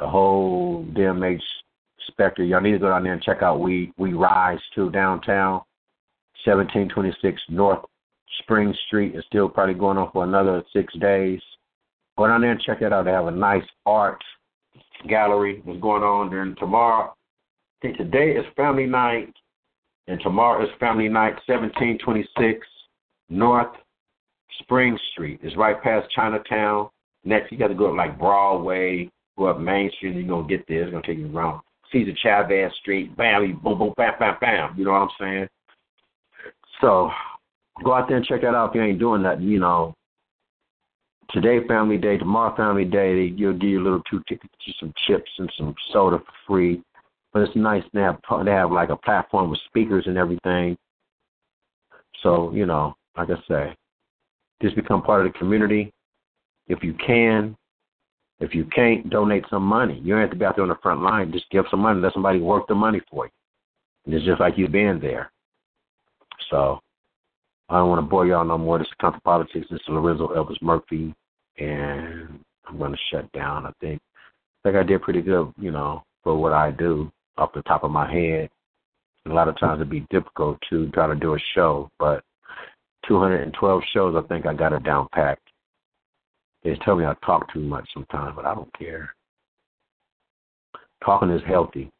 the 0.00 0.08
whole 0.08 0.84
DMH 0.86 1.40
specter. 2.08 2.42
Y'all 2.42 2.60
need 2.60 2.72
to 2.72 2.78
go 2.80 2.88
down 2.88 3.04
there 3.04 3.12
and 3.12 3.22
check 3.22 3.44
out 3.44 3.60
We 3.60 3.92
We 3.96 4.12
Rise 4.12 4.58
to 4.74 4.90
downtown, 4.90 5.60
1726 6.44 7.40
North 7.50 7.84
Spring 8.40 8.74
Street. 8.86 9.14
is 9.14 9.24
still 9.26 9.48
probably 9.48 9.74
going 9.74 9.98
on 9.98 10.10
for 10.12 10.24
another 10.24 10.62
six 10.72 10.92
days. 10.98 11.40
Go 12.16 12.26
down 12.26 12.40
there 12.40 12.52
and 12.52 12.60
check 12.60 12.82
it 12.82 12.92
out. 12.92 13.04
They 13.04 13.12
have 13.12 13.26
a 13.26 13.30
nice 13.30 13.64
art 13.86 14.22
gallery 15.08 15.62
that's 15.64 15.80
going 15.80 16.02
on. 16.02 16.30
Then 16.30 16.56
tomorrow, 16.58 17.12
I 17.12 17.86
think 17.86 17.96
today 17.96 18.32
is 18.32 18.44
family 18.56 18.86
night, 18.86 19.32
and 20.08 20.20
tomorrow 20.20 20.64
is 20.64 20.70
family 20.80 21.08
night, 21.08 21.34
1726 21.46 22.66
North 23.28 23.74
Spring 24.60 24.98
Street. 25.12 25.40
It's 25.42 25.56
right 25.56 25.80
past 25.82 26.10
Chinatown. 26.14 26.88
Next, 27.24 27.52
you 27.52 27.58
got 27.58 27.68
to 27.68 27.74
go 27.74 27.90
up 27.90 27.96
like 27.96 28.18
Broadway, 28.18 29.10
go 29.36 29.46
up 29.46 29.60
Main 29.60 29.90
Street, 29.96 30.16
and 30.16 30.20
you're 30.20 30.28
going 30.28 30.48
to 30.48 30.56
get 30.56 30.66
there. 30.66 30.82
It's 30.82 30.90
going 30.90 31.02
to 31.02 31.08
take 31.08 31.18
you 31.18 31.36
around 31.36 31.60
Cesar 31.92 32.12
Chavez 32.22 32.72
Street. 32.80 33.16
Bam, 33.16 33.60
boom, 33.62 33.78
boom, 33.78 33.94
bam, 33.96 34.14
bam, 34.18 34.36
bam. 34.40 34.74
You 34.76 34.84
know 34.84 34.92
what 34.92 35.02
I'm 35.02 35.08
saying? 35.20 35.48
So 36.80 37.10
go 37.84 37.94
out 37.94 38.08
there 38.08 38.16
and 38.16 38.26
check 38.26 38.42
that 38.42 38.54
out 38.54 38.70
if 38.70 38.74
you 38.74 38.82
ain't 38.82 38.98
doing 38.98 39.22
that. 39.22 39.40
You 39.40 39.58
know, 39.58 39.94
today 41.30 41.66
family 41.66 41.98
day, 41.98 42.18
tomorrow 42.18 42.54
family 42.56 42.84
day, 42.84 43.14
they 43.14 43.34
you'll 43.36 43.54
give 43.54 43.70
you 43.70 43.80
a 43.80 43.84
little 43.84 44.02
two 44.10 44.22
tickets 44.28 44.52
to 44.64 44.72
some 44.80 44.92
chips 45.06 45.30
and 45.38 45.50
some 45.56 45.74
soda 45.92 46.18
for 46.18 46.32
free. 46.46 46.82
But 47.32 47.42
it's 47.42 47.56
nice 47.56 47.82
to 47.94 48.00
have 48.00 48.44
they 48.44 48.50
have 48.50 48.72
like 48.72 48.88
a 48.90 48.96
platform 48.96 49.50
with 49.50 49.60
speakers 49.66 50.04
and 50.06 50.16
everything. 50.16 50.76
So 52.22 52.52
you 52.52 52.66
know, 52.66 52.96
like 53.16 53.28
I 53.30 53.36
say, 53.48 53.76
just 54.62 54.76
become 54.76 55.02
part 55.02 55.26
of 55.26 55.32
the 55.32 55.38
community. 55.38 55.92
If 56.68 56.82
you 56.82 56.94
can, 56.94 57.56
if 58.40 58.54
you 58.54 58.64
can't, 58.66 59.08
donate 59.10 59.44
some 59.50 59.62
money. 59.62 60.00
You 60.02 60.12
don't 60.12 60.20
have 60.20 60.30
to 60.30 60.36
be 60.36 60.44
out 60.44 60.56
there 60.56 60.62
on 60.62 60.68
the 60.68 60.78
front 60.82 61.02
line. 61.02 61.32
Just 61.32 61.50
give 61.50 61.64
some 61.70 61.80
money. 61.80 62.00
Let 62.00 62.12
somebody 62.12 62.40
work 62.40 62.66
the 62.68 62.74
money 62.74 63.00
for 63.10 63.26
you. 63.26 63.30
And 64.06 64.14
it's 64.14 64.24
just 64.24 64.40
like 64.40 64.56
you 64.56 64.68
being 64.68 65.00
there. 65.00 65.32
So 66.50 66.80
I 67.68 67.78
don't 67.78 67.88
want 67.88 67.98
to 67.98 68.08
bore 68.08 68.26
y'all 68.26 68.44
no 68.44 68.56
more. 68.56 68.78
This 68.78 68.86
is 68.86 68.94
Compton 69.00 69.20
Politics. 69.24 69.66
This 69.70 69.80
is 69.80 69.88
Lorenzo 69.88 70.28
Elvis 70.28 70.60
Murphy, 70.62 71.14
and 71.58 72.40
I'm 72.66 72.78
going 72.78 72.92
to 72.92 72.98
shut 73.10 73.30
down. 73.32 73.66
I 73.66 73.72
think 73.80 74.00
I 74.64 74.68
think 74.68 74.76
I 74.76 74.82
did 74.82 75.02
pretty 75.02 75.22
good, 75.22 75.52
you 75.58 75.70
know, 75.70 76.02
for 76.24 76.36
what 76.36 76.52
I 76.52 76.70
do 76.70 77.10
off 77.36 77.52
the 77.54 77.62
top 77.62 77.84
of 77.84 77.90
my 77.90 78.10
head. 78.10 78.48
A 79.26 79.32
lot 79.32 79.48
of 79.48 79.58
times 79.58 79.78
it'd 79.78 79.90
be 79.90 80.06
difficult 80.10 80.58
to 80.70 80.88
try 80.90 81.06
to 81.06 81.14
do 81.14 81.34
a 81.34 81.38
show, 81.54 81.90
but 81.98 82.24
212 83.06 83.82
shows, 83.92 84.16
I 84.16 84.26
think 84.28 84.46
I 84.46 84.54
got 84.54 84.72
it 84.72 84.84
down 84.84 85.06
packed. 85.12 85.48
They 86.64 86.74
tell 86.84 86.96
me 86.96 87.04
I 87.04 87.14
talk 87.24 87.52
too 87.52 87.60
much 87.60 87.88
sometimes, 87.92 88.34
but 88.34 88.46
I 88.46 88.54
don't 88.54 88.72
care. 88.78 89.14
Talking 91.04 91.30
is 91.30 91.42
healthy. 91.46 91.90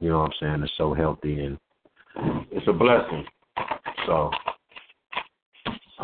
You 0.00 0.10
know 0.10 0.20
what 0.20 0.26
I'm 0.26 0.32
saying? 0.40 0.62
It's 0.62 0.72
so 0.78 0.94
healthy 0.94 1.40
and 1.40 1.58
it's 2.50 2.66
a 2.68 2.72
blessing. 2.72 3.24
So 4.06 4.30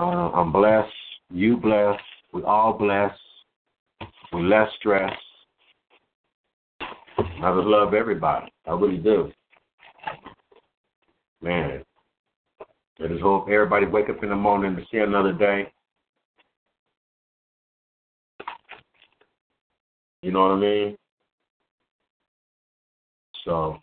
uh, 0.00 0.30
I'm 0.30 0.50
blessed. 0.50 0.92
You 1.30 1.56
blessed. 1.56 2.02
We 2.32 2.42
all 2.42 2.72
blessed. 2.72 3.20
We 4.32 4.42
less 4.42 4.68
stress. 4.78 5.12
I 6.80 7.54
just 7.54 7.66
love 7.66 7.94
everybody. 7.94 8.50
I 8.66 8.72
really 8.72 8.98
do. 8.98 9.30
Man. 11.42 11.84
I 13.02 13.06
just 13.06 13.22
hope 13.22 13.48
everybody 13.48 13.86
wake 13.86 14.08
up 14.10 14.22
in 14.22 14.30
the 14.30 14.36
morning 14.36 14.76
to 14.76 14.82
see 14.90 14.98
another 14.98 15.32
day. 15.32 15.72
You 20.22 20.32
know 20.32 20.40
what 20.40 20.52
I 20.52 20.60
mean? 20.60 20.96
So 23.44 23.78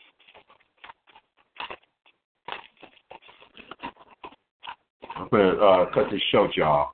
I'm 5.18 5.28
gonna 5.32 5.50
uh, 5.56 5.86
cut 5.94 6.12
this 6.12 6.22
short, 6.32 6.56
y'all. 6.56 6.92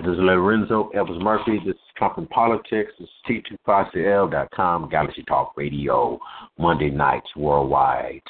This 0.00 0.12
is 0.12 0.18
Lorenzo 0.18 0.90
Elvis 0.94 1.20
Murphy. 1.20 1.58
This 1.64 1.74
is 1.74 1.80
Compton 1.98 2.26
Politics. 2.28 2.92
This 2.98 3.08
is 3.28 3.42
T25CL.com, 3.66 4.88
Galaxy 4.88 5.22
Talk 5.24 5.52
Radio, 5.56 6.18
Monday 6.58 6.90
nights 6.90 7.28
worldwide. 7.36 8.20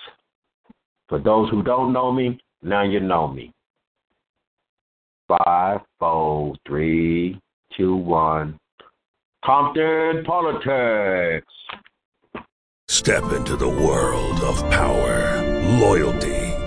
For 1.09 1.19
those 1.19 1.51
who 1.51 1.63
don't 1.63 1.93
know 1.93 2.13
me, 2.13 2.39
now 2.63 2.83
you 2.83 3.01
know 3.01 3.29
me. 3.29 3.53
Five, 5.29 5.81
four, 5.99 6.55
three, 6.67 7.41
two, 7.77 7.97
one. 7.97 8.59
Compton 9.45 10.25
Politics. 10.25 11.47
Step 12.89 13.25
into 13.33 13.57
the 13.57 13.69
world 13.69 14.41
of 14.41 14.59
power, 14.71 15.43
loyalty, 15.79 16.46